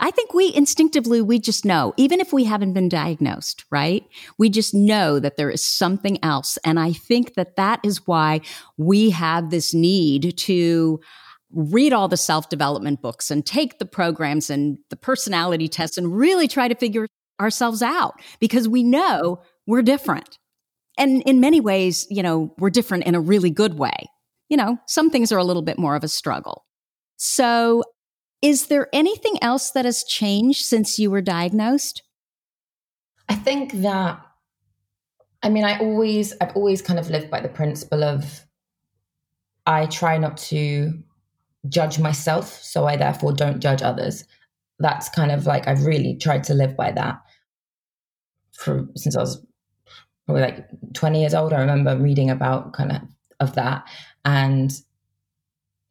I 0.00 0.12
think 0.12 0.32
we 0.32 0.54
instinctively, 0.54 1.20
we 1.20 1.40
just 1.40 1.64
know, 1.64 1.92
even 1.96 2.20
if 2.20 2.32
we 2.32 2.44
haven't 2.44 2.72
been 2.72 2.88
diagnosed, 2.88 3.64
right? 3.72 4.04
We 4.38 4.48
just 4.48 4.72
know 4.72 5.18
that 5.18 5.36
there 5.36 5.50
is 5.50 5.64
something 5.64 6.22
else. 6.22 6.56
And 6.64 6.78
I 6.78 6.92
think 6.92 7.34
that 7.34 7.56
that 7.56 7.80
is 7.82 8.06
why 8.06 8.42
we 8.76 9.10
have 9.10 9.50
this 9.50 9.74
need 9.74 10.36
to 10.38 11.00
read 11.52 11.92
all 11.92 12.08
the 12.08 12.16
self 12.16 12.48
development 12.48 13.00
books 13.00 13.30
and 13.30 13.44
take 13.44 13.78
the 13.78 13.86
programs 13.86 14.50
and 14.50 14.78
the 14.90 14.96
personality 14.96 15.68
tests 15.68 15.96
and 15.96 16.16
really 16.16 16.48
try 16.48 16.68
to 16.68 16.74
figure 16.74 17.06
ourselves 17.40 17.82
out 17.82 18.20
because 18.40 18.68
we 18.68 18.82
know 18.82 19.40
we're 19.66 19.82
different. 19.82 20.38
And 20.96 21.22
in 21.22 21.40
many 21.40 21.60
ways, 21.60 22.06
you 22.10 22.22
know, 22.22 22.54
we're 22.58 22.70
different 22.70 23.04
in 23.04 23.14
a 23.14 23.20
really 23.20 23.50
good 23.50 23.78
way. 23.78 23.94
You 24.48 24.56
know, 24.56 24.78
some 24.86 25.10
things 25.10 25.30
are 25.30 25.38
a 25.38 25.44
little 25.44 25.62
bit 25.62 25.78
more 25.78 25.94
of 25.94 26.02
a 26.02 26.08
struggle. 26.08 26.64
So, 27.16 27.84
is 28.40 28.66
there 28.66 28.88
anything 28.92 29.36
else 29.42 29.72
that 29.72 29.84
has 29.84 30.04
changed 30.04 30.64
since 30.64 30.98
you 30.98 31.10
were 31.10 31.20
diagnosed? 31.20 32.02
I 33.28 33.34
think 33.34 33.72
that, 33.82 34.20
I 35.42 35.48
mean, 35.48 35.64
I 35.64 35.78
always, 35.80 36.34
I've 36.40 36.56
always 36.56 36.80
kind 36.80 36.98
of 36.98 37.10
lived 37.10 37.30
by 37.30 37.40
the 37.40 37.48
principle 37.48 38.04
of 38.04 38.46
I 39.66 39.86
try 39.86 40.18
not 40.18 40.36
to 40.38 41.02
judge 41.68 41.98
myself, 41.98 42.62
so 42.62 42.86
I 42.86 42.96
therefore 42.96 43.32
don't 43.32 43.60
judge 43.60 43.82
others. 43.82 44.24
That's 44.78 45.08
kind 45.08 45.32
of 45.32 45.46
like 45.46 45.66
I've 45.66 45.84
really 45.84 46.16
tried 46.16 46.44
to 46.44 46.54
live 46.54 46.76
by 46.76 46.92
that 46.92 47.20
for 48.58 48.88
since 48.96 49.16
I 49.16 49.20
was 49.20 49.44
probably 50.26 50.42
like 50.42 50.68
20 50.94 51.20
years 51.20 51.32
old, 51.32 51.52
I 51.52 51.60
remember 51.60 51.96
reading 51.96 52.28
about 52.28 52.74
kind 52.74 52.92
of 52.92 53.02
of 53.40 53.54
that. 53.54 53.88
And 54.24 54.72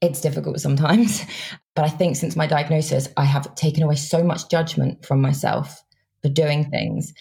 it's 0.01 0.21
difficult 0.21 0.60
sometimes. 0.60 1.23
But 1.75 1.86
I 1.86 1.89
think 1.89 2.15
since 2.15 2.36
my 2.36 2.47
diagnosis, 2.47 3.08
I 3.17 3.23
have 3.23 3.53
taken 3.53 3.84
away 3.84 3.97
so 3.97 4.23
much 4.23 4.49
judgment 4.49 5.06
from 5.06 5.21
myself 5.21 5.84
for 6.23 6.30
doing 6.30 6.71
things. 6.71 7.13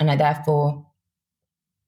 And 0.00 0.10
I 0.10 0.16
therefore, 0.16 0.84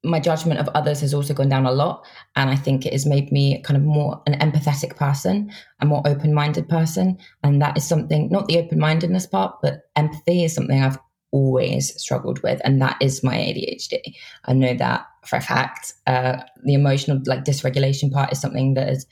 my 0.03 0.19
judgment 0.19 0.59
of 0.59 0.69
others 0.69 1.01
has 1.01 1.13
also 1.13 1.33
gone 1.33 1.49
down 1.49 1.65
a 1.65 1.71
lot. 1.71 2.05
And 2.35 2.49
I 2.49 2.55
think 2.55 2.85
it 2.85 2.93
has 2.93 3.05
made 3.05 3.31
me 3.31 3.61
kind 3.63 3.75
of 3.75 3.83
more 3.83 4.21
an 4.27 4.39
empathetic 4.39 4.95
person, 4.95 5.51
a 5.81 5.85
more 5.85 6.01
open 6.05 6.33
minded 6.33 6.69
person. 6.69 7.17
And 7.43 7.61
that 7.61 7.75
is 7.77 7.87
something, 7.87 8.29
not 8.29 8.47
the 8.47 8.59
open 8.59 8.79
mindedness 8.79 9.27
part, 9.27 9.57
but 9.61 9.81
empathy 9.95 10.45
is 10.45 10.55
something 10.55 10.81
I've 10.81 10.99
always 11.31 11.99
struggled 12.01 12.41
with, 12.41 12.61
and 12.63 12.81
that 12.81 12.97
is 13.01 13.23
my 13.23 13.35
ADHD. 13.35 13.99
I 14.45 14.53
know 14.53 14.73
that 14.75 15.05
for 15.25 15.35
a 15.35 15.41
fact. 15.41 15.93
Uh, 16.07 16.37
the 16.63 16.73
emotional 16.73 17.21
like 17.25 17.43
dysregulation 17.43 18.11
part 18.11 18.31
is 18.31 18.41
something 18.41 18.73
that 18.73 18.87
has 18.87 19.05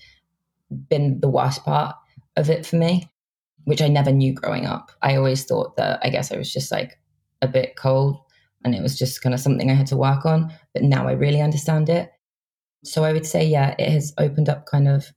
been 0.90 1.20
the 1.20 1.30
worst 1.30 1.64
part 1.64 1.96
of 2.36 2.50
it 2.50 2.66
for 2.66 2.76
me, 2.78 3.10
which 3.66 3.82
I 3.82 3.88
never 3.88 4.12
knew 4.12 4.34
growing 4.34 4.66
up. 4.66 4.92
I 5.02 5.16
always 5.16 5.44
thought 5.46 5.78
that 5.78 6.00
I 6.04 6.10
guess 6.10 6.32
I 6.32 6.38
was 6.38 6.52
just 6.52 6.72
like 6.72 7.00
a 7.42 7.48
bit 7.48 7.76
cold 7.76 8.20
and 8.64 8.76
it 8.76 8.82
was 8.82 8.98
just 8.98 9.22
kind 9.22 9.34
of 9.34 9.40
something 9.40 9.70
I 9.70 9.76
had 9.76 9.88
to 9.88 9.98
work 9.98 10.26
on. 10.26 10.54
But 10.74 10.84
now 10.84 11.08
I 11.08 11.14
really 11.14 11.42
understand 11.42 11.90
it. 11.90 12.12
So 12.84 13.04
I 13.04 13.14
would 13.14 13.26
say, 13.26 13.46
yeah, 13.46 13.76
it 13.78 13.90
has 13.90 14.14
opened 14.18 14.50
up 14.50 14.66
kind 14.66 14.88
of 14.88 15.12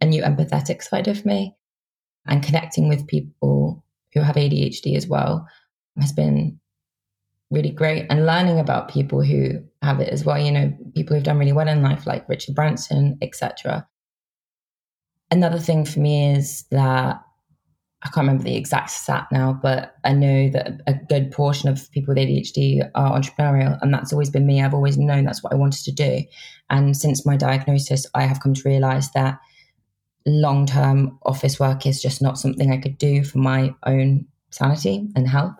a 0.00 0.06
new 0.06 0.22
empathetic 0.22 0.82
side 0.82 1.08
of 1.08 1.24
me 1.24 1.56
and 2.26 2.42
connecting 2.42 2.88
with 2.88 3.06
people 3.06 3.84
who 4.14 4.20
have 4.20 4.36
ADHD 4.36 4.96
as 4.96 5.06
well 5.06 5.46
has 6.00 6.12
been 6.12 6.58
really 7.50 7.70
great 7.70 8.06
and 8.10 8.26
learning 8.26 8.60
about 8.60 8.88
people 8.88 9.22
who 9.22 9.62
have 9.82 10.00
it 10.00 10.08
as 10.10 10.24
well 10.24 10.38
you 10.38 10.52
know 10.52 10.72
people 10.94 11.14
who've 11.14 11.24
done 11.24 11.38
really 11.38 11.52
well 11.52 11.68
in 11.68 11.82
life 11.82 12.06
like 12.06 12.28
richard 12.28 12.54
branson 12.54 13.16
etc 13.22 13.86
another 15.30 15.58
thing 15.58 15.84
for 15.84 15.98
me 16.00 16.34
is 16.34 16.64
that 16.70 17.20
i 18.02 18.08
can't 18.08 18.26
remember 18.26 18.44
the 18.44 18.56
exact 18.56 18.90
stat 18.90 19.26
now 19.32 19.58
but 19.62 19.94
i 20.04 20.12
know 20.12 20.48
that 20.48 20.80
a 20.86 20.94
good 21.08 21.30
portion 21.30 21.68
of 21.68 21.90
people 21.92 22.14
with 22.14 22.22
adhd 22.22 22.90
are 22.94 23.18
entrepreneurial 23.18 23.78
and 23.82 23.92
that's 23.92 24.12
always 24.12 24.30
been 24.30 24.46
me 24.46 24.62
i've 24.62 24.74
always 24.74 24.96
known 24.96 25.24
that's 25.24 25.42
what 25.42 25.52
i 25.52 25.56
wanted 25.56 25.84
to 25.84 25.92
do 25.92 26.22
and 26.70 26.96
since 26.96 27.26
my 27.26 27.36
diagnosis 27.36 28.06
i 28.14 28.22
have 28.22 28.40
come 28.40 28.54
to 28.54 28.68
realize 28.68 29.10
that 29.12 29.38
long 30.26 30.66
term 30.66 31.18
office 31.24 31.58
work 31.58 31.86
is 31.86 32.02
just 32.02 32.20
not 32.20 32.38
something 32.38 32.70
i 32.70 32.76
could 32.76 32.98
do 32.98 33.24
for 33.24 33.38
my 33.38 33.74
own 33.86 34.26
sanity 34.50 35.08
and 35.16 35.28
health 35.28 35.54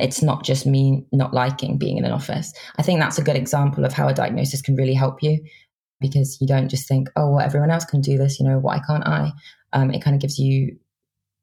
it's 0.00 0.22
not 0.22 0.44
just 0.44 0.66
me 0.66 1.04
not 1.12 1.34
liking 1.34 1.78
being 1.78 1.98
in 1.98 2.04
an 2.04 2.12
office. 2.12 2.52
I 2.76 2.82
think 2.82 3.00
that's 3.00 3.18
a 3.18 3.22
good 3.22 3.36
example 3.36 3.84
of 3.84 3.92
how 3.92 4.08
a 4.08 4.14
diagnosis 4.14 4.62
can 4.62 4.76
really 4.76 4.94
help 4.94 5.22
you 5.22 5.44
because 6.00 6.38
you 6.40 6.46
don't 6.46 6.68
just 6.68 6.88
think, 6.88 7.08
oh, 7.16 7.32
well, 7.32 7.44
everyone 7.44 7.70
else 7.70 7.84
can 7.84 8.00
do 8.00 8.16
this, 8.16 8.40
you 8.40 8.46
know, 8.46 8.58
why 8.58 8.80
can't 8.86 9.06
I? 9.06 9.32
Um, 9.72 9.90
it 9.90 10.02
kind 10.02 10.16
of 10.16 10.20
gives 10.20 10.38
you 10.38 10.76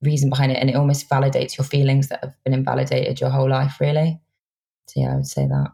reason 0.01 0.29
behind 0.29 0.51
it 0.51 0.55
and 0.55 0.69
it 0.69 0.75
almost 0.75 1.09
validates 1.09 1.57
your 1.57 1.65
feelings 1.65 2.09
that 2.09 2.23
have 2.23 2.35
been 2.43 2.53
invalidated 2.53 3.19
your 3.19 3.29
whole 3.29 3.49
life, 3.49 3.79
really. 3.79 4.19
So, 4.87 5.01
yeah, 5.01 5.13
I 5.13 5.15
would 5.15 5.27
say 5.27 5.47
that. 5.47 5.71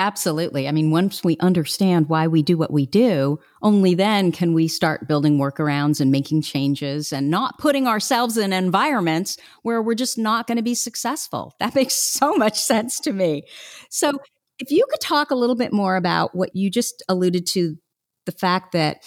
Absolutely. 0.00 0.66
I 0.66 0.72
mean, 0.72 0.90
once 0.90 1.22
we 1.22 1.36
understand 1.40 2.08
why 2.08 2.26
we 2.26 2.42
do 2.42 2.56
what 2.56 2.72
we 2.72 2.86
do, 2.86 3.38
only 3.60 3.94
then 3.94 4.32
can 4.32 4.54
we 4.54 4.66
start 4.66 5.06
building 5.06 5.36
workarounds 5.36 6.00
and 6.00 6.10
making 6.10 6.40
changes 6.40 7.12
and 7.12 7.28
not 7.28 7.58
putting 7.58 7.86
ourselves 7.86 8.38
in 8.38 8.54
environments 8.54 9.36
where 9.62 9.82
we're 9.82 9.94
just 9.94 10.16
not 10.16 10.46
going 10.46 10.56
to 10.56 10.62
be 10.62 10.74
successful. 10.74 11.54
That 11.60 11.74
makes 11.74 11.94
so 11.94 12.34
much 12.34 12.58
sense 12.58 12.98
to 13.00 13.12
me. 13.12 13.42
So, 13.90 14.12
if 14.58 14.70
you 14.70 14.86
could 14.90 15.00
talk 15.00 15.30
a 15.30 15.34
little 15.34 15.54
bit 15.54 15.72
more 15.72 15.96
about 15.96 16.34
what 16.34 16.56
you 16.56 16.70
just 16.70 17.02
alluded 17.08 17.46
to 17.48 17.76
the 18.24 18.32
fact 18.32 18.72
that 18.72 19.02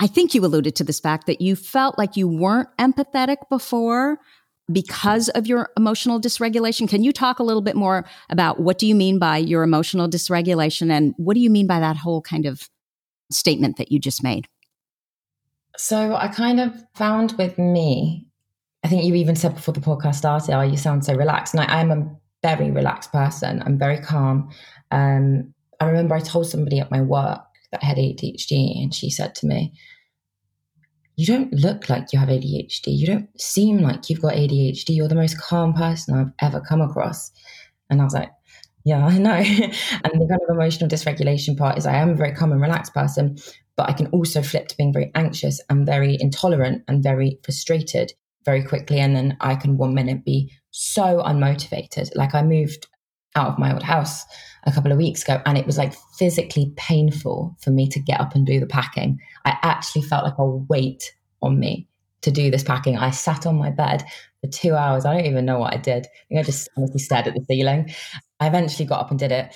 I 0.00 0.06
think 0.06 0.34
you 0.34 0.44
alluded 0.44 0.74
to 0.76 0.84
this 0.84 1.00
fact 1.00 1.26
that 1.26 1.40
you 1.40 1.54
felt 1.54 1.98
like 1.98 2.16
you 2.16 2.26
weren't 2.26 2.68
empathetic 2.78 3.36
before 3.48 4.18
because 4.72 5.28
of 5.30 5.46
your 5.46 5.70
emotional 5.76 6.20
dysregulation. 6.20 6.88
Can 6.88 7.02
you 7.02 7.12
talk 7.12 7.38
a 7.38 7.42
little 7.42 7.62
bit 7.62 7.76
more 7.76 8.04
about 8.30 8.60
what 8.60 8.78
do 8.78 8.86
you 8.86 8.94
mean 8.94 9.18
by 9.18 9.36
your 9.36 9.62
emotional 9.62 10.08
dysregulation 10.08 10.90
and 10.90 11.14
what 11.16 11.34
do 11.34 11.40
you 11.40 11.50
mean 11.50 11.66
by 11.66 11.80
that 11.80 11.96
whole 11.96 12.22
kind 12.22 12.46
of 12.46 12.68
statement 13.30 13.76
that 13.76 13.92
you 13.92 13.98
just 13.98 14.22
made? 14.22 14.48
So 15.76 16.14
I 16.14 16.28
kind 16.28 16.60
of 16.60 16.72
found 16.94 17.32
with 17.32 17.58
me, 17.58 18.26
I 18.84 18.88
think 18.88 19.04
you 19.04 19.14
even 19.14 19.36
said 19.36 19.54
before 19.54 19.74
the 19.74 19.80
podcast 19.80 20.16
started, 20.16 20.56
oh, 20.56 20.62
you 20.62 20.76
sound 20.76 21.04
so 21.04 21.14
relaxed. 21.14 21.54
And 21.54 21.62
I 21.62 21.80
am 21.80 21.90
a 21.90 22.16
very 22.42 22.70
relaxed 22.70 23.12
person. 23.12 23.62
I'm 23.64 23.78
very 23.78 23.98
calm. 23.98 24.50
Um, 24.90 25.52
I 25.80 25.86
remember 25.86 26.14
I 26.14 26.20
told 26.20 26.48
somebody 26.48 26.78
at 26.78 26.90
my 26.90 27.00
work 27.00 27.44
that 27.74 27.82
had 27.82 27.96
ADHD, 27.96 28.82
and 28.82 28.94
she 28.94 29.10
said 29.10 29.34
to 29.36 29.46
me, 29.46 29.72
You 31.16 31.26
don't 31.26 31.52
look 31.52 31.88
like 31.88 32.12
you 32.12 32.18
have 32.18 32.28
ADHD. 32.28 32.86
You 32.86 33.06
don't 33.06 33.40
seem 33.40 33.78
like 33.78 34.08
you've 34.08 34.22
got 34.22 34.34
ADHD. 34.34 34.96
You're 34.96 35.08
the 35.08 35.14
most 35.14 35.40
calm 35.40 35.74
person 35.74 36.14
I've 36.14 36.32
ever 36.40 36.60
come 36.60 36.80
across. 36.80 37.30
And 37.90 38.00
I 38.00 38.04
was 38.04 38.14
like, 38.14 38.30
yeah, 38.84 39.04
I 39.04 39.18
know. 39.18 39.30
and 39.34 40.12
the 40.20 40.26
kind 40.28 40.40
of 40.48 40.54
emotional 40.54 40.90
dysregulation 40.90 41.56
part 41.56 41.78
is 41.78 41.86
I 41.86 41.96
am 41.96 42.10
a 42.10 42.14
very 42.14 42.32
calm 42.32 42.52
and 42.52 42.60
relaxed 42.60 42.94
person, 42.94 43.38
but 43.76 43.88
I 43.88 43.92
can 43.92 44.06
also 44.08 44.42
flip 44.42 44.68
to 44.68 44.76
being 44.76 44.92
very 44.92 45.10
anxious 45.14 45.60
and 45.70 45.86
very 45.86 46.16
intolerant 46.20 46.82
and 46.86 47.02
very 47.02 47.38
frustrated 47.42 48.12
very 48.44 48.62
quickly. 48.62 49.00
And 49.00 49.16
then 49.16 49.36
I 49.40 49.56
can 49.56 49.78
one 49.78 49.94
minute 49.94 50.24
be 50.24 50.52
so 50.70 51.22
unmotivated. 51.24 52.14
Like 52.14 52.34
I 52.34 52.42
moved 52.42 52.86
out 53.34 53.48
of 53.48 53.58
my 53.58 53.72
old 53.72 53.82
house 53.82 54.24
a 54.66 54.72
couple 54.72 54.92
of 54.92 54.98
weeks 54.98 55.22
ago 55.22 55.40
and 55.46 55.58
it 55.58 55.66
was 55.66 55.78
like 55.78 55.94
physically 56.18 56.72
painful 56.76 57.56
for 57.60 57.70
me 57.70 57.88
to 57.88 58.00
get 58.00 58.20
up 58.20 58.34
and 58.34 58.46
do 58.46 58.60
the 58.60 58.66
packing. 58.66 59.18
I 59.44 59.56
actually 59.62 60.02
felt 60.02 60.24
like 60.24 60.38
a 60.38 60.46
weight 60.46 61.14
on 61.42 61.58
me 61.58 61.88
to 62.22 62.30
do 62.30 62.50
this 62.50 62.64
packing. 62.64 62.96
I 62.96 63.10
sat 63.10 63.46
on 63.46 63.56
my 63.56 63.70
bed 63.70 64.02
for 64.40 64.50
two 64.50 64.74
hours. 64.74 65.04
I 65.04 65.14
don't 65.14 65.26
even 65.26 65.44
know 65.44 65.58
what 65.58 65.74
I 65.74 65.76
did. 65.76 66.06
I 66.06 66.24
think 66.28 66.40
I 66.40 66.42
just 66.42 66.68
honestly 66.76 66.98
stared 66.98 67.26
at 67.26 67.34
the 67.34 67.44
ceiling. 67.44 67.94
I 68.40 68.46
eventually 68.46 68.86
got 68.86 69.00
up 69.00 69.10
and 69.10 69.18
did 69.18 69.32
it. 69.32 69.54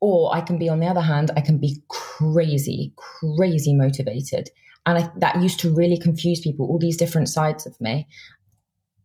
Or 0.00 0.34
I 0.34 0.42
can 0.42 0.58
be, 0.58 0.68
on 0.68 0.80
the 0.80 0.86
other 0.86 1.00
hand, 1.00 1.30
I 1.36 1.40
can 1.40 1.58
be 1.58 1.82
crazy, 1.88 2.92
crazy 2.96 3.74
motivated. 3.74 4.50
And 4.84 4.98
I, 4.98 5.10
that 5.16 5.42
used 5.42 5.58
to 5.60 5.74
really 5.74 5.98
confuse 5.98 6.40
people, 6.40 6.66
all 6.66 6.78
these 6.78 6.98
different 6.98 7.30
sides 7.30 7.66
of 7.66 7.80
me. 7.80 8.06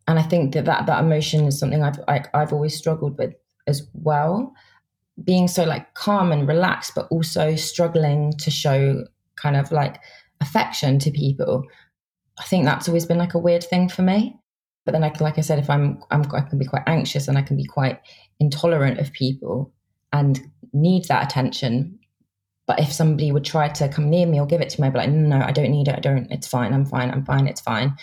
And 0.06 0.18
I 0.18 0.22
think 0.22 0.52
that 0.52 0.66
that, 0.66 0.86
that 0.86 1.02
emotion 1.02 1.46
is 1.46 1.58
something 1.58 1.82
I've, 1.82 1.98
I, 2.06 2.24
I've 2.34 2.52
always 2.52 2.76
struggled 2.76 3.18
with 3.18 3.34
as 3.66 3.88
well. 3.94 4.52
Being 5.24 5.48
so 5.48 5.64
like 5.64 5.94
calm 5.94 6.32
and 6.32 6.48
relaxed, 6.48 6.94
but 6.94 7.06
also 7.10 7.56
struggling 7.56 8.32
to 8.38 8.50
show 8.50 9.04
kind 9.36 9.56
of 9.56 9.72
like 9.72 9.98
affection 10.40 10.98
to 11.00 11.10
people. 11.10 11.64
I 12.38 12.44
think 12.44 12.64
that's 12.64 12.88
always 12.88 13.06
been 13.06 13.18
like 13.18 13.34
a 13.34 13.38
weird 13.38 13.64
thing 13.64 13.88
for 13.88 14.02
me. 14.02 14.36
But 14.84 14.92
then, 14.92 15.02
like, 15.02 15.20
like 15.20 15.38
I 15.38 15.42
said, 15.42 15.58
if 15.58 15.70
I'm, 15.70 16.02
I'm, 16.10 16.22
I 16.34 16.40
can 16.40 16.58
be 16.58 16.66
quite 16.66 16.82
anxious 16.86 17.28
and 17.28 17.38
I 17.38 17.42
can 17.42 17.56
be 17.56 17.64
quite 17.64 18.00
intolerant 18.40 18.98
of 18.98 19.12
people 19.12 19.72
and 20.12 20.40
need 20.72 21.04
that 21.06 21.24
attention. 21.24 21.98
But 22.66 22.80
if 22.80 22.92
somebody 22.92 23.30
would 23.30 23.44
try 23.44 23.68
to 23.68 23.88
come 23.88 24.10
near 24.10 24.26
me 24.26 24.40
or 24.40 24.46
give 24.46 24.60
it 24.60 24.70
to 24.70 24.80
me, 24.80 24.86
I'd 24.88 24.92
be 24.92 24.98
like, 24.98 25.10
no, 25.10 25.38
no, 25.38 25.44
I 25.44 25.52
don't 25.52 25.70
need 25.70 25.88
it. 25.88 25.96
I 25.96 26.00
don't. 26.00 26.30
It's 26.30 26.48
fine. 26.48 26.72
I'm 26.72 26.84
fine. 26.84 27.10
I'm 27.10 27.24
fine. 27.24 27.46
It's 27.46 27.60
fine. 27.60 27.94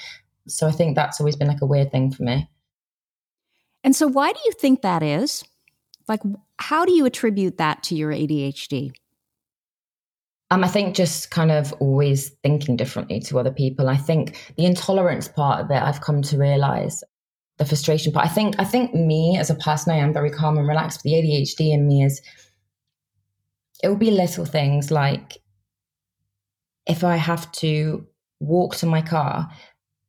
So 0.48 0.68
I 0.68 0.72
think 0.72 0.96
that's 0.96 1.20
always 1.20 1.36
been 1.36 1.48
like 1.48 1.62
a 1.62 1.66
weird 1.66 1.92
thing 1.92 2.12
for 2.12 2.24
me. 2.24 2.50
And 3.84 3.96
so, 3.96 4.08
why 4.08 4.32
do 4.32 4.40
you 4.46 4.52
think 4.54 4.82
that 4.82 5.04
is? 5.04 5.44
Like, 6.08 6.22
how 6.60 6.86
do 6.86 6.92
you 6.92 7.06
attribute 7.06 7.58
that 7.58 7.82
to 7.84 7.96
your 7.96 8.12
ADHD? 8.12 8.92
Um, 10.52 10.64
I 10.64 10.68
think 10.68 10.96
just 10.96 11.32
kind 11.32 11.52
of 11.52 11.74
always 11.74 12.30
thinking 12.44 12.76
differently 12.76 13.20
to 13.22 13.40
other 13.40 13.52
people. 13.52 13.88
I 13.88 13.98
think 13.98 14.54
the 14.58 14.66
intolerance 14.66 15.28
part 15.28 15.64
of 15.64 15.72
it, 15.72 15.82
I've 15.82 16.02
come 16.02 16.22
to 16.24 16.38
realize 16.38 17.04
the 17.58 17.66
frustration 17.66 18.12
part. 18.12 18.26
I 18.26 18.30
think, 18.30 18.56
I 18.60 18.66
think 18.66 18.94
me 18.94 19.38
as 19.40 19.50
a 19.50 19.56
person, 19.56 19.94
I 19.94 19.98
am 19.98 20.14
very 20.14 20.32
calm 20.32 20.58
and 20.58 20.68
relaxed. 20.68 21.00
But 21.00 21.04
the 21.04 21.14
ADHD 21.14 21.74
in 21.74 21.88
me 21.88 22.04
is, 22.04 22.22
it 23.82 23.88
will 23.88 23.96
be 23.96 24.12
little 24.12 24.46
things 24.46 24.92
like 24.92 25.38
if 26.88 27.04
I 27.04 27.16
have 27.16 27.50
to 27.54 28.06
walk 28.40 28.76
to 28.78 28.86
my 28.86 29.02
car, 29.02 29.50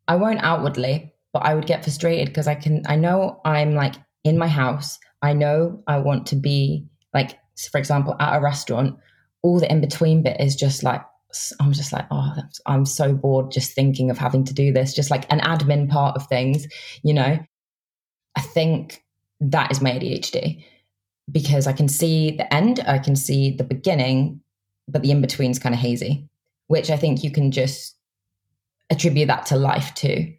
I 0.08 0.16
won't 0.16 0.42
outwardly, 0.42 1.12
but 1.32 1.40
I 1.40 1.54
would 1.54 1.66
get 1.66 1.84
frustrated 1.84 2.28
because 2.28 2.48
I 2.48 2.54
can, 2.56 2.82
I 2.88 2.96
know 2.96 3.40
I'm 3.44 3.74
like 3.74 3.94
in 4.24 4.38
my 4.38 4.48
house. 4.48 4.98
I 5.22 5.33
know 5.33 5.83
I 5.87 5.98
want 5.98 6.26
to 6.28 6.37
be 6.37 6.87
like, 7.12 7.38
for 7.70 7.78
example, 7.78 8.16
at 8.18 8.37
a 8.37 8.40
restaurant 8.40 8.98
all 9.42 9.59
the 9.59 9.70
in 9.70 9.80
between 9.80 10.22
bit 10.22 10.40
is 10.40 10.56
just 10.56 10.83
like 10.83 11.02
I'm 11.61 11.72
just 11.72 11.92
like, 11.92 12.06
oh, 12.11 12.35
I'm 12.66 12.85
so 12.85 13.12
bored 13.14 13.52
just 13.52 13.72
thinking 13.72 14.11
of 14.11 14.18
having 14.18 14.44
to 14.44 14.54
do 14.54 14.72
this, 14.72 14.92
just 14.92 15.12
like 15.12 15.33
an 15.33 15.38
admin 15.40 15.88
part 15.88 16.16
of 16.16 16.26
things, 16.26 16.66
you 17.04 17.14
know. 17.14 17.38
I 18.37 18.40
think 18.40 19.04
that 19.40 19.70
is 19.70 19.80
my 19.80 19.92
ADHD 19.92 20.64
because 21.30 21.68
I 21.68 21.72
can 21.72 21.88
see 21.88 22.33
the 22.33 22.52
end, 22.52 22.80
I 22.87 22.98
can 22.98 23.14
see 23.14 23.54
the 23.54 23.62
beginning, 23.62 24.40
but 24.88 25.02
the 25.02 25.12
in 25.12 25.20
between 25.20 25.52
is 25.52 25.61
kind 25.61 25.74
of 25.74 25.80
hazy, 25.80 26.28
which 26.66 26.90
I 26.90 26.96
think 26.96 27.22
you 27.22 27.30
can 27.30 27.52
just 27.52 27.96
attribute 28.90 29.28
that 29.28 29.46
to 29.46 29.56
life 29.56 29.94
too. 29.94 30.35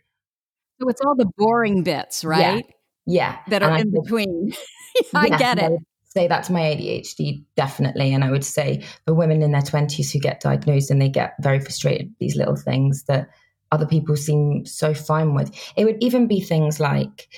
So 0.81 0.89
it's 0.89 1.01
all 1.01 1.15
the 1.15 1.31
boring 1.37 1.83
bits, 1.83 2.25
right? 2.25 2.65
Yeah. 2.65 2.75
Yeah. 3.11 3.39
That 3.47 3.63
are 3.63 3.71
and 3.71 3.93
in 3.93 4.01
between. 4.01 4.53
I 5.13 5.29
get 5.29 5.59
it 5.59 5.71
say 6.11 6.27
that's 6.27 6.49
my 6.49 6.59
ADHD, 6.59 7.43
definitely. 7.55 8.13
And 8.13 8.23
I 8.23 8.31
would 8.31 8.43
say 8.43 8.83
for 9.05 9.13
women 9.13 9.41
in 9.41 9.53
their 9.53 9.61
20s 9.61 10.11
who 10.11 10.19
get 10.19 10.41
diagnosed 10.41 10.91
and 10.91 11.01
they 11.01 11.07
get 11.07 11.35
very 11.39 11.59
frustrated 11.59 12.07
with 12.07 12.17
these 12.19 12.35
little 12.35 12.57
things 12.57 13.03
that 13.03 13.29
other 13.71 13.85
people 13.85 14.17
seem 14.17 14.65
so 14.65 14.93
fine 14.93 15.33
with. 15.33 15.51
It 15.77 15.85
would 15.85 16.03
even 16.03 16.27
be 16.27 16.41
things 16.41 16.81
like 16.81 17.29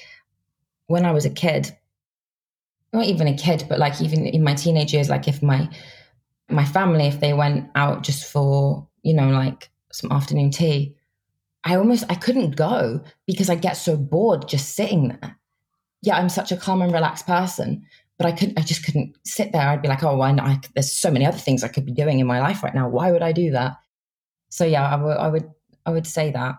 when 0.87 1.05
I 1.05 1.11
was 1.11 1.25
a 1.25 1.29
kid, 1.29 1.75
not 2.91 3.05
even 3.05 3.27
a 3.27 3.37
kid, 3.37 3.65
but 3.69 3.77
like 3.77 4.01
even 4.01 4.25
in 4.25 4.43
my 4.43 4.55
teenage 4.55 4.93
years, 4.93 5.09
like 5.09 5.27
if 5.27 5.43
my 5.43 5.69
my 6.49 6.65
family, 6.65 7.05
if 7.05 7.19
they 7.19 7.33
went 7.33 7.69
out 7.75 8.03
just 8.03 8.29
for, 8.29 8.87
you 9.01 9.13
know, 9.13 9.29
like 9.29 9.69
some 9.91 10.11
afternoon 10.11 10.49
tea, 10.49 10.95
I 11.63 11.75
almost 11.75 12.05
I 12.09 12.15
couldn't 12.15 12.55
go 12.55 13.03
because 13.27 13.49
I 13.51 13.55
get 13.55 13.73
so 13.73 13.95
bored 13.95 14.47
just 14.47 14.75
sitting 14.75 15.09
there. 15.09 15.37
Yeah, 16.03 16.17
I'm 16.17 16.29
such 16.29 16.51
a 16.51 16.57
calm 16.57 16.81
and 16.81 16.93
relaxed 16.93 17.25
person 17.25 17.85
but 18.17 18.27
I 18.27 18.31
couldn't, 18.31 18.59
I 18.59 18.61
just 18.61 18.85
couldn't 18.85 19.17
sit 19.25 19.51
there. 19.51 19.67
I'd 19.67 19.81
be 19.81 19.87
like, 19.87 20.03
oh, 20.03 20.15
why 20.15 20.31
not? 20.31 20.67
there's 20.75 20.91
so 20.91 21.09
many 21.09 21.25
other 21.25 21.37
things 21.37 21.63
I 21.63 21.67
could 21.67 21.85
be 21.85 21.91
doing 21.91 22.19
in 22.19 22.27
my 22.27 22.39
life 22.39 22.63
right 22.63 22.73
now. 22.73 22.87
Why 22.87 23.11
would 23.11 23.23
I 23.23 23.31
do 23.31 23.51
that? 23.51 23.73
So 24.49 24.65
yeah, 24.65 24.87
I, 24.87 24.91
w- 24.91 25.15
I 25.15 25.27
would, 25.27 25.51
I 25.85 25.91
would 25.91 26.05
say 26.05 26.31
that. 26.31 26.55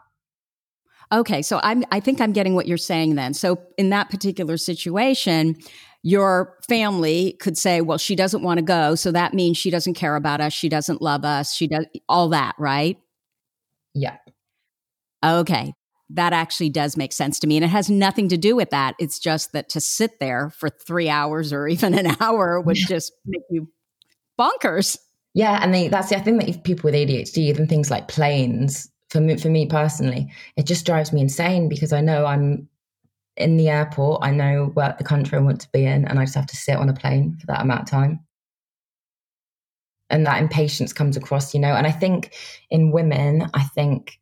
Okay, 1.12 1.42
so 1.42 1.60
I'm, 1.62 1.84
I 1.92 2.00
think 2.00 2.20
I'm 2.20 2.32
getting 2.32 2.54
what 2.54 2.66
you're 2.66 2.76
saying 2.76 3.14
then. 3.14 3.34
So 3.34 3.62
in 3.78 3.90
that 3.90 4.10
particular 4.10 4.56
situation, 4.56 5.56
your 6.02 6.58
family 6.68 7.36
could 7.40 7.56
say, 7.56 7.80
well, 7.80 7.98
she 7.98 8.16
doesn't 8.16 8.42
want 8.42 8.58
to 8.58 8.64
go. 8.64 8.94
So 8.94 9.12
that 9.12 9.32
means 9.32 9.56
she 9.56 9.70
doesn't 9.70 9.94
care 9.94 10.16
about 10.16 10.40
us. 10.40 10.52
She 10.52 10.68
doesn't 10.68 11.00
love 11.00 11.24
us. 11.24 11.54
She 11.54 11.68
does 11.68 11.86
all 12.08 12.30
that, 12.30 12.56
right? 12.58 12.98
Yeah. 13.94 14.16
Okay 15.24 15.72
that 16.10 16.32
actually 16.32 16.70
does 16.70 16.96
make 16.96 17.12
sense 17.12 17.38
to 17.40 17.46
me. 17.46 17.56
And 17.56 17.64
it 17.64 17.68
has 17.68 17.90
nothing 17.90 18.28
to 18.28 18.36
do 18.36 18.54
with 18.54 18.70
that. 18.70 18.94
It's 18.98 19.18
just 19.18 19.52
that 19.52 19.68
to 19.70 19.80
sit 19.80 20.20
there 20.20 20.50
for 20.50 20.68
three 20.68 21.08
hours 21.08 21.52
or 21.52 21.66
even 21.68 21.94
an 21.94 22.16
hour 22.20 22.60
would 22.60 22.76
just 22.76 23.12
make 23.24 23.42
you 23.50 23.68
bonkers. 24.38 24.98
Yeah. 25.34 25.58
And 25.62 25.74
they, 25.74 25.88
that's 25.88 26.10
the 26.10 26.20
thing 26.20 26.38
that 26.38 26.48
if 26.48 26.62
people 26.62 26.88
with 26.88 26.94
ADHD, 26.94 27.38
even 27.38 27.66
things 27.66 27.90
like 27.90 28.08
planes, 28.08 28.88
for 29.10 29.20
me, 29.20 29.36
for 29.36 29.48
me 29.48 29.66
personally, 29.66 30.30
it 30.56 30.66
just 30.66 30.86
drives 30.86 31.12
me 31.12 31.20
insane 31.20 31.68
because 31.68 31.92
I 31.92 32.00
know 32.00 32.26
I'm 32.26 32.68
in 33.36 33.56
the 33.56 33.68
airport. 33.68 34.24
I 34.24 34.30
know 34.30 34.70
what 34.74 34.98
the 34.98 35.04
country 35.04 35.38
I 35.38 35.40
want 35.40 35.60
to 35.60 35.68
be 35.72 35.84
in, 35.84 36.04
and 36.06 36.18
I 36.18 36.24
just 36.24 36.34
have 36.34 36.46
to 36.46 36.56
sit 36.56 36.76
on 36.76 36.88
a 36.88 36.94
plane 36.94 37.36
for 37.40 37.46
that 37.46 37.62
amount 37.62 37.82
of 37.82 37.90
time. 37.90 38.20
And 40.10 40.26
that 40.26 40.40
impatience 40.40 40.92
comes 40.92 41.16
across, 41.16 41.54
you 41.54 41.60
know. 41.60 41.74
And 41.74 41.86
I 41.86 41.90
think 41.90 42.34
in 42.70 42.92
women, 42.92 43.48
I 43.54 43.62
think 43.62 44.18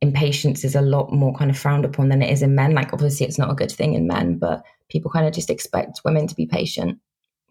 impatience 0.00 0.64
is 0.64 0.74
a 0.74 0.80
lot 0.80 1.12
more 1.12 1.34
kind 1.34 1.50
of 1.50 1.58
frowned 1.58 1.84
upon 1.84 2.08
than 2.08 2.22
it 2.22 2.30
is 2.30 2.42
in 2.42 2.54
men. 2.54 2.74
Like, 2.74 2.92
obviously, 2.92 3.26
it's 3.26 3.38
not 3.38 3.50
a 3.50 3.54
good 3.54 3.72
thing 3.72 3.94
in 3.94 4.06
men, 4.06 4.38
but 4.38 4.62
people 4.88 5.10
kind 5.10 5.26
of 5.26 5.32
just 5.32 5.50
expect 5.50 6.00
women 6.04 6.26
to 6.26 6.34
be 6.34 6.46
patient, 6.46 6.98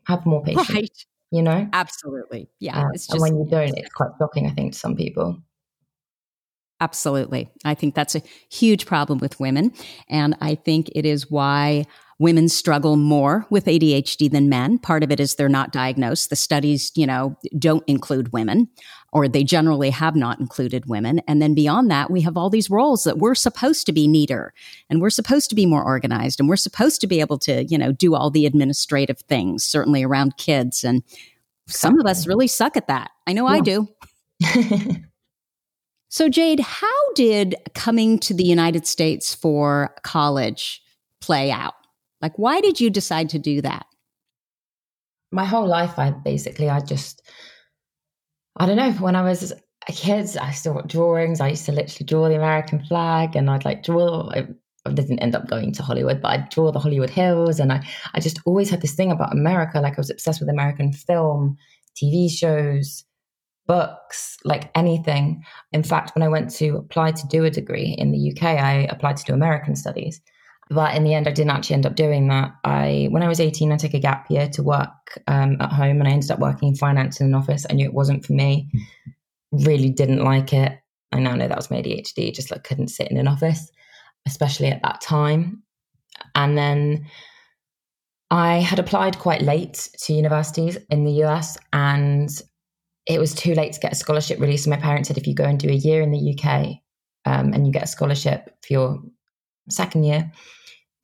have 0.06 0.26
more 0.26 0.44
patience. 0.44 0.70
Right. 0.70 1.06
You 1.32 1.42
know? 1.42 1.68
Absolutely. 1.74 2.50
Yeah. 2.60 2.88
Uh, 2.88 2.94
just, 2.94 3.12
and 3.12 3.22
when 3.22 3.38
you 3.38 3.46
don't, 3.50 3.78
it's 3.78 3.94
quite 3.94 4.12
shocking, 4.18 4.48
I 4.48 4.52
think, 4.52 4.74
to 4.74 4.80
some 4.80 4.96
people. 4.96 5.42
Absolutely. 6.80 7.50
I 7.66 7.74
think 7.74 7.96
that's 7.96 8.16
a 8.16 8.22
huge 8.50 8.86
problem 8.86 9.20
with 9.20 9.40
women. 9.40 9.74
And 10.10 10.36
I 10.42 10.56
think 10.56 10.90
it 10.96 11.06
is 11.06 11.30
why 11.30 11.86
women 12.20 12.50
struggle 12.50 12.96
more 12.98 13.46
with 13.50 13.66
ADHD 13.66 14.30
than 14.32 14.50
men. 14.50 14.78
Part 14.78 15.04
of 15.04 15.12
it 15.12 15.20
is 15.20 15.36
they're 15.36 15.50
not 15.50 15.72
diagnosed. 15.72 16.30
The 16.30 16.36
studies, 16.36 16.92
you 16.96 17.08
know, 17.08 17.38
don't 17.58 17.84
include 17.88 18.32
women. 18.32 18.70
Or 19.14 19.28
they 19.28 19.44
generally 19.44 19.90
have 19.90 20.16
not 20.16 20.40
included 20.40 20.86
women. 20.86 21.20
And 21.28 21.42
then 21.42 21.54
beyond 21.54 21.90
that, 21.92 22.12
we 22.12 22.22
have 22.22 22.38
all 22.38 22.50
these 22.50 22.70
roles 22.70 23.04
that 23.04 23.18
we're 23.18 23.36
supposed 23.36 23.86
to 23.86 23.94
be 23.94 24.08
neater 24.08 24.54
and 24.90 25.02
we're 25.02 25.10
supposed 25.10 25.50
to 25.50 25.56
be 25.56 25.66
more 25.66 25.84
organized 25.84 26.40
and 26.40 26.50
we're 26.50 26.56
supposed 26.58 27.02
to 27.02 27.08
be 27.08 27.20
able 27.20 27.38
to, 27.40 27.64
you 27.66 27.78
know, 27.78 27.92
do 27.92 28.16
all 28.16 28.30
the 28.30 28.46
administrative 28.46 29.20
things, 29.22 29.64
certainly 29.64 30.04
around 30.04 30.38
kids. 30.38 30.84
And 30.84 31.04
some 31.68 32.00
of 32.00 32.06
us 32.06 32.28
really 32.28 32.48
suck 32.48 32.76
at 32.76 32.88
that. 32.88 33.12
I 33.26 33.34
know 33.34 33.48
yeah. 33.48 33.56
I 33.56 33.60
do. 33.62 33.88
so, 36.10 36.30
Jade, 36.30 36.60
how 36.60 37.14
did 37.16 37.56
coming 37.74 38.20
to 38.20 38.34
the 38.34 38.46
United 38.46 38.86
States 38.86 39.34
for 39.34 39.96
college 40.04 40.82
play 41.22 41.50
out? 41.50 41.74
Like, 42.22 42.38
why 42.38 42.62
did 42.62 42.80
you 42.80 42.90
decide 42.90 43.30
to 43.30 43.40
do 43.40 43.62
that? 43.62 43.86
My 45.32 45.46
whole 45.46 45.68
life, 45.68 46.00
I 46.00 46.12
basically, 46.12 46.70
I 46.70 46.80
just, 46.80 47.22
I 48.58 48.66
don't 48.66 48.78
know, 48.78 48.92
when 48.94 49.16
I 49.16 49.22
was 49.22 49.54
a 49.88 49.92
kid, 49.92 50.36
I 50.38 50.52
still 50.52 50.74
got 50.74 50.88
drawings. 50.88 51.40
I 51.40 51.50
used 51.50 51.66
to 51.66 51.72
literally 51.72 52.06
draw 52.06 52.28
the 52.28 52.36
American 52.36 52.84
flag 52.84 53.36
and 53.36 53.50
I'd 53.50 53.66
like 53.66 53.84
draw, 53.84 54.30
I, 54.32 54.48
I 54.86 54.92
didn't 54.94 55.20
end 55.20 55.36
up 55.36 55.48
going 55.48 55.72
to 55.74 55.84
Hollywood, 55.84 56.22
but 56.22 56.30
I'd 56.30 56.50
draw 56.50 56.72
the 56.72 56.80
Hollywood 56.80 57.10
Hills. 57.10 57.60
And 57.60 57.72
I, 57.72 57.86
I 58.14 58.20
just 58.20 58.40
always 58.46 58.70
had 58.70 58.82
this 58.82 58.96
thing 58.96 59.12
about 59.12 59.34
America. 59.34 59.80
Like 59.80 59.94
I 59.94 60.02
was 60.02 60.10
obsessed 60.10 60.40
with 60.40 60.50
American 60.50 60.92
film, 60.92 61.58
TV 61.96 62.30
shows, 62.32 63.06
books, 63.68 64.38
like 64.44 64.72
anything. 64.76 65.44
In 65.72 65.84
fact, 65.84 66.16
when 66.16 66.24
I 66.24 66.30
went 66.30 66.50
to 66.56 66.78
apply 66.78 67.12
to 67.12 67.28
do 67.28 67.46
a 67.46 67.52
degree 67.52 67.96
in 67.98 68.12
the 68.12 68.32
UK, 68.32 68.44
I 68.44 68.88
applied 68.90 69.18
to 69.18 69.26
do 69.26 69.34
American 69.34 69.76
studies. 69.76 70.20
But 70.70 70.96
in 70.96 71.04
the 71.04 71.14
end, 71.14 71.28
I 71.28 71.32
didn't 71.32 71.52
actually 71.52 71.76
end 71.76 71.86
up 71.86 71.96
doing 71.96 72.28
that. 72.28 72.52
I, 72.64 73.08
when 73.10 73.24
I 73.24 73.28
was 73.28 73.40
18, 73.40 73.72
I 73.72 73.78
took 73.78 73.94
a 73.94 74.00
gap 74.00 74.30
year 74.30 74.50
to 74.50 74.64
work 74.64 75.22
um, 75.28 75.58
at 75.62 75.72
home 75.72 76.00
and 76.00 76.08
I 76.08 76.12
ended 76.12 76.32
up 76.32 76.40
working 76.40 76.70
in 76.70 76.76
finance 76.76 77.22
in 77.22 77.28
an 77.28 77.34
office. 77.34 77.66
I 77.70 77.74
knew 77.74 77.86
it 77.86 77.94
wasn't 77.94 78.26
for 78.26 78.34
me, 78.34 78.70
really 79.52 79.90
didn't 79.90 80.24
like 80.24 80.54
it. 80.54 80.78
I 81.12 81.20
now 81.20 81.36
know 81.36 81.48
that 81.48 81.58
was 81.58 81.72
my 81.72 81.78
ADHD, 81.78 82.34
just 82.34 82.52
like 82.52 82.66
couldn't 82.66 82.90
sit 82.90 83.10
in 83.10 83.18
an 83.18 83.30
office, 83.30 83.72
especially 84.26 84.68
at 84.68 84.84
that 84.84 85.00
time. 85.00 85.64
And 86.36 86.58
then 86.58 87.08
I 88.30 88.58
had 88.58 88.80
applied 88.80 89.20
quite 89.20 89.42
late 89.42 89.90
to 90.02 90.14
universities 90.14 90.78
in 90.90 91.06
the 91.06 91.24
US 91.24 91.58
and 91.72 92.30
it 93.06 93.20
was 93.20 93.34
too 93.34 93.54
late 93.54 93.72
to 93.74 93.80
get 93.80 93.94
a 93.94 93.96
scholarship 93.96 94.40
release. 94.40 94.66
So 94.66 94.70
my 94.70 94.78
parents 94.78 95.08
said, 95.08 95.18
if 95.18 95.28
you 95.28 95.34
go 95.34 95.46
and 95.46 95.58
do 95.58 95.70
a 95.70 95.74
year 95.74 96.02
in 96.02 96.12
the 96.12 96.38
UK 96.38 96.80
um, 97.26 97.54
and 97.54 97.66
you 97.66 97.72
get 97.72 97.84
a 97.84 97.88
scholarship 97.88 98.54
for 98.62 98.74
your 98.74 99.02
second 99.70 100.04
year, 100.04 100.30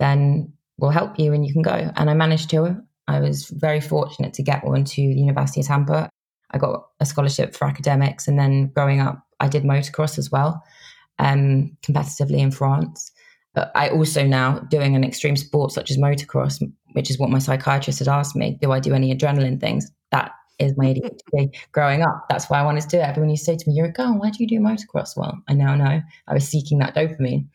then 0.03 0.51
we'll 0.77 0.91
help 0.91 1.17
you 1.17 1.31
and 1.33 1.45
you 1.45 1.53
can 1.53 1.61
go. 1.61 1.91
And 1.95 2.09
I 2.09 2.13
managed 2.13 2.49
to. 2.51 2.75
I 3.07 3.19
was 3.21 3.47
very 3.47 3.79
fortunate 3.79 4.33
to 4.33 4.43
get 4.43 4.65
one 4.65 4.83
to 4.83 4.95
the 4.95 5.19
University 5.19 5.61
of 5.61 5.67
Tampa. 5.67 6.09
I 6.51 6.57
got 6.57 6.87
a 6.99 7.05
scholarship 7.05 7.55
for 7.55 7.65
academics. 7.65 8.27
And 8.27 8.37
then 8.37 8.67
growing 8.67 8.99
up, 8.99 9.25
I 9.39 9.47
did 9.47 9.63
motocross 9.63 10.17
as 10.17 10.29
well, 10.29 10.61
um, 11.19 11.75
competitively 11.85 12.39
in 12.39 12.51
France. 12.51 13.11
But 13.53 13.71
I 13.75 13.89
also 13.89 14.25
now 14.25 14.59
doing 14.59 14.95
an 14.95 15.03
extreme 15.03 15.37
sport 15.37 15.71
such 15.71 15.89
as 15.89 15.97
motocross, 15.97 16.61
which 16.93 17.09
is 17.09 17.17
what 17.17 17.29
my 17.29 17.39
psychiatrist 17.39 17.99
had 17.99 18.07
asked 18.07 18.35
me. 18.35 18.57
Do 18.61 18.71
I 18.71 18.79
do 18.79 18.93
any 18.93 19.15
adrenaline 19.15 19.59
things? 19.59 19.89
That 20.11 20.31
is 20.59 20.75
my 20.75 20.85
ADHD 20.85 21.55
growing 21.71 22.01
up. 22.01 22.25
That's 22.29 22.49
why 22.49 22.59
I 22.59 22.63
wanted 22.63 22.81
to 22.81 22.89
do 22.89 22.97
it. 22.97 23.07
Everyone 23.07 23.29
used 23.29 23.45
to 23.45 23.51
say 23.51 23.57
to 23.57 23.69
me, 23.69 23.75
You're 23.75 23.87
a 23.87 23.91
girl, 23.91 24.17
why 24.17 24.31
do 24.31 24.37
you 24.39 24.47
do 24.47 24.59
motocross? 24.59 25.15
Well, 25.15 25.39
I 25.47 25.53
now 25.53 25.75
know 25.75 26.01
I 26.27 26.33
was 26.33 26.47
seeking 26.47 26.79
that 26.79 26.95
dopamine. 26.95 27.47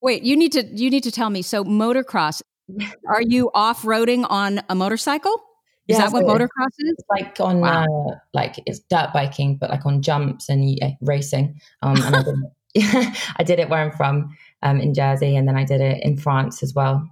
Wait, 0.00 0.22
you 0.22 0.36
need 0.36 0.52
to 0.52 0.64
you 0.64 0.90
need 0.90 1.02
to 1.04 1.10
tell 1.10 1.30
me. 1.30 1.42
So 1.42 1.64
motocross, 1.64 2.42
are 3.08 3.22
you 3.22 3.50
off 3.54 3.82
roading 3.82 4.26
on 4.28 4.60
a 4.68 4.74
motorcycle? 4.74 5.44
Is 5.88 5.96
yeah, 5.96 6.08
that 6.08 6.12
what 6.12 6.24
motocross 6.24 6.68
is? 6.78 6.96
like 7.08 7.40
on 7.40 7.60
wow. 7.60 7.84
uh, 7.84 8.14
like 8.34 8.56
it's 8.66 8.80
dirt 8.90 9.10
biking, 9.14 9.56
but 9.56 9.70
like 9.70 9.86
on 9.86 10.02
jumps 10.02 10.50
and 10.50 10.70
yeah, 10.70 10.90
racing. 11.00 11.58
Um, 11.80 11.96
and 11.96 12.14
I 12.14 12.22
did, 12.22 12.34
it, 12.74 13.16
I 13.36 13.42
did 13.42 13.58
it 13.58 13.70
where 13.70 13.80
I'm 13.80 13.92
from, 13.92 14.36
um, 14.62 14.80
in 14.80 14.92
Jersey, 14.92 15.34
and 15.34 15.48
then 15.48 15.56
I 15.56 15.64
did 15.64 15.80
it 15.80 16.02
in 16.04 16.18
France 16.18 16.62
as 16.62 16.74
well. 16.74 17.08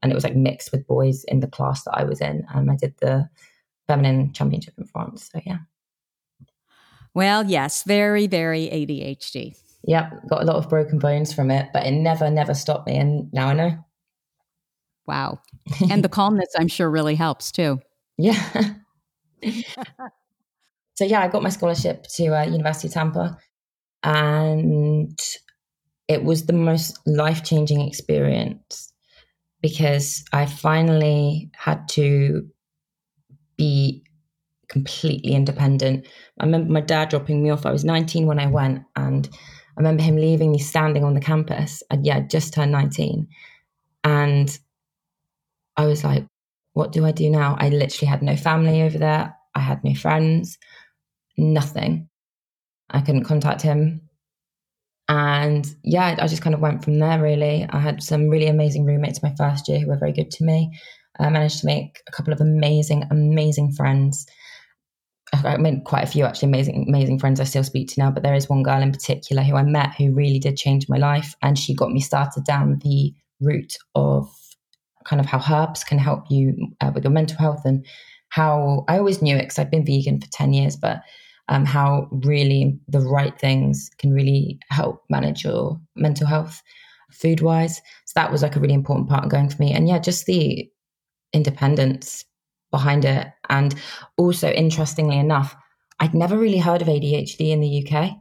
And 0.00 0.12
it 0.12 0.14
was 0.14 0.22
like 0.22 0.36
mixed 0.36 0.70
with 0.70 0.86
boys 0.86 1.24
in 1.24 1.40
the 1.40 1.48
class 1.48 1.82
that 1.84 1.94
I 1.94 2.04
was 2.04 2.20
in. 2.20 2.46
Um, 2.54 2.70
I 2.70 2.76
did 2.76 2.94
the 3.00 3.28
feminine 3.88 4.32
championship 4.32 4.74
in 4.78 4.84
France. 4.84 5.28
So 5.32 5.40
yeah. 5.44 5.58
Well, 7.14 7.46
yes, 7.46 7.82
very, 7.82 8.28
very 8.28 8.68
ADHD. 8.68 9.56
Yep, 9.88 10.28
got 10.28 10.42
a 10.42 10.44
lot 10.44 10.56
of 10.56 10.68
broken 10.68 10.98
bones 10.98 11.32
from 11.32 11.50
it, 11.50 11.70
but 11.72 11.86
it 11.86 11.92
never, 11.92 12.30
never 12.30 12.52
stopped 12.52 12.86
me. 12.86 12.98
And 12.98 13.32
now 13.32 13.48
I 13.48 13.54
know. 13.54 13.70
Wow. 15.06 15.40
and 15.90 16.04
the 16.04 16.10
calmness, 16.10 16.50
I'm 16.58 16.68
sure, 16.68 16.90
really 16.90 17.14
helps 17.14 17.50
too. 17.50 17.80
Yeah. 18.18 18.38
so, 20.94 21.06
yeah, 21.06 21.22
I 21.22 21.28
got 21.28 21.42
my 21.42 21.48
scholarship 21.48 22.06
to 22.16 22.38
uh, 22.38 22.44
University 22.44 22.88
of 22.88 22.94
Tampa. 22.94 23.38
And 24.02 25.18
it 26.06 26.22
was 26.22 26.44
the 26.44 26.52
most 26.52 26.98
life 27.06 27.42
changing 27.42 27.80
experience 27.80 28.92
because 29.62 30.22
I 30.34 30.44
finally 30.44 31.50
had 31.56 31.88
to 31.92 32.46
be 33.56 34.04
completely 34.68 35.32
independent. 35.32 36.06
I 36.38 36.44
remember 36.44 36.70
my 36.70 36.82
dad 36.82 37.08
dropping 37.08 37.42
me 37.42 37.48
off. 37.48 37.64
I 37.64 37.72
was 37.72 37.86
19 37.86 38.26
when 38.26 38.38
I 38.38 38.48
went, 38.48 38.82
and 38.94 39.26
I 39.78 39.80
remember 39.80 40.02
him 40.02 40.16
leaving 40.16 40.50
me 40.50 40.58
standing 40.58 41.04
on 41.04 41.14
the 41.14 41.20
campus. 41.20 41.84
I'd, 41.88 42.04
yeah, 42.04 42.18
just 42.18 42.52
turned 42.52 42.72
19. 42.72 43.28
And 44.02 44.58
I 45.76 45.86
was 45.86 46.02
like, 46.02 46.26
what 46.72 46.90
do 46.90 47.06
I 47.06 47.12
do 47.12 47.30
now? 47.30 47.56
I 47.60 47.68
literally 47.68 48.08
had 48.08 48.20
no 48.20 48.34
family 48.34 48.82
over 48.82 48.98
there. 48.98 49.36
I 49.54 49.60
had 49.60 49.84
no 49.84 49.94
friends, 49.94 50.58
nothing. 51.36 52.08
I 52.90 53.02
couldn't 53.02 53.24
contact 53.24 53.62
him. 53.62 54.00
And 55.08 55.64
yeah, 55.84 56.16
I 56.18 56.26
just 56.26 56.42
kind 56.42 56.54
of 56.54 56.60
went 56.60 56.82
from 56.82 56.98
there, 56.98 57.22
really. 57.22 57.64
I 57.70 57.78
had 57.78 58.02
some 58.02 58.28
really 58.28 58.48
amazing 58.48 58.84
roommates 58.84 59.22
my 59.22 59.32
first 59.38 59.68
year 59.68 59.78
who 59.78 59.86
were 59.86 59.96
very 59.96 60.12
good 60.12 60.32
to 60.32 60.44
me. 60.44 60.76
I 61.20 61.28
managed 61.28 61.60
to 61.60 61.66
make 61.66 62.02
a 62.08 62.12
couple 62.12 62.32
of 62.32 62.40
amazing, 62.40 63.04
amazing 63.12 63.72
friends. 63.74 64.26
I 65.32 65.56
made 65.56 65.84
quite 65.84 66.04
a 66.04 66.10
few 66.10 66.24
actually 66.24 66.48
amazing, 66.48 66.86
amazing 66.88 67.18
friends 67.18 67.40
I 67.40 67.44
still 67.44 67.64
speak 67.64 67.88
to 67.88 68.00
now, 68.00 68.10
but 68.10 68.22
there 68.22 68.34
is 68.34 68.48
one 68.48 68.62
girl 68.62 68.82
in 68.82 68.92
particular 68.92 69.42
who 69.42 69.56
I 69.56 69.62
met 69.62 69.94
who 69.94 70.12
really 70.12 70.38
did 70.38 70.56
change 70.56 70.88
my 70.88 70.96
life. 70.96 71.34
And 71.42 71.58
she 71.58 71.74
got 71.74 71.92
me 71.92 72.00
started 72.00 72.44
down 72.44 72.80
the 72.82 73.14
route 73.40 73.76
of 73.94 74.28
kind 75.04 75.20
of 75.20 75.26
how 75.26 75.42
herbs 75.50 75.84
can 75.84 75.98
help 75.98 76.24
you 76.30 76.54
uh, 76.80 76.90
with 76.94 77.04
your 77.04 77.12
mental 77.12 77.38
health 77.38 77.62
and 77.64 77.86
how 78.30 78.84
I 78.88 78.98
always 78.98 79.22
knew 79.22 79.36
it 79.36 79.42
because 79.42 79.58
I've 79.58 79.70
been 79.70 79.86
vegan 79.86 80.20
for 80.20 80.28
10 80.28 80.52
years, 80.52 80.76
but 80.76 81.00
um, 81.48 81.64
how 81.64 82.08
really 82.10 82.78
the 82.88 83.00
right 83.00 83.38
things 83.38 83.90
can 83.98 84.12
really 84.12 84.58
help 84.70 85.02
manage 85.08 85.44
your 85.44 85.80
mental 85.96 86.26
health 86.26 86.62
food 87.10 87.40
wise. 87.40 87.76
So 88.04 88.12
that 88.16 88.30
was 88.30 88.42
like 88.42 88.56
a 88.56 88.60
really 88.60 88.74
important 88.74 89.08
part 89.08 89.24
of 89.24 89.30
going 89.30 89.48
for 89.48 89.62
me. 89.62 89.72
And 89.72 89.88
yeah, 89.88 89.98
just 89.98 90.26
the 90.26 90.68
independence 91.32 92.24
behind 92.70 93.04
it. 93.04 93.26
And 93.48 93.74
also, 94.16 94.50
interestingly 94.50 95.18
enough, 95.18 95.56
I'd 96.00 96.14
never 96.14 96.38
really 96.38 96.58
heard 96.58 96.82
of 96.82 96.88
ADHD 96.88 97.50
in 97.50 97.60
the 97.60 97.86
UK. 97.86 98.16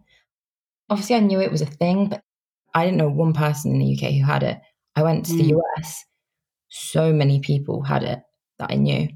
Obviously, 0.89 1.15
I 1.15 1.19
knew 1.19 1.39
it 1.39 1.51
was 1.51 1.61
a 1.61 1.65
thing, 1.65 2.09
but 2.09 2.21
I 2.73 2.85
didn't 2.85 2.97
know 2.97 3.09
one 3.09 3.33
person 3.33 3.71
in 3.71 3.79
the 3.79 3.93
UK 3.95 4.13
who 4.13 4.23
had 4.23 4.43
it. 4.43 4.59
I 4.95 5.03
went 5.03 5.25
to 5.27 5.33
mm. 5.33 5.37
the 5.37 5.57
US, 5.57 6.05
so 6.69 7.13
many 7.13 7.39
people 7.39 7.83
had 7.83 8.03
it 8.03 8.19
that 8.59 8.71
I 8.71 8.75
knew. 8.75 9.09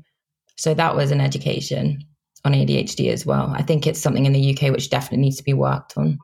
So 0.58 0.74
that 0.74 0.96
was 0.96 1.12
an 1.12 1.22
education 1.22 2.04
on 2.44 2.54
ADHD 2.54 3.12
as 3.12 3.26
well. 3.26 3.52
I 3.56 3.62
think 3.62 3.88
it's 3.88 4.00
something 4.00 4.26
in 4.26 4.34
the 4.34 4.56
UK 4.56 4.72
which 4.72 4.90
definitely 4.90 5.20
needs 5.20 5.38
to 5.38 5.44
be 5.44 5.54
worked 5.54 5.98
on. 5.98 6.20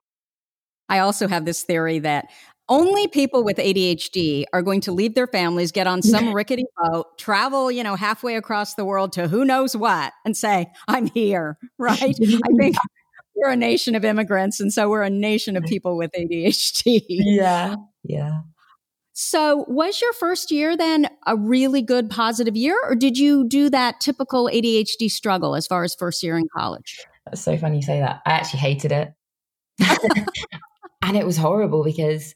I 0.89 0.99
also 0.99 1.27
have 1.27 1.45
this 1.45 1.63
theory 1.63 1.99
that 1.99 2.29
only 2.69 3.07
people 3.07 3.43
with 3.43 3.57
ADHD 3.57 4.45
are 4.53 4.61
going 4.61 4.81
to 4.81 4.91
leave 4.91 5.15
their 5.15 5.27
families, 5.27 5.71
get 5.71 5.87
on 5.87 6.01
some 6.01 6.33
rickety 6.33 6.65
boat, 6.77 7.17
travel, 7.17 7.71
you 7.71 7.83
know, 7.83 7.95
halfway 7.95 8.35
across 8.35 8.75
the 8.75 8.85
world 8.85 9.13
to 9.13 9.27
who 9.27 9.45
knows 9.45 9.75
what, 9.75 10.13
and 10.25 10.35
say, 10.35 10.67
I'm 10.87 11.07
here, 11.07 11.57
right? 11.77 12.01
I 12.01 12.57
think 12.57 12.75
we're 13.35 13.49
a 13.49 13.55
nation 13.55 13.95
of 13.95 14.03
immigrants, 14.03 14.59
and 14.59 14.71
so 14.71 14.89
we're 14.89 15.03
a 15.03 15.09
nation 15.09 15.55
of 15.55 15.63
people 15.63 15.97
with 15.97 16.11
ADHD. 16.11 17.03
Yeah. 17.07 17.75
Yeah. 18.03 18.41
So, 19.19 19.65
was 19.67 19.99
your 19.99 20.13
first 20.13 20.51
year 20.51 20.77
then 20.77 21.07
a 21.25 21.35
really 21.35 21.81
good 21.81 22.09
positive 22.09 22.55
year, 22.55 22.77
or 22.83 22.95
did 22.95 23.17
you 23.17 23.47
do 23.47 23.67
that 23.71 23.99
typical 23.99 24.47
ADHD 24.53 25.09
struggle 25.09 25.55
as 25.55 25.65
far 25.65 25.83
as 25.83 25.95
first 25.95 26.21
year 26.21 26.37
in 26.37 26.47
college? 26.55 26.99
That's 27.25 27.41
so 27.41 27.57
funny 27.57 27.77
you 27.77 27.81
say 27.81 27.99
that. 27.99 28.21
I 28.27 28.31
actually 28.31 28.59
hated 28.59 28.91
it. 28.91 29.13
and 31.01 31.17
it 31.17 31.25
was 31.25 31.35
horrible 31.35 31.83
because 31.83 32.35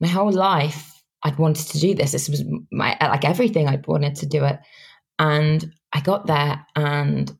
my 0.00 0.08
whole 0.08 0.32
life 0.32 0.98
I'd 1.22 1.38
wanted 1.38 1.66
to 1.68 1.80
do 1.80 1.94
this. 1.94 2.12
This 2.12 2.28
was 2.28 2.44
my 2.70 2.96
like 3.00 3.24
everything 3.24 3.68
I'd 3.68 3.86
wanted 3.86 4.16
to 4.16 4.26
do 4.26 4.44
it. 4.44 4.58
And 5.18 5.72
I 5.92 6.00
got 6.00 6.26
there 6.26 6.64
and 6.76 7.36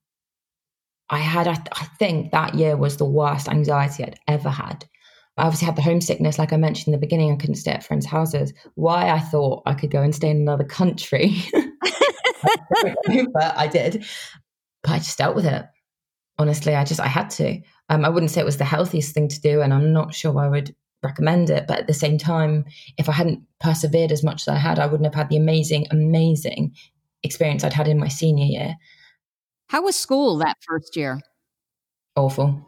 I 1.11 1.18
had, 1.18 1.47
I, 1.47 1.55
th- 1.55 1.68
I 1.73 1.85
think 1.99 2.33
that 2.33 2.55
year 2.55 2.77
was 2.77 2.97
the 2.97 3.05
worst 3.05 3.49
anxiety 3.49 4.05
I'd 4.05 4.18
ever 4.27 4.51
had. 4.51 4.85
I 5.37 5.44
obviously 5.44 5.66
had 5.66 5.77
the 5.77 5.83
homesickness, 5.83 6.38
like 6.38 6.53
I 6.53 6.57
mentioned 6.57 6.88
in 6.88 7.01
the 7.01 7.07
beginning, 7.07 7.33
I 7.33 7.37
couldn't 7.37 7.55
stay 7.55 7.71
at 7.71 7.85
friends' 7.85 8.05
houses. 8.05 8.53
Why 8.75 9.11
I 9.11 9.21
thought 9.21 9.62
I 9.64 9.75
could 9.75 9.90
go 9.90 10.03
and 10.03 10.14
stay 10.14 10.31
in 10.31 10.38
another 10.38 10.64
country. 10.64 11.37
but 11.53 13.57
I 13.57 13.68
did. 13.68 14.05
But 14.83 14.90
I 14.90 14.99
just 14.99 15.16
dealt 15.16 15.37
with 15.37 15.47
it. 15.47 15.64
honestly, 16.38 16.75
I 16.75 16.85
just, 16.85 17.01
I 17.01 17.07
had 17.07 17.31
to. 17.31 17.61
Um, 17.88 18.05
I 18.05 18.09
wouldn't 18.09 18.33
say 18.33 18.40
it 18.40 18.44
was 18.44 18.59
the 18.59 18.64
healthiest 18.64 19.14
thing 19.14 19.29
to 19.29 19.40
do, 19.40 19.62
and 19.62 19.73
I'm 19.73 19.92
not 19.92 20.14
sure 20.14 20.33
why 20.33 20.47
I 20.47 20.49
would 20.49 20.75
recommend 21.02 21.50
it. 21.50 21.66
But 21.66 21.80
at 21.80 21.87
the 21.87 21.94
same 21.94 22.18
time, 22.18 22.64
if 22.96 23.08
I 23.08 23.12
hadn't 23.12 23.42
persevered 23.61 24.12
as 24.12 24.24
much 24.24 24.42
as 24.42 24.48
I 24.48 24.56
had, 24.56 24.78
I 24.78 24.87
wouldn't 24.87 25.06
have 25.06 25.14
had 25.14 25.28
the 25.28 25.37
amazing, 25.37 25.87
amazing 25.90 26.74
experience 27.22 27.64
I'd 27.64 27.72
had 27.72 27.88
in 27.88 27.98
my 27.98 28.08
senior 28.08 28.44
year. 28.44 28.76
How 29.68 29.82
was 29.82 29.96
school 29.96 30.38
that 30.38 30.56
first 30.61 30.96
year? 30.96 31.20
Awful. 32.16 32.66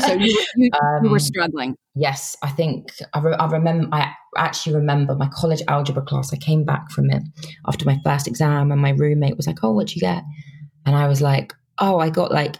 so 0.00 0.14
you, 0.14 0.44
you, 0.56 0.70
um, 0.82 1.00
you, 1.04 1.10
were 1.10 1.18
struggling. 1.18 1.76
Yes, 1.94 2.36
I 2.42 2.48
think 2.48 2.92
I, 3.14 3.20
re- 3.20 3.36
I, 3.38 3.46
remember. 3.46 3.88
I 3.92 4.12
actually 4.36 4.74
remember 4.74 5.14
my 5.14 5.28
college 5.28 5.62
algebra 5.68 6.02
class. 6.02 6.32
I 6.32 6.36
came 6.38 6.64
back 6.64 6.90
from 6.90 7.10
it 7.10 7.22
after 7.66 7.84
my 7.84 8.00
first 8.04 8.26
exam, 8.26 8.72
and 8.72 8.80
my 8.80 8.90
roommate 8.90 9.36
was 9.36 9.46
like, 9.46 9.58
"Oh, 9.62 9.72
what'd 9.72 9.94
you 9.94 10.00
get?" 10.00 10.24
And 10.86 10.96
I 10.96 11.06
was 11.06 11.22
like, 11.22 11.52
"Oh, 11.78 12.00
I 12.00 12.10
got 12.10 12.32
like 12.32 12.56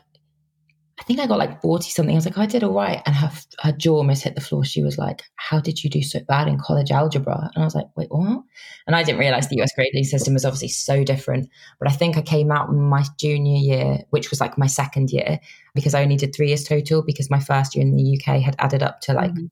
I 0.99 1.05
think 1.05 1.21
I 1.21 1.27
got 1.27 1.39
like 1.39 1.63
40 1.63 1.91
something. 1.91 2.15
I 2.15 2.19
was 2.19 2.27
like, 2.27 2.39
I 2.39 2.47
did 2.47 2.65
all 2.65 2.73
right. 2.73 3.01
And 3.07 3.15
her, 3.15 3.31
her 3.61 3.73
jaw 3.73 3.97
almost 3.97 4.25
hit 4.25 4.35
the 4.35 4.41
floor. 4.41 4.65
She 4.65 4.83
was 4.83 4.99
like, 4.99 5.23
How 5.37 5.61
did 5.61 5.83
you 5.83 5.91
do 5.91 6.03
so 6.03 6.21
bad 6.27 6.49
in 6.49 6.59
college 6.59 6.91
algebra? 6.91 7.51
And 7.55 7.63
I 7.63 7.67
was 7.67 7.75
like, 7.75 7.87
Wait, 7.97 8.11
what? 8.11 8.43
And 8.87 8.97
I 8.97 9.03
didn't 9.03 9.21
realize 9.21 9.49
the 9.49 9.61
US 9.63 9.73
grading 9.75 10.05
system 10.05 10.35
was 10.35 10.45
obviously 10.45 10.69
so 10.69 11.05
different. 11.05 11.49
But 11.79 11.89
I 11.89 11.93
think 11.93 12.17
I 12.17 12.23
came 12.23 12.51
out 12.51 12.73
my 12.73 13.05
junior 13.19 13.59
year, 13.59 13.99
which 14.11 14.31
was 14.31 14.41
like 14.41 14.59
my 14.59 14.67
second 14.67 15.11
year, 15.11 15.39
because 15.75 15.95
I 15.95 16.03
only 16.03 16.17
did 16.17 16.35
three 16.35 16.49
years 16.49 16.65
total, 16.65 17.03
because 17.03 17.31
my 17.31 17.41
first 17.41 17.75
year 17.75 17.85
in 17.85 17.97
the 17.97 18.19
UK 18.19 18.41
had 18.41 18.57
added 18.59 18.83
up 18.83 19.01
to 19.03 19.13
like 19.13 19.31
mm-hmm. 19.31 19.47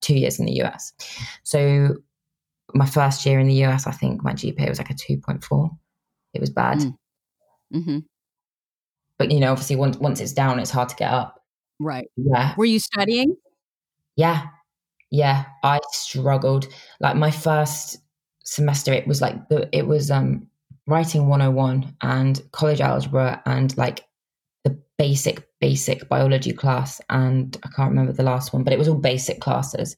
two 0.00 0.14
years 0.14 0.38
in 0.40 0.46
the 0.46 0.62
US. 0.62 0.92
So 1.44 1.96
my 2.74 2.86
first 2.86 3.24
year 3.24 3.38
in 3.38 3.46
the 3.46 3.64
US, 3.64 3.86
I 3.86 3.92
think 3.92 4.22
my 4.22 4.32
GPA 4.32 4.68
was 4.68 4.78
like 4.78 4.90
a 4.90 4.94
2.4. 4.94 5.70
It 6.34 6.40
was 6.40 6.50
bad. 6.50 6.78
Mm. 6.78 6.94
Mm-hmm. 7.74 7.98
But 9.18 9.30
you 9.30 9.40
know, 9.40 9.52
obviously, 9.52 9.76
once 9.76 9.96
once 9.98 10.20
it's 10.20 10.32
down, 10.32 10.58
it's 10.60 10.70
hard 10.70 10.88
to 10.90 10.96
get 10.96 11.10
up. 11.10 11.42
Right. 11.78 12.08
Yeah. 12.16 12.54
Were 12.56 12.64
you 12.64 12.78
studying? 12.78 13.36
Yeah. 14.16 14.46
Yeah. 15.10 15.44
I 15.62 15.80
struggled. 15.92 16.66
Like 17.00 17.16
my 17.16 17.30
first 17.30 17.98
semester, 18.44 18.92
it 18.92 19.06
was 19.06 19.20
like 19.20 19.48
the 19.48 19.68
it 19.72 19.86
was 19.86 20.10
um 20.10 20.46
writing 20.86 21.28
101 21.28 21.94
and 22.02 22.42
college 22.52 22.80
algebra 22.80 23.42
and 23.44 23.76
like 23.76 24.06
the 24.64 24.78
basic 24.96 25.46
basic 25.60 26.08
biology 26.08 26.52
class 26.52 27.00
and 27.10 27.56
I 27.64 27.68
can't 27.68 27.90
remember 27.90 28.12
the 28.12 28.22
last 28.22 28.52
one, 28.52 28.64
but 28.64 28.72
it 28.72 28.78
was 28.78 28.88
all 28.88 28.94
basic 28.94 29.40
classes 29.40 29.96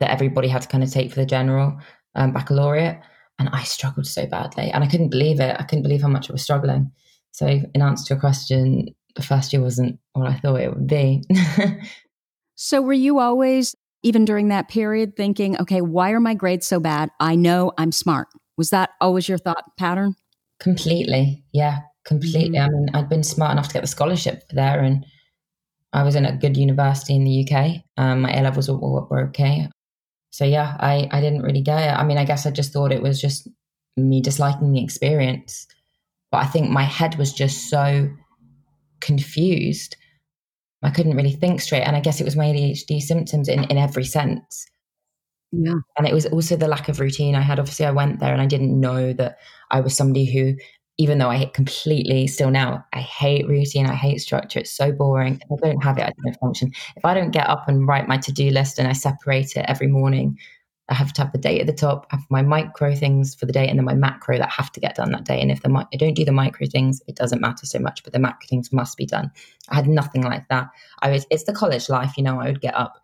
that 0.00 0.10
everybody 0.10 0.48
had 0.48 0.62
to 0.62 0.68
kind 0.68 0.82
of 0.82 0.90
take 0.90 1.10
for 1.10 1.20
the 1.20 1.26
general 1.26 1.78
um, 2.14 2.32
baccalaureate. 2.32 2.98
And 3.38 3.48
I 3.52 3.64
struggled 3.64 4.06
so 4.06 4.26
badly, 4.26 4.70
and 4.70 4.84
I 4.84 4.86
couldn't 4.86 5.08
believe 5.08 5.40
it. 5.40 5.56
I 5.58 5.64
couldn't 5.64 5.82
believe 5.82 6.02
how 6.02 6.08
much 6.08 6.30
I 6.30 6.32
was 6.32 6.42
struggling. 6.42 6.92
So, 7.34 7.48
in 7.48 7.82
answer 7.82 8.04
to 8.06 8.14
your 8.14 8.20
question, 8.20 8.94
the 9.16 9.22
first 9.22 9.52
year 9.52 9.60
wasn't 9.60 9.98
what 10.12 10.30
I 10.30 10.34
thought 10.34 10.60
it 10.60 10.72
would 10.72 10.86
be. 10.86 11.24
so, 12.54 12.80
were 12.80 12.92
you 12.92 13.18
always, 13.18 13.74
even 14.04 14.24
during 14.24 14.50
that 14.50 14.68
period, 14.68 15.16
thinking, 15.16 15.60
okay, 15.60 15.80
why 15.80 16.12
are 16.12 16.20
my 16.20 16.34
grades 16.34 16.64
so 16.64 16.78
bad? 16.78 17.10
I 17.18 17.34
know 17.34 17.72
I'm 17.76 17.90
smart. 17.90 18.28
Was 18.56 18.70
that 18.70 18.90
always 19.00 19.28
your 19.28 19.38
thought 19.38 19.64
pattern? 19.76 20.14
Completely. 20.60 21.42
Yeah, 21.52 21.80
completely. 22.04 22.56
Mm-hmm. 22.56 22.72
I 22.72 22.78
mean, 22.78 22.88
I'd 22.94 23.08
been 23.08 23.24
smart 23.24 23.50
enough 23.50 23.66
to 23.66 23.74
get 23.74 23.82
the 23.82 23.88
scholarship 23.88 24.44
there 24.50 24.80
and 24.80 25.04
I 25.92 26.04
was 26.04 26.14
in 26.14 26.26
a 26.26 26.36
good 26.36 26.56
university 26.56 27.16
in 27.16 27.24
the 27.24 27.48
UK. 27.48 27.82
Um, 27.96 28.20
my 28.20 28.32
A 28.32 28.42
levels 28.42 28.68
were, 28.68 28.78
were, 28.78 29.28
okay. 29.30 29.68
So, 30.30 30.44
yeah, 30.44 30.76
I, 30.78 31.08
I 31.10 31.20
didn't 31.20 31.42
really 31.42 31.62
get 31.62 31.80
it. 31.80 31.98
I 31.98 32.04
mean, 32.04 32.18
I 32.18 32.24
guess 32.24 32.46
I 32.46 32.52
just 32.52 32.72
thought 32.72 32.92
it 32.92 33.02
was 33.02 33.20
just 33.20 33.48
me 33.96 34.20
disliking 34.20 34.72
the 34.72 34.84
experience. 34.84 35.66
But 36.34 36.42
I 36.42 36.46
think 36.46 36.68
my 36.68 36.82
head 36.82 37.14
was 37.14 37.32
just 37.32 37.70
so 37.70 38.10
confused. 39.00 39.96
I 40.82 40.90
couldn't 40.90 41.14
really 41.14 41.30
think 41.30 41.60
straight. 41.60 41.82
And 41.82 41.94
I 41.94 42.00
guess 42.00 42.20
it 42.20 42.24
was 42.24 42.34
my 42.34 42.46
ADHD 42.46 43.00
symptoms 43.00 43.48
in, 43.48 43.62
in 43.62 43.78
every 43.78 44.04
sense. 44.04 44.66
Yeah. 45.52 45.76
And 45.96 46.08
it 46.08 46.12
was 46.12 46.26
also 46.26 46.56
the 46.56 46.66
lack 46.66 46.88
of 46.88 46.98
routine 46.98 47.36
I 47.36 47.40
had. 47.40 47.60
Obviously, 47.60 47.86
I 47.86 47.92
went 47.92 48.18
there 48.18 48.32
and 48.32 48.42
I 48.42 48.46
didn't 48.46 48.80
know 48.80 49.12
that 49.12 49.38
I 49.70 49.78
was 49.78 49.96
somebody 49.96 50.24
who, 50.24 50.56
even 50.98 51.18
though 51.18 51.30
I 51.30 51.36
hate 51.36 51.54
completely 51.54 52.26
still 52.26 52.50
now, 52.50 52.84
I 52.92 52.98
hate 52.98 53.46
routine, 53.46 53.86
I 53.86 53.94
hate 53.94 54.20
structure. 54.20 54.58
It's 54.58 54.72
so 54.72 54.90
boring. 54.90 55.40
If 55.48 55.62
I 55.62 55.68
don't 55.68 55.84
have 55.84 55.98
it, 55.98 56.02
I 56.02 56.12
don't 56.24 56.40
function. 56.40 56.72
If 56.96 57.04
I 57.04 57.14
don't 57.14 57.30
get 57.30 57.48
up 57.48 57.68
and 57.68 57.86
write 57.86 58.08
my 58.08 58.16
to 58.16 58.32
do 58.32 58.50
list 58.50 58.80
and 58.80 58.88
I 58.88 58.92
separate 58.92 59.54
it 59.54 59.66
every 59.68 59.86
morning, 59.86 60.36
I 60.88 60.94
have 60.94 61.14
to 61.14 61.22
have 61.22 61.32
the 61.32 61.38
date 61.38 61.60
at 61.60 61.66
the 61.66 61.72
top, 61.72 62.06
I 62.10 62.16
have 62.16 62.26
my 62.28 62.42
micro 62.42 62.94
things 62.94 63.34
for 63.34 63.46
the 63.46 63.52
day, 63.52 63.66
and 63.66 63.78
then 63.78 63.86
my 63.86 63.94
macro 63.94 64.36
that 64.36 64.50
have 64.50 64.70
to 64.72 64.80
get 64.80 64.96
done 64.96 65.12
that 65.12 65.24
day. 65.24 65.40
And 65.40 65.50
if 65.50 65.62
the 65.62 65.70
I 65.92 65.96
don't 65.96 66.14
do 66.14 66.24
the 66.24 66.32
micro 66.32 66.66
things, 66.66 67.00
it 67.06 67.16
doesn't 67.16 67.40
matter 67.40 67.64
so 67.64 67.78
much, 67.78 68.04
but 68.04 68.12
the 68.12 68.18
macro 68.18 68.46
things 68.48 68.72
must 68.72 68.96
be 68.98 69.06
done. 69.06 69.30
I 69.70 69.76
had 69.76 69.88
nothing 69.88 70.22
like 70.22 70.46
that. 70.48 70.68
I 71.00 71.10
was 71.10 71.26
it's 71.30 71.44
the 71.44 71.54
college 71.54 71.88
life, 71.88 72.12
you 72.16 72.22
know. 72.22 72.38
I 72.40 72.46
would 72.46 72.60
get 72.60 72.74
up 72.74 73.02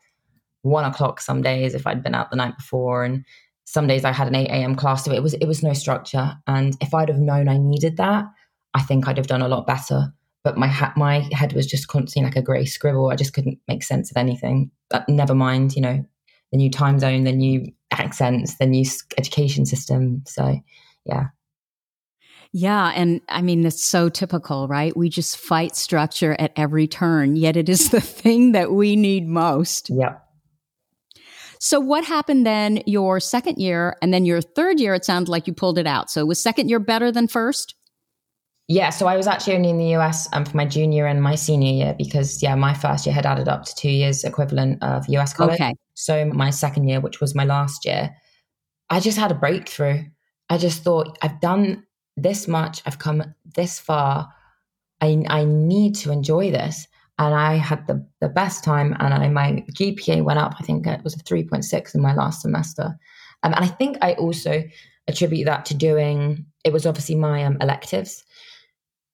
one 0.62 0.84
o'clock 0.84 1.20
some 1.20 1.40
days 1.40 1.74
if 1.74 1.86
I'd 1.86 2.02
been 2.02 2.14
out 2.14 2.30
the 2.30 2.36
night 2.36 2.56
before, 2.58 3.04
and 3.04 3.24
some 3.64 3.86
days 3.86 4.04
I 4.04 4.12
had 4.12 4.28
an 4.28 4.34
eight 4.34 4.50
a.m. 4.50 4.74
class. 4.74 5.04
So 5.04 5.12
it 5.12 5.22
was 5.22 5.34
it 5.34 5.46
was 5.46 5.62
no 5.62 5.72
structure. 5.72 6.36
And 6.46 6.76
if 6.82 6.92
I'd 6.92 7.08
have 7.08 7.18
known 7.18 7.48
I 7.48 7.56
needed 7.56 7.96
that, 7.96 8.26
I 8.74 8.82
think 8.82 9.08
I'd 9.08 9.16
have 9.16 9.26
done 9.26 9.42
a 9.42 9.48
lot 9.48 9.66
better. 9.66 10.12
But 10.44 10.58
my 10.58 10.66
ha- 10.66 10.92
my 10.96 11.28
head 11.32 11.54
was 11.54 11.66
just 11.66 11.88
constantly 11.88 12.28
like 12.28 12.36
a 12.36 12.42
grey 12.42 12.66
scribble. 12.66 13.10
I 13.10 13.16
just 13.16 13.32
couldn't 13.32 13.58
make 13.68 13.82
sense 13.82 14.10
of 14.10 14.18
anything. 14.18 14.70
But 14.90 15.08
never 15.08 15.34
mind, 15.34 15.76
you 15.76 15.82
know, 15.82 16.04
the 16.52 16.58
new 16.58 16.70
time 16.70 16.98
zone, 16.98 17.24
the 17.24 17.32
new 17.32 17.66
accents, 17.90 18.56
the 18.56 18.66
new 18.66 18.84
education 19.18 19.66
system. 19.66 20.22
So, 20.26 20.60
yeah. 21.04 21.26
Yeah. 22.52 22.92
And 22.94 23.20
I 23.28 23.42
mean, 23.42 23.62
that's 23.62 23.84
so 23.84 24.08
typical, 24.08 24.66
right? 24.66 24.96
We 24.96 25.08
just 25.08 25.36
fight 25.36 25.76
structure 25.76 26.34
at 26.38 26.52
every 26.56 26.88
turn, 26.88 27.36
yet 27.36 27.56
it 27.56 27.68
is 27.68 27.90
the 27.90 28.00
thing 28.00 28.52
that 28.52 28.72
we 28.72 28.96
need 28.96 29.28
most. 29.28 29.90
Yeah. 29.90 30.16
So, 31.62 31.78
what 31.78 32.04
happened 32.04 32.46
then 32.46 32.82
your 32.86 33.20
second 33.20 33.58
year 33.58 33.96
and 34.00 34.14
then 34.14 34.24
your 34.24 34.40
third 34.40 34.80
year? 34.80 34.94
It 34.94 35.04
sounds 35.04 35.28
like 35.28 35.46
you 35.46 35.52
pulled 35.52 35.76
it 35.78 35.86
out. 35.86 36.10
So, 36.10 36.24
was 36.24 36.42
second 36.42 36.70
year 36.70 36.78
better 36.78 37.12
than 37.12 37.28
first? 37.28 37.74
Yeah, 38.70 38.90
so 38.90 39.08
I 39.08 39.16
was 39.16 39.26
actually 39.26 39.56
only 39.56 39.70
in 39.70 39.78
the 39.78 39.96
US 39.96 40.28
um, 40.32 40.44
for 40.44 40.56
my 40.56 40.64
junior 40.64 41.04
and 41.04 41.20
my 41.20 41.34
senior 41.34 41.72
year 41.72 41.92
because, 41.98 42.40
yeah, 42.40 42.54
my 42.54 42.72
first 42.72 43.04
year 43.04 43.12
had 43.12 43.26
added 43.26 43.48
up 43.48 43.64
to 43.64 43.74
two 43.74 43.90
years 43.90 44.22
equivalent 44.22 44.80
of 44.80 45.08
US 45.08 45.32
college. 45.34 45.60
Okay. 45.60 45.74
So 45.94 46.24
my 46.26 46.50
second 46.50 46.86
year, 46.86 47.00
which 47.00 47.20
was 47.20 47.34
my 47.34 47.42
last 47.42 47.84
year, 47.84 48.14
I 48.88 49.00
just 49.00 49.18
had 49.18 49.32
a 49.32 49.34
breakthrough. 49.34 50.04
I 50.50 50.56
just 50.56 50.84
thought, 50.84 51.18
I've 51.20 51.40
done 51.40 51.84
this 52.16 52.46
much, 52.46 52.80
I've 52.86 53.00
come 53.00 53.34
this 53.56 53.80
far. 53.80 54.32
I, 55.00 55.24
I 55.28 55.42
need 55.42 55.96
to 55.96 56.12
enjoy 56.12 56.52
this. 56.52 56.86
And 57.18 57.34
I 57.34 57.56
had 57.56 57.88
the, 57.88 58.06
the 58.20 58.28
best 58.28 58.62
time, 58.62 58.96
and 59.00 59.12
I, 59.12 59.28
my 59.30 59.64
GPA 59.72 60.22
went 60.22 60.38
up. 60.38 60.54
I 60.60 60.62
think 60.62 60.86
it 60.86 61.02
was 61.02 61.16
a 61.16 61.18
3.6 61.18 61.92
in 61.96 62.00
my 62.00 62.14
last 62.14 62.42
semester. 62.42 62.96
Um, 63.42 63.52
and 63.52 63.64
I 63.64 63.68
think 63.68 63.98
I 64.00 64.12
also 64.12 64.62
attribute 65.08 65.46
that 65.46 65.64
to 65.66 65.74
doing, 65.74 66.46
it 66.62 66.72
was 66.72 66.86
obviously 66.86 67.16
my 67.16 67.42
um, 67.44 67.58
electives. 67.60 68.22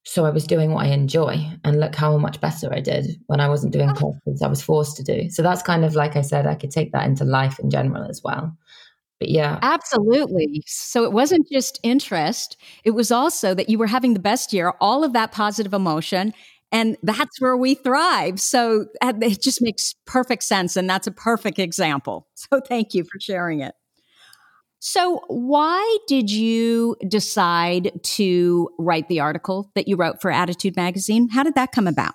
So 0.08 0.24
I 0.24 0.30
was 0.30 0.46
doing 0.46 0.70
what 0.70 0.86
I 0.86 0.90
enjoy, 0.90 1.44
and 1.64 1.80
look 1.80 1.96
how 1.96 2.16
much 2.16 2.40
better 2.40 2.72
I 2.72 2.80
did 2.80 3.20
when 3.26 3.40
I 3.40 3.48
wasn't 3.48 3.72
doing 3.72 3.90
ah. 3.90 3.94
classes 3.94 4.40
I 4.40 4.46
was 4.46 4.62
forced 4.62 4.96
to 4.98 5.02
do. 5.02 5.28
So 5.30 5.42
that's 5.42 5.62
kind 5.62 5.84
of 5.84 5.96
like 5.96 6.14
I 6.14 6.22
said, 6.22 6.46
I 6.46 6.54
could 6.54 6.70
take 6.70 6.92
that 6.92 7.06
into 7.06 7.24
life 7.24 7.58
in 7.58 7.70
general 7.70 8.08
as 8.08 8.22
well. 8.22 8.56
But 9.18 9.30
yeah. 9.30 9.58
Absolutely. 9.62 10.62
So 10.66 11.02
it 11.04 11.12
wasn't 11.12 11.48
just 11.50 11.80
interest, 11.82 12.56
it 12.84 12.92
was 12.92 13.10
also 13.10 13.52
that 13.54 13.68
you 13.68 13.78
were 13.78 13.88
having 13.88 14.14
the 14.14 14.20
best 14.20 14.52
year, 14.52 14.74
all 14.80 15.02
of 15.02 15.12
that 15.14 15.32
positive 15.32 15.74
emotion. 15.74 16.32
And 16.70 16.96
that's 17.02 17.40
where 17.40 17.56
we 17.56 17.74
thrive. 17.74 18.40
So 18.40 18.86
it 19.02 19.42
just 19.42 19.60
makes 19.60 19.94
perfect 20.04 20.44
sense. 20.44 20.76
And 20.76 20.88
that's 20.88 21.06
a 21.06 21.12
perfect 21.12 21.58
example. 21.58 22.28
So 22.36 22.60
thank 22.60 22.94
you 22.94 23.02
for 23.02 23.18
sharing 23.18 23.60
it. 23.60 23.74
So, 24.88 25.24
why 25.26 25.98
did 26.06 26.30
you 26.30 26.94
decide 27.08 27.90
to 28.04 28.68
write 28.78 29.08
the 29.08 29.18
article 29.18 29.68
that 29.74 29.88
you 29.88 29.96
wrote 29.96 30.22
for 30.22 30.30
ADDitude 30.30 30.76
Magazine? 30.76 31.28
How 31.28 31.42
did 31.42 31.56
that 31.56 31.72
come 31.72 31.88
about? 31.88 32.14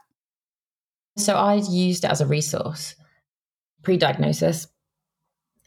So, 1.17 1.35
I 1.35 1.55
used 1.55 2.05
it 2.05 2.11
as 2.11 2.21
a 2.21 2.25
resource 2.25 2.95
pre 3.83 3.97
diagnosis 3.97 4.67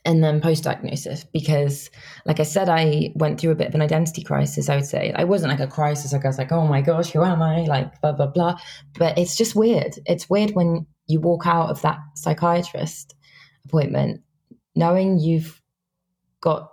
and 0.06 0.24
then 0.24 0.40
post 0.40 0.64
diagnosis 0.64 1.24
because, 1.24 1.90
like 2.24 2.40
I 2.40 2.44
said, 2.44 2.70
I 2.70 3.12
went 3.16 3.38
through 3.38 3.50
a 3.50 3.54
bit 3.54 3.68
of 3.68 3.74
an 3.74 3.82
identity 3.82 4.22
crisis. 4.22 4.70
I 4.70 4.76
would 4.76 4.86
say 4.86 5.12
I 5.14 5.24
wasn't 5.24 5.50
like 5.50 5.60
a 5.60 5.70
crisis. 5.70 6.14
Like 6.14 6.24
I 6.24 6.28
was 6.28 6.38
like, 6.38 6.52
oh 6.52 6.66
my 6.66 6.80
gosh, 6.80 7.10
who 7.10 7.22
am 7.22 7.42
I? 7.42 7.66
Like, 7.66 8.00
blah, 8.00 8.12
blah, 8.12 8.28
blah. 8.28 8.58
But 8.98 9.18
it's 9.18 9.36
just 9.36 9.54
weird. 9.54 9.98
It's 10.06 10.30
weird 10.30 10.52
when 10.52 10.86
you 11.06 11.20
walk 11.20 11.46
out 11.46 11.68
of 11.68 11.82
that 11.82 11.98
psychiatrist 12.14 13.14
appointment 13.66 14.22
knowing 14.74 15.18
you've 15.18 15.60
got 16.40 16.70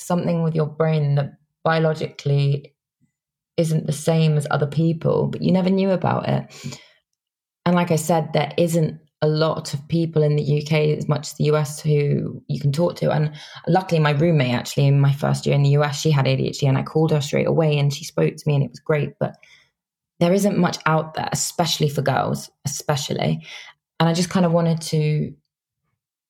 something 0.00 0.42
with 0.42 0.54
your 0.54 0.66
brain 0.66 1.14
that 1.16 1.32
biologically 1.64 2.74
isn't 3.56 3.86
the 3.86 3.92
same 3.92 4.36
as 4.36 4.46
other 4.50 4.66
people, 4.66 5.28
but 5.28 5.42
you 5.42 5.52
never 5.52 5.70
knew 5.70 5.90
about 5.90 6.28
it. 6.28 6.78
And 7.66 7.76
like 7.76 7.90
I 7.90 7.96
said, 7.96 8.32
there 8.32 8.52
isn't 8.56 9.00
a 9.22 9.28
lot 9.28 9.74
of 9.74 9.86
people 9.88 10.22
in 10.22 10.36
the 10.36 10.62
UK 10.62 10.96
as 10.96 11.06
much 11.06 11.28
as 11.28 11.34
the 11.34 11.44
US 11.44 11.80
who 11.80 12.42
you 12.48 12.58
can 12.58 12.72
talk 12.72 12.96
to. 12.96 13.10
And 13.10 13.32
luckily, 13.68 14.00
my 14.00 14.12
roommate 14.12 14.54
actually 14.54 14.86
in 14.86 14.98
my 14.98 15.12
first 15.12 15.44
year 15.44 15.54
in 15.54 15.62
the 15.62 15.76
US, 15.76 16.00
she 16.00 16.10
had 16.10 16.24
ADHD, 16.24 16.66
and 16.66 16.78
I 16.78 16.82
called 16.82 17.10
her 17.10 17.20
straight 17.20 17.46
away, 17.46 17.78
and 17.78 17.92
she 17.92 18.04
spoke 18.04 18.34
to 18.34 18.44
me, 18.46 18.54
and 18.54 18.64
it 18.64 18.70
was 18.70 18.80
great. 18.80 19.12
But 19.20 19.34
there 20.20 20.32
isn't 20.32 20.58
much 20.58 20.78
out 20.86 21.14
there, 21.14 21.28
especially 21.32 21.90
for 21.90 22.02
girls, 22.02 22.50
especially. 22.64 23.44
And 23.98 24.08
I 24.08 24.14
just 24.14 24.30
kind 24.30 24.46
of 24.46 24.52
wanted 24.52 24.80
to 24.82 25.34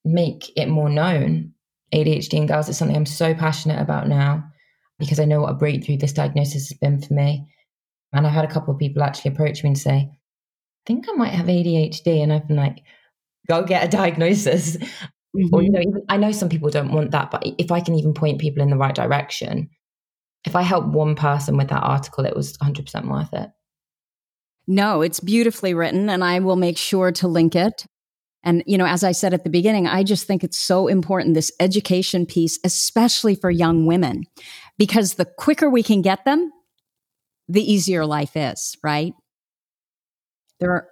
make 0.04 0.50
it 0.56 0.68
more 0.68 0.88
known. 0.88 1.52
ADHD 1.94 2.34
in 2.34 2.46
girls 2.46 2.68
is 2.68 2.78
something 2.78 2.96
I'm 2.96 3.06
so 3.06 3.34
passionate 3.34 3.80
about 3.80 4.08
now 4.08 4.44
because 4.98 5.18
I 5.18 5.24
know 5.24 5.40
what 5.40 5.50
a 5.50 5.54
breakthrough 5.54 5.96
this 5.96 6.12
diagnosis 6.12 6.68
has 6.68 6.78
been 6.78 7.00
for 7.00 7.14
me. 7.14 7.46
And 8.12 8.26
I've 8.26 8.32
had 8.32 8.44
a 8.44 8.52
couple 8.52 8.72
of 8.72 8.78
people 8.78 9.02
actually 9.02 9.32
approach 9.32 9.62
me 9.62 9.68
and 9.68 9.78
say, 9.78 10.10
I 10.10 10.16
think 10.86 11.06
I 11.08 11.12
might 11.12 11.32
have 11.32 11.46
ADHD. 11.46 12.22
And 12.22 12.32
I've 12.32 12.46
been 12.46 12.56
like, 12.56 12.82
go 13.48 13.62
get 13.62 13.84
a 13.84 13.88
diagnosis. 13.88 14.76
Mm-hmm. 14.76 15.54
Or, 15.54 15.62
you 15.62 15.70
know, 15.70 15.80
even, 15.80 16.02
I 16.08 16.16
know 16.16 16.32
some 16.32 16.48
people 16.48 16.70
don't 16.70 16.92
want 16.92 17.12
that, 17.12 17.30
but 17.30 17.44
if 17.58 17.70
I 17.70 17.80
can 17.80 17.94
even 17.94 18.14
point 18.14 18.40
people 18.40 18.62
in 18.62 18.70
the 18.70 18.76
right 18.76 18.94
direction, 18.94 19.70
if 20.44 20.56
I 20.56 20.62
help 20.62 20.86
one 20.86 21.14
person 21.14 21.56
with 21.56 21.68
that 21.68 21.82
article, 21.82 22.24
it 22.24 22.34
was 22.34 22.56
100% 22.58 23.08
worth 23.08 23.32
it. 23.32 23.50
No, 24.66 25.02
it's 25.02 25.20
beautifully 25.20 25.74
written, 25.74 26.08
and 26.10 26.24
I 26.24 26.40
will 26.40 26.56
make 26.56 26.78
sure 26.78 27.12
to 27.12 27.28
link 27.28 27.54
it. 27.54 27.86
And, 28.42 28.62
you 28.66 28.78
know, 28.78 28.86
as 28.86 29.04
I 29.04 29.12
said 29.12 29.34
at 29.34 29.44
the 29.44 29.50
beginning, 29.50 29.86
I 29.86 30.02
just 30.02 30.26
think 30.26 30.42
it's 30.42 30.58
so 30.58 30.86
important, 30.86 31.34
this 31.34 31.52
education 31.60 32.24
piece, 32.24 32.58
especially 32.64 33.34
for 33.34 33.50
young 33.50 33.86
women, 33.86 34.24
because 34.78 35.14
the 35.14 35.26
quicker 35.26 35.68
we 35.68 35.82
can 35.82 36.00
get 36.00 36.24
them, 36.24 36.50
the 37.48 37.70
easier 37.70 38.06
life 38.06 38.36
is, 38.36 38.76
right? 38.82 39.12
There 40.58 40.70
are 40.70 40.88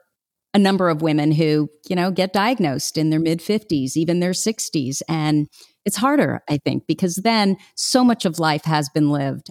a 0.52 0.58
number 0.58 0.88
of 0.88 1.02
women 1.02 1.32
who, 1.32 1.70
you 1.88 1.96
know, 1.96 2.10
get 2.10 2.32
diagnosed 2.32 2.98
in 2.98 3.10
their 3.10 3.20
mid 3.20 3.40
50s, 3.40 3.96
even 3.96 4.20
their 4.20 4.32
60s. 4.32 5.00
And 5.08 5.48
it's 5.84 5.96
harder, 5.96 6.42
I 6.50 6.58
think, 6.58 6.84
because 6.86 7.16
then 7.16 7.56
so 7.76 8.04
much 8.04 8.24
of 8.24 8.38
life 8.38 8.64
has 8.64 8.88
been 8.90 9.10
lived 9.10 9.50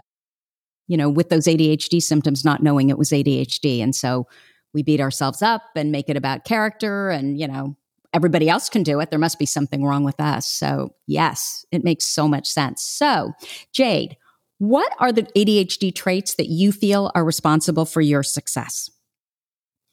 you 0.87 0.97
know, 0.97 1.09
with 1.09 1.29
those 1.29 1.45
ADHD 1.45 2.01
symptoms, 2.01 2.45
not 2.45 2.63
knowing 2.63 2.89
it 2.89 2.97
was 2.97 3.09
ADHD. 3.09 3.81
And 3.83 3.93
so 3.93 4.25
we 4.73 4.83
beat 4.83 5.01
ourselves 5.01 5.41
up 5.41 5.61
and 5.75 5.91
make 5.91 6.09
it 6.09 6.17
about 6.17 6.45
character 6.45 7.09
and, 7.09 7.39
you 7.39 7.47
know, 7.47 7.75
everybody 8.17 8.49
else 8.49 8.67
can 8.67 8.81
do 8.81 8.99
it. 8.99 9.11
There 9.11 9.19
must 9.19 9.37
be 9.37 9.45
something 9.45 9.85
wrong 9.85 10.03
with 10.03 10.19
us. 10.19 10.47
So, 10.47 10.95
yes, 11.05 11.63
it 11.71 11.83
makes 11.83 12.07
so 12.07 12.27
much 12.27 12.47
sense. 12.47 12.81
So, 12.81 13.31
Jade, 13.73 14.17
what 14.57 14.91
are 14.99 15.11
the 15.11 15.21
ADHD 15.35 15.93
traits 15.93 16.33
that 16.35 16.47
you 16.47 16.71
feel 16.71 17.11
are 17.13 17.23
responsible 17.23 17.85
for 17.85 18.01
your 18.01 18.23
success? 18.23 18.89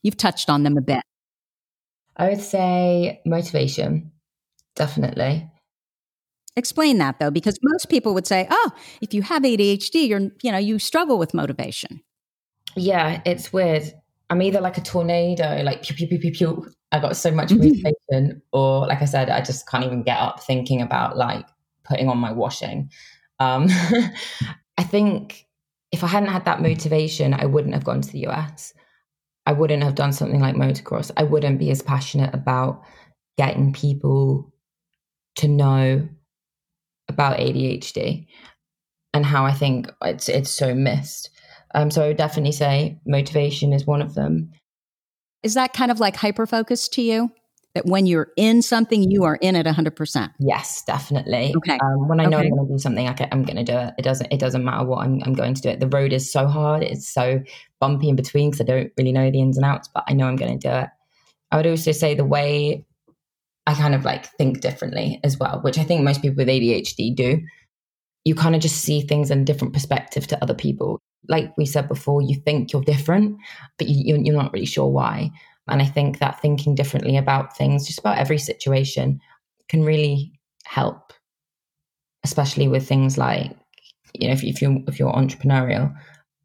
You've 0.03 0.17
touched 0.17 0.49
on 0.49 0.63
them 0.63 0.79
a 0.79 0.81
bit. 0.81 1.03
I 2.17 2.31
would 2.31 2.41
say 2.41 3.21
motivation, 3.27 4.11
definitely. 4.75 5.51
Explain 6.57 6.97
that 6.99 7.19
though, 7.19 7.31
because 7.31 7.59
most 7.63 7.91
people 7.91 8.15
would 8.15 8.27
say, 8.27 8.47
"Oh, 8.49 8.71
if 9.03 9.13
you 9.13 9.21
have 9.23 9.43
ADHD, 9.43 10.09
you're 10.09 10.31
you 10.43 10.53
know 10.53 10.59
you 10.59 10.79
struggle 10.79 11.19
with 11.19 11.35
motivation." 11.35 12.01
Yeah, 12.77 13.21
it's 13.27 13.53
weird. 13.53 13.93
I'm 14.31 14.41
either 14.41 14.61
like 14.61 14.79
a 14.79 14.81
tornado, 14.81 15.63
like 15.63 15.83
pew 15.83 15.95
pew 15.95 16.07
pew 16.07 16.19
pew 16.19 16.33
pew. 16.33 16.73
I 16.95 17.01
got 17.01 17.17
so 17.17 17.33
much 17.33 17.49
mm-hmm. 17.49 17.83
motivation, 17.83 18.41
or 18.53 18.87
like 18.87 19.03
I 19.03 19.05
said, 19.05 19.29
I 19.29 19.41
just 19.41 19.69
can't 19.69 19.85
even 19.85 20.05
get 20.05 20.21
up 20.21 20.39
thinking 20.41 20.81
about 20.81 21.17
like 21.17 21.45
putting 21.85 22.09
on 22.09 22.19
my 22.19 22.31
washing. 22.31 22.89
Um, 23.41 23.67
I 24.79 24.85
think 24.85 25.45
if 25.91 26.05
I 26.05 26.07
hadn't 26.07 26.29
had 26.29 26.45
that 26.45 26.63
motivation, 26.63 27.35
I 27.35 27.47
wouldn't 27.47 27.75
have 27.75 27.83
gone 27.83 28.01
to 28.01 28.13
the 28.13 28.27
US. 28.29 28.73
I 29.45 29.53
wouldn't 29.53 29.83
have 29.83 29.97
done 29.97 30.13
something 30.13 30.41
like 30.41 30.55
motocross. 30.55 31.11
I 31.17 31.25
wouldn't 31.25 31.59
be 31.59 31.73
as 31.73 31.83
passionate 31.83 32.33
about 32.33 32.83
getting 33.37 33.73
people 33.73 34.53
to 35.37 35.49
know 35.49 36.09
about 37.09 37.39
ADHD 37.39 38.29
and 39.13 39.27
how 39.27 39.45
I 39.45 39.53
think 39.53 39.91
it's 40.01 40.29
it's 40.29 40.51
so 40.51 40.77
missed. 40.77 41.31
Um, 41.75 41.91
so 41.91 42.05
I 42.05 42.09
would 42.09 42.17
definitely 42.17 42.53
say 42.53 43.01
motivation 43.05 43.73
is 43.73 43.85
one 43.85 44.01
of 44.01 44.15
them. 44.15 44.53
Is 45.45 45.55
that 45.55 45.73
kind 45.73 45.91
of 45.91 46.01
like 46.01 46.17
hyper 46.17 46.47
focus 46.47 46.89
to 46.89 47.03
you? 47.03 47.31
That 47.75 47.87
when 47.87 48.07
you're 48.07 48.29
in 48.37 48.63
something, 48.63 49.11
you 49.11 49.25
are 49.25 49.35
in 49.37 49.57
it 49.57 49.67
100%. 49.67 50.31
Yes, 50.39 50.83
definitely. 50.87 51.53
Okay. 51.57 51.77
Um, 51.83 52.07
when 52.07 52.21
I 52.21 52.27
know 52.27 52.39
okay. 52.39 52.47
I'm 52.47 52.55
going 52.55 52.69
to 52.69 52.75
do 52.75 52.79
something, 52.79 53.09
I 53.09 53.29
am 53.33 53.43
going 53.43 53.57
to 53.57 53.65
do 53.65 53.77
it. 53.77 53.95
It 53.99 54.03
doesn't. 54.03 54.33
It 54.33 54.39
doesn't 54.39 54.65
matter 54.65 54.87
what 54.87 55.05
I'm, 55.05 55.21
I'm 55.25 55.33
going 55.33 55.55
to 55.55 55.61
do 55.61 55.71
it. 55.71 55.81
The 55.81 55.89
road 55.89 56.13
is 56.13 56.31
so 56.31 56.47
hard. 56.47 56.85
It's 56.85 57.13
so 57.13 57.43
bumpy 57.81 58.09
in 58.09 58.15
between 58.15 58.51
because 58.51 58.61
I 58.61 58.65
don't 58.65 58.93
really 58.97 59.11
know 59.11 59.29
the 59.29 59.41
ins 59.41 59.57
and 59.57 59.67
outs, 59.67 59.89
but 59.93 60.05
I 60.07 60.13
know 60.13 60.29
I'm 60.29 60.37
going 60.37 60.57
to 60.57 60.69
do 60.69 60.73
it. 60.73 60.89
I 61.51 61.57
would 61.57 61.67
also 61.67 61.91
say 61.91 62.15
the 62.15 62.25
way 62.25 62.85
I 63.67 63.75
kind 63.75 63.95
of 63.95 64.05
like 64.05 64.27
think 64.27 64.61
differently 64.61 65.21
as 65.25 65.39
well, 65.39 65.61
which 65.63 65.79
I 65.79 65.85
think 65.85 66.03
most 66.03 66.23
people 66.23 66.37
with 66.37 66.49
ADHD 66.49 67.15
do. 67.15 67.41
You 68.25 68.35
kind 68.35 68.55
of 68.55 68.63
just 68.63 68.77
see 68.77 69.03
things 69.03 69.31
in 69.31 69.41
a 69.41 69.45
different 69.45 69.75
perspective 69.75 70.27
to 70.29 70.43
other 70.43 70.55
people. 70.55 71.01
Like 71.29 71.53
we 71.57 71.67
said 71.67 71.89
before, 71.89 72.23
you 72.23 72.37
think 72.37 72.73
you're 72.73 72.83
different, 72.83 73.39
but 73.79 73.89
you, 73.89 74.17
you're 74.23 74.35
not 74.37 74.53
really 74.53 74.67
sure 74.67 74.89
why. 74.89 75.31
And 75.69 75.81
I 75.81 75.87
think 75.87 76.19
that 76.19 76.41
thinking 76.41 76.75
differently 76.75 77.17
about 77.17 77.57
things, 77.57 77.87
just 77.87 77.99
about 77.99 78.19
every 78.19 78.39
situation, 78.39 79.21
can 79.69 79.83
really 79.83 80.33
help, 80.67 81.13
especially 82.23 82.69
with 82.69 82.87
things 82.87 83.17
like, 83.17 83.51
you 84.13 84.29
know, 84.29 84.35
if, 84.35 84.45
if 84.45 84.61
you 84.61 84.85
if 84.87 84.99
you're 84.99 85.13
entrepreneurial, 85.13 85.95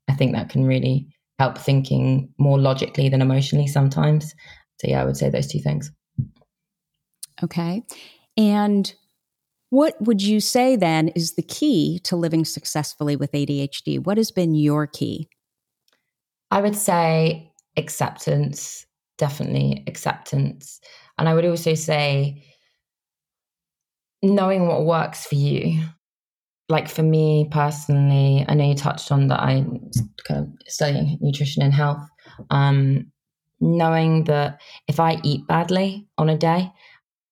I 0.07 0.13
think 0.13 0.33
that 0.33 0.49
can 0.49 0.65
really 0.65 1.07
help 1.37 1.57
thinking 1.57 2.33
more 2.37 2.59
logically 2.59 3.09
than 3.09 3.21
emotionally 3.21 3.67
sometimes. 3.67 4.33
So 4.79 4.87
yeah, 4.87 5.01
I 5.01 5.05
would 5.05 5.17
say 5.17 5.29
those 5.29 5.47
two 5.47 5.59
things. 5.59 5.91
Okay. 7.43 7.83
And 8.37 8.93
what 9.69 9.95
would 10.01 10.21
you 10.21 10.39
say 10.39 10.75
then 10.75 11.09
is 11.09 11.33
the 11.33 11.43
key 11.43 11.99
to 12.03 12.15
living 12.15 12.45
successfully 12.45 13.15
with 13.15 13.31
ADHD? 13.31 14.03
What 14.03 14.17
has 14.17 14.31
been 14.31 14.55
your 14.55 14.87
key? 14.87 15.29
I 16.51 16.61
would 16.61 16.75
say 16.75 17.51
acceptance, 17.77 18.85
definitely 19.17 19.83
acceptance. 19.87 20.79
And 21.17 21.29
I 21.29 21.35
would 21.35 21.45
also 21.45 21.75
say 21.75 22.43
knowing 24.23 24.67
what 24.67 24.85
works 24.85 25.25
for 25.25 25.35
you. 25.35 25.83
Like 26.67 26.87
for 26.87 27.01
me 27.01 27.47
personally, 27.49 28.45
I 28.47 28.53
know 28.53 28.67
you 28.67 28.75
touched 28.75 29.11
on 29.11 29.27
that 29.27 29.41
I'm 29.41 29.89
kind 30.27 30.41
of 30.41 30.47
studying 30.67 31.17
nutrition 31.19 31.63
and 31.63 31.73
health. 31.73 32.07
Um, 32.51 33.11
knowing 33.59 34.25
that 34.25 34.61
if 34.87 34.99
I 34.99 35.19
eat 35.23 35.47
badly 35.47 36.07
on 36.17 36.29
a 36.29 36.37
day, 36.37 36.71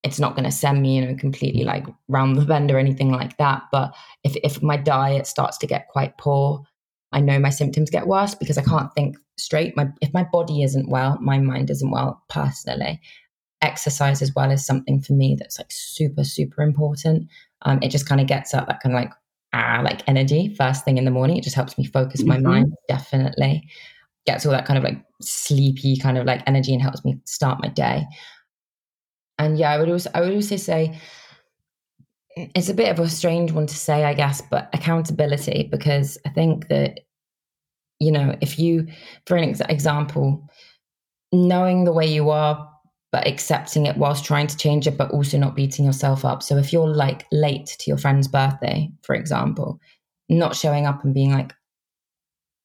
it's 0.04 0.20
not 0.20 0.36
going 0.36 0.46
to 0.46 0.52
send 0.52 0.82
me, 0.82 0.96
you 0.96 1.06
know, 1.06 1.16
completely 1.16 1.64
like 1.64 1.86
round 2.08 2.38
the 2.38 2.46
bend 2.46 2.72
or 2.72 2.78
anything 2.78 3.12
like 3.12 3.38
that. 3.38 3.64
But 3.72 3.94
if, 4.24 4.36
if 4.44 4.62
my 4.62 4.78
diet 4.78 5.28
starts 5.28 5.58
to 5.60 5.68
get 5.68 5.88
quite 5.90 6.18
poor, 6.18 6.64
I 7.12 7.20
know 7.20 7.40
my 7.40 7.50
symptoms 7.50 7.90
get 7.90 8.08
worse 8.08 8.36
because 8.36 8.58
I 8.58 8.64
can't 8.64 8.94
think 8.94 9.18
straight. 9.38 9.76
My, 9.76 9.88
if 10.02 10.14
my 10.14 10.24
body 10.24 10.62
isn't 10.64 10.90
well, 10.90 11.18
my 11.20 11.40
mind 11.40 11.70
isn't 11.70 11.92
well 11.92 12.22
personally. 12.30 13.02
Exercise 13.62 14.22
as 14.22 14.34
well 14.36 14.52
is 14.52 14.66
something 14.66 15.02
for 15.02 15.14
me 15.14 15.36
that's 15.38 15.58
like 15.58 15.72
super, 15.72 16.24
super 16.24 16.62
important. 16.62 17.28
Um, 17.64 17.80
it 17.82 17.90
just 17.90 18.08
kind 18.08 18.22
of 18.22 18.28
gets 18.28 18.54
up 18.54 18.68
that 18.68 18.82
kind 18.82 18.96
of 18.96 19.02
like, 19.02 19.14
ah, 19.54 19.82
like 19.84 20.08
energy 20.08 20.54
first 20.56 20.86
thing 20.86 20.98
in 20.98 21.06
the 21.06 21.12
morning. 21.12 21.38
It 21.38 21.44
just 21.44 21.56
helps 21.56 21.78
me 21.78 21.86
focus 21.86 22.22
mm-hmm. 22.22 22.44
my 22.44 22.50
mind, 22.50 22.74
definitely. 22.88 23.68
Gets 24.28 24.46
all 24.46 24.52
that 24.52 24.66
kind 24.66 24.78
of 24.78 24.84
like 24.84 25.04
sleepy 25.22 25.98
kind 25.98 26.18
of 26.18 26.26
like 26.26 26.44
energy 26.46 26.74
and 26.74 26.82
helps 26.82 27.04
me 27.04 27.18
start 27.26 27.60
my 27.62 27.70
day 27.70 28.06
and 29.40 29.58
yeah, 29.58 29.72
I 29.72 29.78
would 29.78 29.90
also 29.90 30.10
I 30.14 30.22
would 30.22 30.34
also 30.34 30.56
say 30.56 31.00
it's 32.36 32.70
a 32.70 32.74
bit 32.74 32.90
of 32.90 33.00
a 33.00 33.10
strange 33.10 33.52
one 33.52 33.68
to 33.68 33.76
say, 33.76 34.04
I 34.04 34.14
guess, 34.14 34.42
but 34.42 34.70
accountability 34.74 35.68
because 35.72 36.18
I 36.26 36.30
think 36.30 36.68
that 36.68 37.00
you 38.00 38.12
know 38.12 38.36
if 38.42 38.60
you, 38.60 38.88
for 39.26 39.38
an 39.38 39.50
ex- 39.50 39.62
example, 39.62 40.48
knowing 41.32 41.84
the 41.84 41.94
way 41.94 42.06
you 42.06 42.30
are 42.30 42.70
but 43.12 43.28
accepting 43.28 43.86
it 43.86 43.98
whilst 43.98 44.26
trying 44.26 44.48
to 44.48 44.58
change 44.58 44.86
it, 44.86 44.98
but 44.98 45.12
also 45.12 45.38
not 45.38 45.56
beating 45.56 45.86
yourself 45.86 46.26
up. 46.26 46.44
So 46.44 46.58
if 46.58 46.74
you're 46.74 46.88
like 46.88 47.26
late 47.32 47.66
to 47.80 47.90
your 47.90 47.98
friend's 47.98 48.28
birthday, 48.28 48.92
for 49.04 49.16
example, 49.16 49.80
not 50.30 50.56
showing 50.56 50.86
up 50.86 51.04
and 51.04 51.14
being 51.14 51.32
like, 51.32 51.54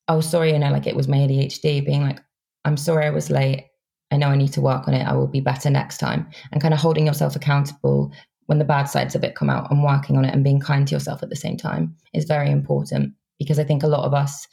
oh, 0.09 0.21
sorry, 0.21 0.53
you 0.53 0.59
know, 0.59 0.71
like 0.71 0.87
it 0.87 0.97
was 0.97 1.09
my 1.09 1.19
ADHD, 1.19 1.85
being 1.85 2.03
like, 2.03 2.21
I'm 2.65 2.77
sorry 2.77 3.07
I 3.07 3.11
was 3.11 3.31
late. 3.31 3.67
I 4.13 4.17
know 4.17 4.29
I 4.29 4.37
need 4.37 4.53
to 4.53 4.61
work 4.61 4.87
on 4.87 4.95
it. 4.95 5.07
I 5.07 5.15
will 5.15 5.27
be 5.27 5.41
better 5.41 5.71
next 5.71 5.99
time. 5.99 6.29
And 6.53 6.61
kind 6.61 6.75
of 6.75 6.81
holding 6.81 7.07
yourself 7.07 7.35
accountable 7.35 8.13
when 8.47 8.59
the 8.59 8.65
bad 8.65 8.85
sides 8.85 9.15
of 9.15 9.25
it 9.25 9.35
come 9.35 9.49
out 9.49 9.71
and 9.71 9.83
working 9.83 10.17
on 10.17 10.25
it 10.25 10.35
and 10.35 10.45
being 10.45 10.61
kind 10.61 10.87
to 10.87 10.95
yourself 10.95 11.23
at 11.23 11.31
the 11.31 11.37
same 11.37 11.57
time 11.57 11.97
is 12.13 12.25
very 12.25 12.51
important 12.51 13.15
because 13.39 13.59
I 13.59 13.65
think 13.65 13.83
a 13.83 13.89
lot 13.89 14.05
of 14.05 14.13
us 14.13 14.47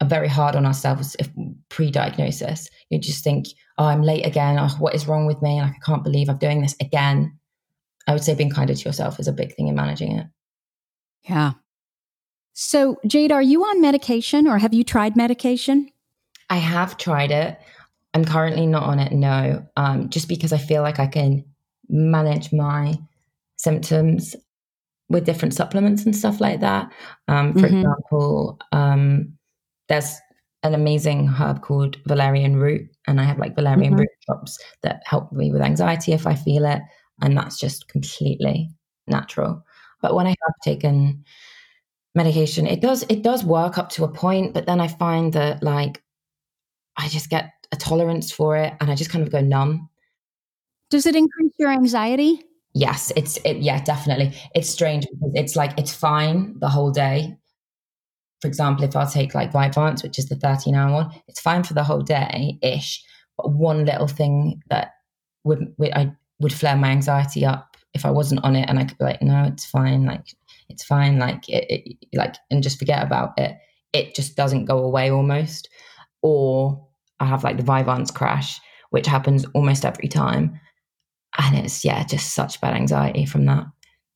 are 0.00 0.08
very 0.08 0.28
hard 0.28 0.56
on 0.56 0.64
ourselves 0.64 1.16
if 1.18 1.28
pre-diagnosis. 1.68 2.70
You 2.88 2.98
just 2.98 3.22
think, 3.22 3.46
oh, 3.76 3.84
I'm 3.84 4.02
late 4.02 4.24
again. 4.24 4.58
Oh, 4.58 4.74
what 4.78 4.94
is 4.94 5.06
wrong 5.06 5.26
with 5.26 5.42
me? 5.42 5.60
Like 5.60 5.72
I 5.72 5.84
can't 5.84 6.04
believe 6.04 6.28
I'm 6.28 6.38
doing 6.38 6.62
this 6.62 6.76
again. 6.80 7.38
I 8.06 8.12
would 8.12 8.24
say 8.24 8.34
being 8.34 8.50
kinder 8.50 8.74
to 8.74 8.84
yourself 8.84 9.20
is 9.20 9.28
a 9.28 9.32
big 9.32 9.54
thing 9.54 9.68
in 9.68 9.74
managing 9.74 10.12
it. 10.12 10.26
Yeah. 11.24 11.52
So, 12.54 12.96
Jade, 13.06 13.32
are 13.32 13.42
you 13.42 13.64
on 13.64 13.82
medication 13.82 14.48
or 14.48 14.58
have 14.58 14.72
you 14.72 14.82
tried 14.82 15.16
medication? 15.16 15.90
I 16.48 16.56
have 16.56 16.96
tried 16.96 17.30
it. 17.30 17.60
I'm 18.18 18.24
currently 18.24 18.66
not 18.66 18.82
on 18.82 18.98
it, 18.98 19.12
no, 19.12 19.64
um, 19.76 20.08
just 20.10 20.28
because 20.28 20.52
I 20.52 20.58
feel 20.58 20.82
like 20.82 20.98
I 20.98 21.06
can 21.06 21.44
manage 21.88 22.52
my 22.52 22.98
symptoms 23.56 24.34
with 25.08 25.24
different 25.24 25.54
supplements 25.54 26.04
and 26.04 26.16
stuff 26.16 26.40
like 26.40 26.58
that. 26.58 26.90
Um, 27.28 27.52
for 27.52 27.60
mm-hmm. 27.60 27.76
example, 27.76 28.58
um, 28.72 29.38
there's 29.88 30.16
an 30.64 30.74
amazing 30.74 31.28
herb 31.28 31.62
called 31.62 31.96
valerian 32.06 32.56
root, 32.56 32.90
and 33.06 33.20
I 33.20 33.24
have 33.24 33.38
like 33.38 33.54
valerian 33.54 33.94
Mhm. 33.94 34.00
root 34.00 34.08
drops 34.26 34.58
that 34.82 35.00
help 35.06 35.30
me 35.30 35.52
with 35.52 35.62
anxiety 35.62 36.12
if 36.12 36.26
I 36.26 36.34
feel 36.34 36.64
it, 36.64 36.82
and 37.22 37.38
that's 37.38 37.60
just 37.60 37.86
completely 37.86 38.68
natural. 39.06 39.62
But 40.02 40.16
when 40.16 40.26
I 40.26 40.30
have 40.30 40.54
taken 40.64 41.24
medication, 42.16 42.66
it 42.66 42.80
does 42.80 43.04
it 43.08 43.22
does 43.22 43.44
work 43.44 43.78
up 43.78 43.90
to 43.90 44.02
a 44.02 44.12
point, 44.12 44.54
but 44.54 44.66
then 44.66 44.80
I 44.80 44.88
find 44.88 45.32
that 45.34 45.62
like 45.62 46.02
I 46.96 47.06
just 47.06 47.30
get 47.30 47.52
a 47.72 47.76
tolerance 47.76 48.32
for 48.32 48.56
it, 48.56 48.74
and 48.80 48.90
I 48.90 48.94
just 48.94 49.10
kind 49.10 49.24
of 49.24 49.32
go 49.32 49.40
numb. 49.40 49.88
Does 50.90 51.06
it 51.06 51.16
increase 51.16 51.52
your 51.58 51.70
anxiety? 51.70 52.42
Yes, 52.74 53.12
it's 53.16 53.38
it. 53.44 53.58
Yeah, 53.58 53.82
definitely. 53.82 54.34
It's 54.54 54.70
strange 54.70 55.06
because 55.10 55.32
it's 55.34 55.56
like 55.56 55.78
it's 55.78 55.94
fine 55.94 56.58
the 56.60 56.68
whole 56.68 56.90
day. 56.90 57.36
For 58.40 58.48
example, 58.48 58.84
if 58.84 58.94
I 58.94 59.04
take 59.04 59.34
like 59.34 59.52
Vyvanse, 59.52 60.02
which 60.02 60.18
is 60.18 60.28
the 60.28 60.36
thirteen-hour 60.36 60.92
one, 60.92 61.10
it's 61.26 61.40
fine 61.40 61.64
for 61.64 61.74
the 61.74 61.84
whole 61.84 62.02
day 62.02 62.58
ish. 62.62 63.02
But 63.36 63.52
one 63.52 63.84
little 63.84 64.06
thing 64.06 64.62
that 64.70 64.92
would, 65.44 65.74
would 65.78 65.92
I 65.92 66.12
would 66.40 66.52
flare 66.52 66.76
my 66.76 66.88
anxiety 66.88 67.44
up 67.44 67.76
if 67.94 68.04
I 68.06 68.10
wasn't 68.10 68.44
on 68.44 68.56
it, 68.56 68.68
and 68.68 68.78
I 68.78 68.84
could 68.84 68.98
be 68.98 69.04
like, 69.04 69.22
no, 69.22 69.44
it's 69.44 69.66
fine, 69.66 70.04
like 70.06 70.24
it's 70.68 70.84
fine, 70.84 71.18
like 71.18 71.48
it, 71.48 71.66
it 71.68 71.96
like, 72.14 72.36
and 72.50 72.62
just 72.62 72.78
forget 72.78 73.02
about 73.02 73.38
it. 73.38 73.56
It 73.92 74.14
just 74.14 74.36
doesn't 74.36 74.66
go 74.66 74.78
away 74.78 75.10
almost. 75.10 75.68
Or 76.22 76.87
I 77.20 77.26
have 77.26 77.44
like 77.44 77.56
the 77.56 77.62
Vyvanse 77.62 78.14
crash, 78.14 78.60
which 78.90 79.06
happens 79.06 79.44
almost 79.54 79.84
every 79.84 80.08
time 80.08 80.58
and 81.38 81.56
it's 81.58 81.84
yeah 81.84 82.04
just 82.04 82.34
such 82.34 82.60
bad 82.60 82.74
anxiety 82.74 83.26
from 83.26 83.44
that 83.46 83.66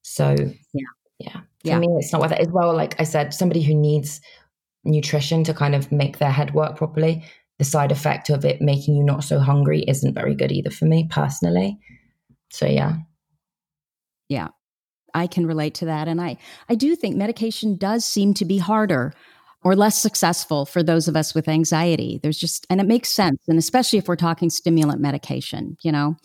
so 0.02 0.34
Yeah. 0.72 0.86
yeah 1.18 1.32
for 1.32 1.40
Yeah. 1.64 1.78
me 1.78 1.88
it's 1.98 2.12
not 2.12 2.22
worth 2.22 2.32
it 2.32 2.40
as 2.40 2.48
well 2.48 2.74
like 2.74 2.98
i 3.00 3.04
said 3.04 3.34
somebody 3.34 3.62
who 3.62 3.74
needs 3.74 4.20
nutrition 4.84 5.44
to 5.44 5.54
kind 5.54 5.74
of 5.74 5.92
make 5.92 6.18
their 6.18 6.30
head 6.30 6.54
work 6.54 6.76
properly 6.76 7.22
the 7.58 7.64
side 7.64 7.92
effect 7.92 8.30
of 8.30 8.44
it 8.44 8.60
making 8.60 8.96
you 8.96 9.04
not 9.04 9.24
so 9.24 9.38
hungry 9.38 9.84
isn't 9.86 10.14
very 10.14 10.34
good 10.34 10.50
either 10.50 10.70
for 10.70 10.86
me 10.86 11.06
personally 11.10 11.78
so 12.50 12.66
yeah 12.66 12.96
Yeah. 14.28 14.48
I 15.14 15.26
can 15.26 15.46
relate 15.46 15.74
to 15.74 15.84
that. 15.84 16.08
And 16.08 16.22
I, 16.22 16.38
I 16.70 16.74
do 16.74 16.96
think 16.96 17.16
medication 17.16 17.76
does 17.76 18.06
seem 18.06 18.32
to 18.34 18.46
be 18.46 18.56
harder 18.56 19.12
or 19.64 19.76
less 19.76 20.00
successful 20.00 20.66
for 20.66 20.82
those 20.82 21.08
of 21.08 21.16
us 21.16 21.34
with 21.34 21.48
anxiety. 21.48 22.18
There's 22.22 22.38
just, 22.38 22.66
and 22.68 22.80
it 22.80 22.86
makes 22.86 23.10
sense. 23.10 23.38
And 23.48 23.58
especially 23.58 23.98
if 23.98 24.08
we're 24.08 24.16
talking 24.16 24.50
stimulant 24.50 25.00
medication, 25.00 25.76
you 25.82 25.92
know, 25.92 26.16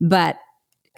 but 0.00 0.38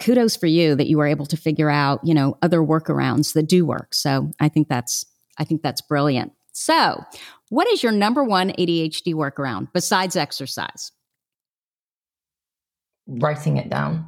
kudos 0.01 0.35
for 0.35 0.47
you 0.47 0.75
that 0.75 0.87
you 0.87 0.97
were 0.97 1.07
able 1.07 1.25
to 1.25 1.37
figure 1.37 1.69
out, 1.69 1.99
you 2.03 2.13
know, 2.13 2.37
other 2.41 2.59
workarounds 2.59 3.33
that 3.33 3.47
do 3.47 3.65
work. 3.65 3.93
So 3.93 4.31
I 4.39 4.49
think 4.49 4.69
that's, 4.69 5.05
I 5.37 5.43
think 5.43 5.61
that's 5.61 5.81
brilliant. 5.81 6.31
So 6.53 7.03
what 7.49 7.67
is 7.67 7.83
your 7.83 7.91
number 7.91 8.23
one 8.23 8.51
ADHD 8.51 9.13
workaround 9.13 9.69
besides 9.73 10.15
exercise? 10.15 10.91
writing 13.07 13.57
it 13.57 13.69
down 13.69 14.05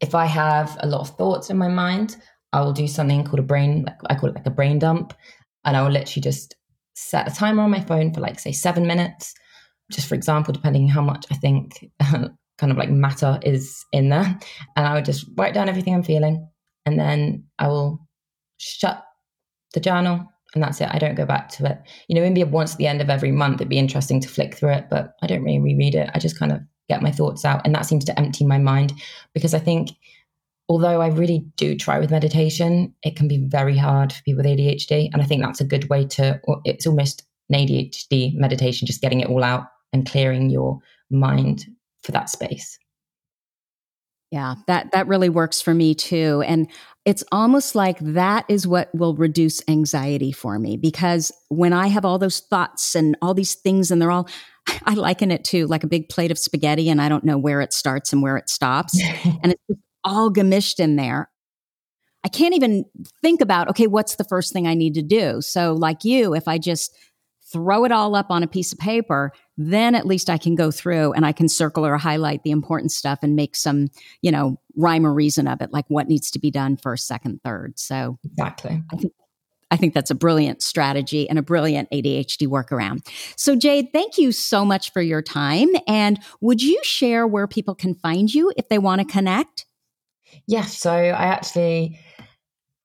if 0.00 0.14
i 0.14 0.24
have 0.24 0.76
a 0.80 0.86
lot 0.86 1.00
of 1.00 1.16
thoughts 1.16 1.50
in 1.50 1.58
my 1.58 1.68
mind 1.68 2.16
i 2.52 2.60
will 2.60 2.72
do 2.72 2.86
something 2.86 3.24
called 3.24 3.40
a 3.40 3.42
brain 3.42 3.84
i 4.08 4.14
call 4.14 4.30
it 4.30 4.34
like 4.34 4.46
a 4.46 4.50
brain 4.50 4.78
dump 4.78 5.14
and 5.64 5.76
i 5.76 5.82
will 5.82 5.90
literally 5.90 6.22
just 6.22 6.54
set 6.94 7.30
a 7.30 7.34
timer 7.34 7.62
on 7.62 7.70
my 7.70 7.80
phone 7.80 8.12
for 8.12 8.20
like 8.20 8.38
say 8.38 8.52
seven 8.52 8.86
minutes 8.86 9.34
just 9.90 10.08
for 10.08 10.14
example 10.14 10.52
depending 10.52 10.88
how 10.88 11.02
much 11.02 11.26
i 11.30 11.34
think 11.34 11.90
kind 12.58 12.70
of 12.70 12.76
like 12.78 12.90
matter 12.90 13.38
is 13.42 13.84
in 13.92 14.08
there. 14.08 14.38
And 14.76 14.86
i 14.86 14.94
would 14.94 15.04
just 15.04 15.26
write 15.36 15.54
down 15.54 15.68
everything 15.68 15.94
i'm 15.94 16.02
feeling 16.02 16.48
and 16.86 16.98
then 16.98 17.44
i 17.58 17.68
will 17.68 18.00
shut 18.58 19.04
the 19.72 19.80
journal 19.80 20.26
and 20.54 20.62
that's 20.62 20.80
it. 20.80 20.88
I 20.92 21.00
don't 21.00 21.16
go 21.16 21.26
back 21.26 21.48
to 21.50 21.66
it. 21.66 21.78
You 22.06 22.14
know 22.14 22.20
maybe 22.20 22.44
once 22.44 22.72
at 22.72 22.78
the 22.78 22.86
end 22.86 23.00
of 23.00 23.10
every 23.10 23.32
month 23.32 23.56
it'd 23.56 23.68
be 23.68 23.78
interesting 23.78 24.20
to 24.20 24.28
flick 24.28 24.54
through 24.54 24.70
it 24.70 24.86
but 24.88 25.14
i 25.22 25.26
don't 25.26 25.42
really 25.42 25.58
reread 25.58 25.94
it. 25.94 26.10
I 26.14 26.18
just 26.18 26.38
kind 26.38 26.52
of 26.52 26.60
get 26.88 27.02
my 27.02 27.10
thoughts 27.10 27.44
out 27.44 27.62
and 27.64 27.74
that 27.74 27.86
seems 27.86 28.04
to 28.04 28.18
empty 28.18 28.44
my 28.44 28.58
mind 28.58 28.92
because 29.32 29.54
i 29.54 29.58
think 29.58 29.90
although 30.68 31.00
i 31.00 31.08
really 31.08 31.44
do 31.56 31.76
try 31.76 31.98
with 31.98 32.10
meditation 32.10 32.94
it 33.02 33.16
can 33.16 33.28
be 33.28 33.46
very 33.48 33.76
hard 33.76 34.12
for 34.12 34.22
people 34.22 34.42
with 34.42 34.46
adhd 34.46 35.10
and 35.12 35.22
i 35.22 35.24
think 35.24 35.42
that's 35.42 35.60
a 35.60 35.64
good 35.64 35.88
way 35.88 36.04
to 36.04 36.40
it's 36.64 36.86
almost 36.86 37.22
an 37.50 37.58
adhd 37.58 38.34
meditation 38.34 38.86
just 38.86 39.00
getting 39.00 39.20
it 39.20 39.28
all 39.28 39.44
out 39.44 39.64
and 39.92 40.06
clearing 40.08 40.50
your 40.50 40.78
mind 41.10 41.66
for 42.02 42.12
that 42.12 42.28
space 42.30 42.78
Yeah, 44.34 44.56
that 44.66 44.90
that 44.90 45.06
really 45.06 45.28
works 45.28 45.60
for 45.60 45.72
me 45.72 45.94
too. 45.94 46.42
And 46.44 46.68
it's 47.04 47.22
almost 47.30 47.76
like 47.76 48.00
that 48.00 48.44
is 48.48 48.66
what 48.66 48.92
will 48.92 49.14
reduce 49.14 49.62
anxiety 49.68 50.32
for 50.32 50.58
me 50.58 50.76
because 50.76 51.30
when 51.50 51.72
I 51.72 51.86
have 51.86 52.04
all 52.04 52.18
those 52.18 52.40
thoughts 52.40 52.96
and 52.96 53.16
all 53.22 53.32
these 53.32 53.54
things 53.54 53.92
and 53.92 54.02
they're 54.02 54.10
all 54.10 54.28
I 54.86 54.94
liken 54.94 55.30
it 55.30 55.44
to 55.46 55.68
like 55.68 55.84
a 55.84 55.86
big 55.86 56.08
plate 56.08 56.32
of 56.32 56.38
spaghetti 56.38 56.90
and 56.90 57.00
I 57.00 57.08
don't 57.08 57.22
know 57.22 57.38
where 57.38 57.60
it 57.60 57.72
starts 57.72 58.12
and 58.12 58.22
where 58.22 58.36
it 58.36 58.48
stops 58.48 59.00
and 59.24 59.52
it's 59.52 59.62
just 59.70 59.80
all 60.04 60.30
gamished 60.30 60.80
in 60.80 60.96
there. 60.96 61.30
I 62.24 62.28
can't 62.28 62.54
even 62.54 62.84
think 63.22 63.40
about 63.40 63.68
okay, 63.68 63.86
what's 63.86 64.16
the 64.16 64.24
first 64.24 64.52
thing 64.52 64.66
I 64.66 64.74
need 64.74 64.94
to 64.94 65.02
do? 65.02 65.40
So 65.40 65.74
like 65.74 66.04
you, 66.04 66.34
if 66.34 66.48
I 66.48 66.58
just 66.58 66.96
throw 67.52 67.84
it 67.84 67.92
all 67.92 68.16
up 68.16 68.30
on 68.30 68.42
a 68.42 68.48
piece 68.48 68.72
of 68.72 68.78
paper, 68.78 69.30
then 69.56 69.94
at 69.94 70.06
least 70.06 70.30
I 70.30 70.38
can 70.38 70.54
go 70.54 70.70
through 70.70 71.12
and 71.12 71.24
I 71.24 71.32
can 71.32 71.48
circle 71.48 71.86
or 71.86 71.96
highlight 71.98 72.42
the 72.42 72.50
important 72.50 72.90
stuff 72.90 73.20
and 73.22 73.36
make 73.36 73.54
some, 73.54 73.88
you 74.22 74.32
know, 74.32 74.58
rhyme 74.76 75.06
or 75.06 75.12
reason 75.12 75.46
of 75.46 75.60
it, 75.60 75.72
like 75.72 75.84
what 75.88 76.08
needs 76.08 76.30
to 76.32 76.38
be 76.38 76.50
done 76.50 76.76
first, 76.76 77.06
second, 77.06 77.40
third. 77.44 77.78
So 77.78 78.18
exactly 78.24 78.82
I 79.74 79.76
think 79.76 79.92
that's 79.92 80.10
a 80.10 80.14
brilliant 80.14 80.62
strategy 80.62 81.28
and 81.28 81.36
a 81.36 81.42
brilliant 81.42 81.90
ADHD 81.90 82.46
workaround. 82.46 83.04
So, 83.36 83.56
Jade, 83.56 83.88
thank 83.92 84.18
you 84.18 84.30
so 84.30 84.64
much 84.64 84.92
for 84.92 85.02
your 85.02 85.20
time. 85.20 85.68
And 85.88 86.20
would 86.40 86.62
you 86.62 86.80
share 86.84 87.26
where 87.26 87.48
people 87.48 87.74
can 87.74 87.96
find 87.96 88.32
you 88.32 88.52
if 88.56 88.68
they 88.68 88.78
want 88.78 89.00
to 89.00 89.04
connect? 89.04 89.66
Yes, 90.46 90.78
so 90.78 90.92
I 90.92 91.24
actually 91.24 91.98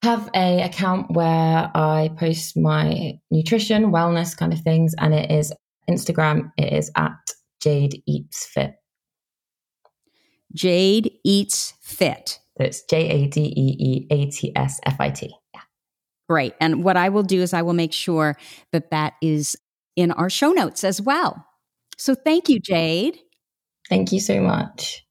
have 0.02 0.30
a 0.34 0.62
account 0.62 1.10
where 1.10 1.70
I 1.74 2.10
post 2.16 2.56
my 2.56 3.18
nutrition, 3.30 3.92
wellness 3.92 4.36
kind 4.36 4.52
of 4.52 4.60
things, 4.60 4.94
and 4.98 5.12
it 5.12 5.30
is 5.30 5.52
Instagram. 5.88 6.52
It 6.56 6.72
is 6.72 6.90
at 6.96 7.12
Jade 7.60 8.02
Eats 8.06 8.46
Fit. 8.46 8.74
Jade 10.54 11.12
Eats 11.24 11.74
Fit. 11.80 12.40
So 12.58 12.64
it's 12.64 12.82
J 12.82 13.08
A 13.08 13.26
D 13.26 13.40
E 13.56 13.76
E 13.78 14.06
A 14.10 14.30
T 14.30 14.52
S 14.56 14.80
F 14.84 14.96
I 15.00 15.10
T. 15.10 15.34
Yeah. 15.54 15.60
Great. 16.28 16.54
And 16.60 16.82
what 16.82 16.96
I 16.96 17.08
will 17.08 17.22
do 17.22 17.42
is 17.42 17.52
I 17.52 17.62
will 17.62 17.74
make 17.74 17.92
sure 17.92 18.36
that 18.72 18.90
that 18.90 19.14
is 19.22 19.56
in 19.96 20.10
our 20.12 20.30
show 20.30 20.52
notes 20.52 20.84
as 20.84 21.00
well. 21.00 21.46
So 21.98 22.14
thank 22.14 22.48
you, 22.48 22.58
Jade. 22.58 23.18
Thank 23.88 24.12
you 24.12 24.20
so 24.20 24.40
much. 24.40 25.04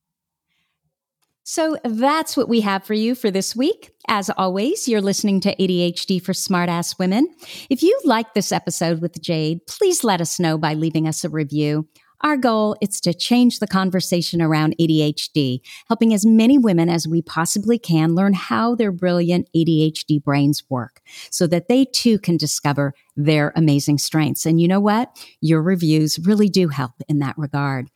So 1.49 1.77
that's 1.83 2.37
what 2.37 2.47
we 2.47 2.61
have 2.61 2.83
for 2.83 2.93
you 2.93 3.15
for 3.15 3.31
this 3.31 3.55
week. 3.55 3.89
As 4.07 4.29
always, 4.29 4.87
you're 4.87 5.01
listening 5.01 5.39
to 5.41 5.55
ADHD 5.55 6.21
for 6.21 6.31
Smartass 6.31 6.99
Women. 6.99 7.27
If 7.71 7.81
you 7.81 7.99
like 8.05 8.35
this 8.35 8.51
episode 8.51 9.01
with 9.01 9.19
Jade, 9.19 9.65
please 9.65 10.03
let 10.03 10.21
us 10.21 10.39
know 10.39 10.59
by 10.59 10.75
leaving 10.75 11.07
us 11.07 11.23
a 11.23 11.29
review. 11.29 11.87
Our 12.21 12.37
goal 12.37 12.75
is 12.81 13.01
to 13.01 13.15
change 13.15 13.57
the 13.57 13.65
conversation 13.65 14.43
around 14.43 14.75
ADHD, 14.79 15.61
helping 15.87 16.13
as 16.13 16.23
many 16.23 16.59
women 16.59 16.87
as 16.87 17.07
we 17.07 17.23
possibly 17.23 17.79
can 17.79 18.13
learn 18.13 18.33
how 18.33 18.75
their 18.75 18.91
brilliant 18.91 19.49
ADHD 19.55 20.21
brains 20.21 20.61
work 20.69 21.01
so 21.31 21.47
that 21.47 21.67
they 21.67 21.83
too 21.83 22.19
can 22.19 22.37
discover 22.37 22.93
their 23.15 23.53
amazing 23.55 23.97
strengths. 23.97 24.45
And 24.45 24.61
you 24.61 24.67
know 24.67 24.79
what? 24.79 25.17
Your 25.41 25.63
reviews 25.63 26.19
really 26.19 26.47
do 26.47 26.67
help 26.67 26.91
in 27.07 27.17
that 27.19 27.39
regard. 27.39 27.89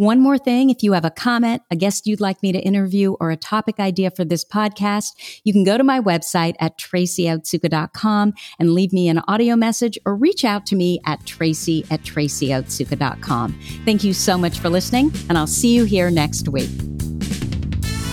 One 0.00 0.20
more 0.20 0.38
thing, 0.38 0.70
if 0.70 0.82
you 0.82 0.94
have 0.94 1.04
a 1.04 1.10
comment, 1.10 1.60
a 1.70 1.76
guest 1.76 2.06
you'd 2.06 2.22
like 2.22 2.42
me 2.42 2.52
to 2.52 2.58
interview, 2.58 3.12
or 3.20 3.30
a 3.30 3.36
topic 3.36 3.78
idea 3.78 4.10
for 4.10 4.24
this 4.24 4.46
podcast, 4.46 5.08
you 5.44 5.52
can 5.52 5.62
go 5.62 5.76
to 5.76 5.84
my 5.84 6.00
website 6.00 6.54
at 6.58 6.78
tracyotsuka.com 6.78 8.32
and 8.58 8.72
leave 8.72 8.94
me 8.94 9.10
an 9.10 9.18
audio 9.28 9.56
message 9.56 9.98
or 10.06 10.16
reach 10.16 10.42
out 10.42 10.64
to 10.64 10.74
me 10.74 11.00
at 11.04 11.26
tracy 11.26 11.84
at 11.90 12.02
tracyotsuka.com. 12.02 13.60
Thank 13.84 14.02
you 14.02 14.14
so 14.14 14.38
much 14.38 14.58
for 14.58 14.70
listening, 14.70 15.12
and 15.28 15.36
I'll 15.36 15.46
see 15.46 15.74
you 15.74 15.84
here 15.84 16.10
next 16.10 16.48
week. 16.48 16.70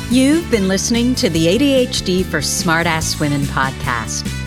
You've 0.10 0.52
been 0.52 0.68
listening 0.68 1.16
to 1.16 1.30
the 1.30 1.48
ADHD 1.48 2.26
for 2.26 2.40
Smartass 2.40 3.18
Women 3.22 3.44
podcast. 3.44 4.47